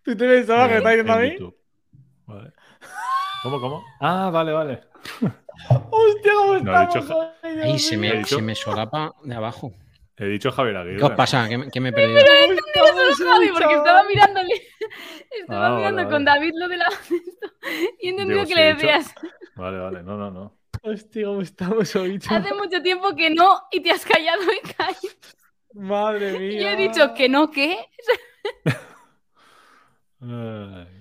[0.03, 1.33] ¿Tú te pensabas que me estás diciendo a mí?
[1.33, 1.57] YouTube.
[2.27, 2.53] Vale.
[3.47, 3.85] ¿Cómo, cómo?
[4.01, 4.81] Ah, vale, vale.
[5.91, 7.27] ¡Hostia, cómo No, he dicho estamos!
[7.43, 9.73] Ay, Dios Ahí se me, se me solapa de abajo.
[10.17, 10.97] He dicho Javier Aguirre.
[10.99, 11.49] ¿Qué os pasa?
[11.49, 12.21] ¿Qué, me- qué me he perdido?
[13.17, 14.55] Solo Javi, porque estaba mirándole.
[15.41, 16.11] Estaba Ah, mirando vale.
[16.11, 16.89] con David lo de la.
[18.01, 19.15] y he entendido Digo, que le dicho- decías.
[19.55, 20.03] Vale, vale.
[20.03, 20.57] No, no, no.
[20.83, 22.19] Hostia, ¿cómo estamos hoy?
[22.29, 24.97] Hace mucho tiempo que no y te has callado y callado.
[25.75, 26.61] Madre mía.
[26.61, 27.79] Y he dicho que no, ¿qué?
[30.21, 30.96] Ay.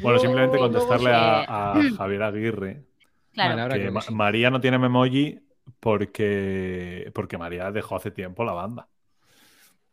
[0.00, 1.40] Bueno, No, simplemente contestarle a,
[1.72, 2.84] a Javier Aguirre
[3.32, 3.68] Claro.
[3.72, 4.00] Que Ma-.
[4.10, 5.38] María no tiene memoji
[5.80, 8.88] porque, porque María dejó hace tiempo la banda.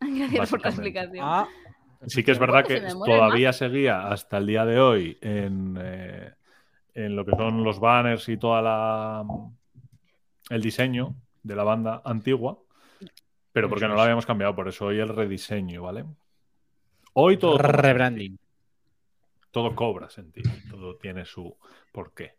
[0.00, 1.26] Gracias por la explicación.
[1.26, 1.48] Ah,
[2.06, 6.34] Sí que es verdad que todavía seguía hasta el día de hoy en, eh,
[6.94, 9.24] en lo que son los banners y toda la
[10.50, 12.58] el diseño de la banda antigua,
[13.50, 16.04] pero porque no lo habíamos cambiado, por eso hoy el rediseño, ¿vale?
[17.14, 18.38] Hoy todo, rebranding.
[19.56, 21.56] Todo cobra sentido, todo tiene su
[21.90, 22.34] porqué.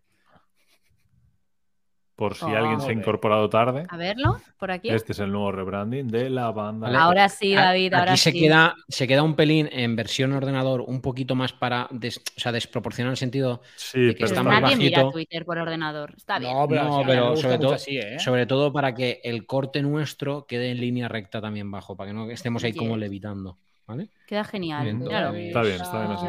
[2.16, 2.56] Por si Oh.
[2.56, 4.90] alguien se ha incorporado tarde, A verlo, por aquí.
[4.90, 6.90] este es el nuevo rebranding de la banda.
[7.00, 8.40] Ahora sí, A- David, Aquí ahora se, sí.
[8.40, 11.88] queda, se queda un pelín en versión ordenador, un poquito más para.
[11.90, 13.62] des- o sea, desproporcionar el sentido.
[13.78, 15.12] Sí, de que pero está mira bajito.
[15.12, 16.14] Twitter por ordenador.
[16.18, 16.54] Está bien.
[16.54, 18.20] No, pero, No, sobre todo- así, ¿eh?
[18.20, 22.14] Sobre todo para que el corte nuestro quede en línea recta también bajo, para que
[22.14, 23.58] no estemos ahí como levitando.
[23.88, 24.10] ¿Vale?
[24.28, 24.84] Queda genial.
[24.84, 25.34] Bien, claro.
[25.34, 26.26] Está bien, está bien así,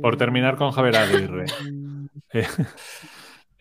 [0.00, 1.46] Por terminar con Javier Aguirre.
[2.32, 2.46] Eh,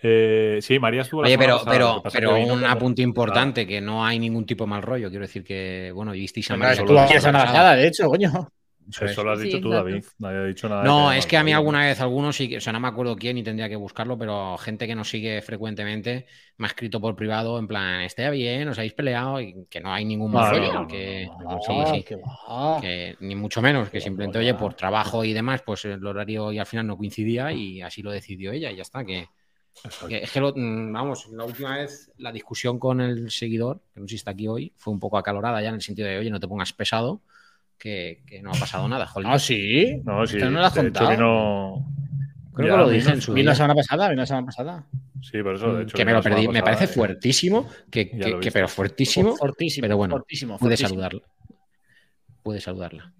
[0.02, 4.46] eh, sí, María estuvo Oye, pero, pero, pero un apunte importante, que no hay ningún
[4.46, 5.10] tipo de mal rollo.
[5.10, 8.50] Quiero decir que, bueno, visteis a María estuvo la semana pasada, de hecho, coño.
[8.90, 9.12] Eso es.
[9.12, 9.74] Eso lo has Sí, dicho tú, exacto.
[9.74, 10.04] David.
[10.20, 10.86] Nadie ha dicho nada.
[10.86, 13.16] No, es que a mí alguna vez algunos sí que, o sea, no me acuerdo
[13.18, 16.26] quién y tendría que buscarlo, pero gente que nos sigue frecuentemente
[16.58, 19.94] me ha escrito por privado en plan, esté bien, os habéis peleado y que no
[19.94, 24.02] hay ningún no, que, no, no, sí, no, sí, que ni mucho menos, que Qué
[24.02, 27.82] simplemente, oye, por trabajo y demás, pues el horario y al final no coincidía y
[27.82, 29.30] así lo decidió ella y ya está, que
[30.10, 34.08] es que, lo- mm, vamos, la última vez la discusión con el seguidor, que no
[34.08, 36.30] sé si está aquí hoy, fue un poco acalorada ya en el sentido de, oye,
[36.30, 37.22] no te pongas pesado,
[37.80, 39.32] que, que no ha pasado nada, jolín.
[39.32, 40.02] Ah, sí.
[40.04, 41.10] No, sí, Esto no lo has contado.
[41.12, 41.86] vino.
[42.54, 43.52] Creo ya, que lo vino- dije en su Vino día.
[43.52, 44.86] la semana pasada, vino la semana pasada.
[45.22, 45.96] Sí, por eso, de hecho.
[45.98, 46.48] que me lo perdí.
[46.50, 48.10] Me parece fuertísimo, que,
[48.54, 49.36] pero fuertísimo.
[49.38, 49.84] Fortísimo.
[49.86, 50.90] pero bueno, fortísimo, Puede fortísimo.
[50.90, 51.22] saludarla.
[52.44, 53.14] Puede saludarla.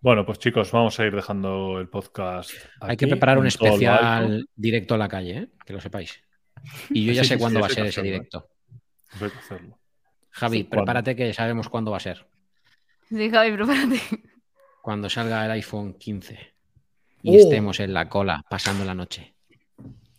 [0.00, 2.50] Bueno, pues chicos, vamos a ir dejando el podcast.
[2.80, 5.48] Hay que preparar un especial directo a la calle, ¿eh?
[5.64, 6.20] que lo sepáis.
[6.90, 8.04] Y yo ya Sí, sé sí, cuándo sí, va a ser ese ¿eh?
[8.04, 8.48] directo.
[9.14, 9.78] Eso hay que hacerlo.
[10.30, 10.84] Javi, Sí, ¿cuándo?
[10.84, 12.26] prepárate que sabemos cuándo va a ser.
[13.08, 14.00] Sí, Javi, prepárate.
[14.82, 16.38] Cuando salga el iPhone 15
[17.22, 17.38] y Oh.
[17.38, 19.34] estemos en la cola pasando la noche.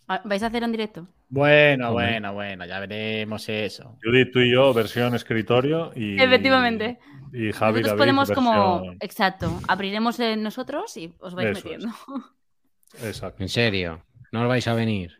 [0.08, 1.08] Ah, ¿Vais a hacer en directo?
[1.30, 2.06] Bueno, Hombre.
[2.12, 3.98] bueno, bueno, ya veremos eso.
[4.04, 5.92] Judith, tú y yo, versión escritorio.
[5.96, 7.00] Y, Efectivamente.
[7.34, 8.82] Y Javi Nosotros David, podemos como...
[8.82, 9.60] versión- Exacto.
[9.68, 11.64] Abriremos en nosotros y os vais Eso es.
[11.66, 11.96] metiendo.
[13.04, 13.42] Exacto.
[13.44, 15.12] En serio, no os vais a venir.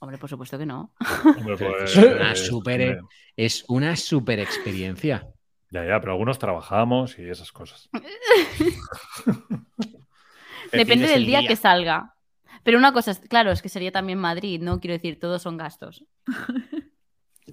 [0.00, 0.92] Hombre, por supuesto que no.
[1.24, 3.00] Hombre, pues, Una eh, super-
[3.36, 5.26] Es una super experiencia.
[5.74, 7.88] Ya, ya, pero algunos trabajamos y esas cosas.
[10.72, 12.14] Depende del el día, que salga.
[12.62, 14.78] Pero una cosa, es, claro, es que sería también Madrid, ¿no?
[14.80, 16.04] Quiero decir, todos son gastos.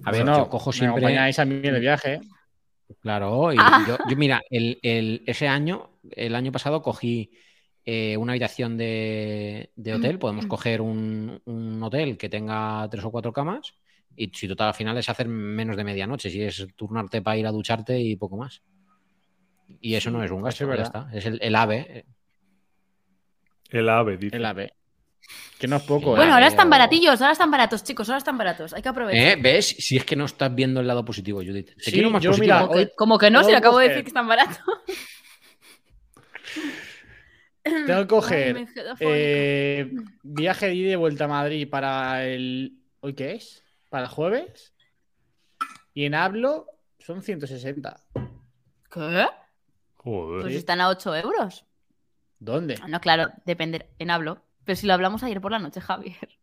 [0.04, 1.04] A ver, yo cojo me siempre.
[1.04, 2.20] acompañáis a mí de viaje.
[3.00, 3.84] Claro, y Ah.
[3.88, 7.32] yo, yo, mira, el, el- ese año, el año pasado cogí
[7.84, 10.18] eh, una habitación de, de hotel.
[10.20, 13.74] Podemos coger un, un hotel que tenga tres o cuatro camas.
[14.16, 17.46] Y si total al final es hacer menos de medianoche, si es turnarte para ir
[17.46, 18.62] a ducharte y poco más.
[19.80, 20.86] Y eso no es un eso gasto, es ya verdad.
[21.08, 21.16] está.
[21.18, 22.04] Es el, el AVE.
[23.70, 24.36] El ave, dice.
[24.36, 24.72] El AVE.
[25.58, 26.34] Que no es poco, Bueno, ¿eh?
[26.34, 28.74] ahora están baratillos, ahora están baratos, chicos, ahora están baratos.
[28.74, 29.38] Hay que aprovechar.
[29.38, 29.40] ¿Eh?
[29.40, 29.68] ¿Ves?
[29.78, 31.74] Si es que no estás viendo el lado positivo, Judith.
[31.76, 32.54] Te Sí, quiero más yo, positivo.
[32.54, 34.28] mira, Como que, hoy- como que no, si le acabo de coger- decir que están
[34.28, 34.58] baratos.
[37.62, 38.66] Tengo que coger Ay,
[39.00, 39.90] eh,
[40.24, 42.76] viaje de ida y de vuelta a Madrid para el.
[43.00, 43.62] ¿Hoy qué es?
[43.92, 44.72] ¿Para el jueves?
[45.92, 46.66] Y en Hablo
[46.98, 47.94] son 160.
[48.90, 49.26] ¿Qué?
[49.96, 50.40] Joder.
[50.42, 51.66] Pues están a 8 euros.
[52.38, 52.76] ¿Dónde?
[52.88, 54.40] No, claro, depende en hablo.
[54.64, 56.38] Pero si lo hablamos ayer por la noche, Javier.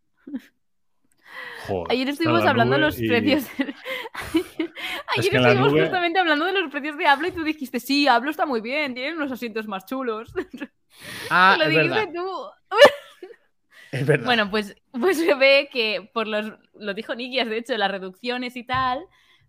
[1.65, 1.87] joder.
[1.91, 3.45] Ayer estuvimos la hablando de los y- precios.
[3.57, 8.07] Ayer que estuvimos nube- justamente hablando de los precios de Hablo y tú dijiste, sí,
[8.07, 10.31] Hablo está muy bien, tienen unos asientos más chulos.
[11.29, 12.13] Ah, lo es dijiste verdad.
[12.13, 12.77] tú.
[13.91, 14.25] Es verdad.
[14.25, 16.53] Bueno, pues, pues se ve que por los.
[16.73, 19.05] Lo dijo Nikias, de hecho, las reducciones y tal.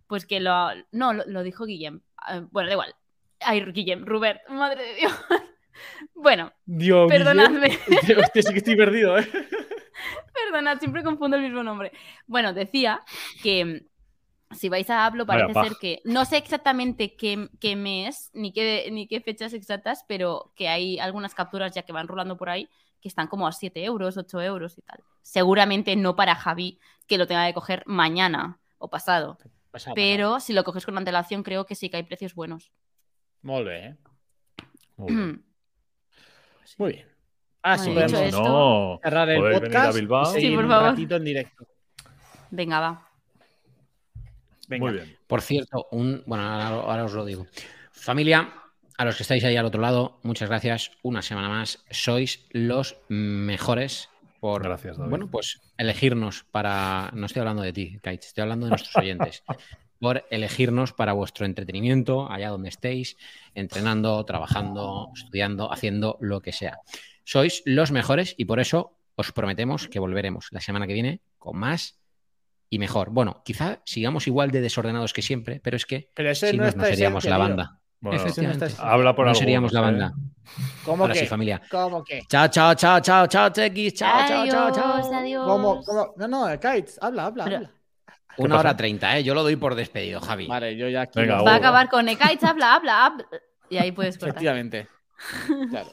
[0.07, 0.69] Pues que lo.
[0.93, 2.01] No, lo, lo dijo Guillem.
[2.17, 2.95] Ah, Bueno, da igual.
[3.41, 5.13] Ay, Guillem, Rubert, madre de Dios.
[6.15, 7.69] Bueno, Dios perdonadme.
[8.19, 9.27] Hostia, sí que estoy perdido, ¿eh?
[10.35, 11.93] perdonad, siempre confundo el mismo nombre.
[12.27, 13.03] Bueno, decía
[13.43, 16.03] que mm, si vais a Hablo, Vaya parece ser que.
[16.05, 20.99] No sé exactamente qué, qué mes ni qué, ni qué fechas exactas, pero que hay
[20.99, 22.69] algunas capturas ya que van rolando por ahí
[23.01, 25.01] que están como a 7 euros, 8 euros y tal.
[25.23, 29.39] Seguramente no para Javi, que lo tenga que coger mañana o pasado.
[29.71, 32.71] Pasa, Pero si lo coges con antelación, creo que sí que hay precios buenos.
[33.43, 33.97] Molt bé, ¿eh?
[34.97, 35.45] Muy bien.
[36.79, 37.07] Muy bien.
[37.63, 40.37] Ah, sí, podemos esto- No, cerrar el podéis venir a podcast Bilbao.
[40.37, 40.89] y Sí, por un favor.
[40.91, 41.67] ratito en directo.
[42.51, 43.07] Venga, va.
[44.69, 44.85] Venga.
[44.87, 45.19] Muy bien.
[45.27, 47.47] Por cierto, un, bueno, ahora, ahora os lo digo.
[47.91, 48.53] Familia,
[49.01, 50.91] a los que estáis ahí al otro lado, muchas gracias.
[51.01, 51.83] Una semana más.
[51.91, 54.11] Sois los mejores
[54.41, 55.09] por Gracias, David.
[55.09, 57.11] bueno, pues elegirnos para.
[57.15, 59.43] No estoy hablando de ti, Kaich, estoy hablando de nuestros oyentes.
[60.01, 63.17] por elegirnos para vuestro entretenimiento, allá donde estéis,
[63.55, 66.81] entrenando, trabajando, estudiando, haciendo lo que sea.
[67.25, 71.57] Sois los mejores y por eso os prometemos que volveremos la semana que viene con
[71.57, 71.99] más
[72.69, 73.09] y mejor.
[73.13, 76.85] Bueno, quizá sigamos igual de desordenados que siempre, pero es que Pero si no no
[76.85, 77.80] seríamos la banda.
[78.01, 78.23] Bueno,
[78.79, 79.83] habla por no algunos, seríamos la ¿eh?
[79.83, 80.13] banda.
[80.85, 81.21] ¿Cómo Ahora que?
[81.21, 81.61] sí, familia.
[81.71, 82.23] ¿Cómo que?
[82.29, 83.95] Chao, chao, chao, chao, chao, Tequis.
[83.95, 85.15] Chao, chao, chao, chao.
[85.15, 85.47] adiós.
[85.47, 85.83] ¿Cómo?
[85.85, 86.15] ¿Cómo?
[86.17, 87.71] No, no, Kites, habla, habla, Pero- habla.
[88.37, 88.61] Una pasa?
[88.69, 89.23] hora treinta, ¿eh?
[89.25, 90.47] Yo lo doy por despedido, Javi.
[90.47, 91.21] Vale, yo ya aquí.
[91.21, 93.27] Venga, Va a acabar con Ekaitz, habla, habla, habla.
[93.69, 94.31] Y ahí puedes cortar.
[94.31, 94.89] Efectivamente.
[95.71, 95.91] Claro.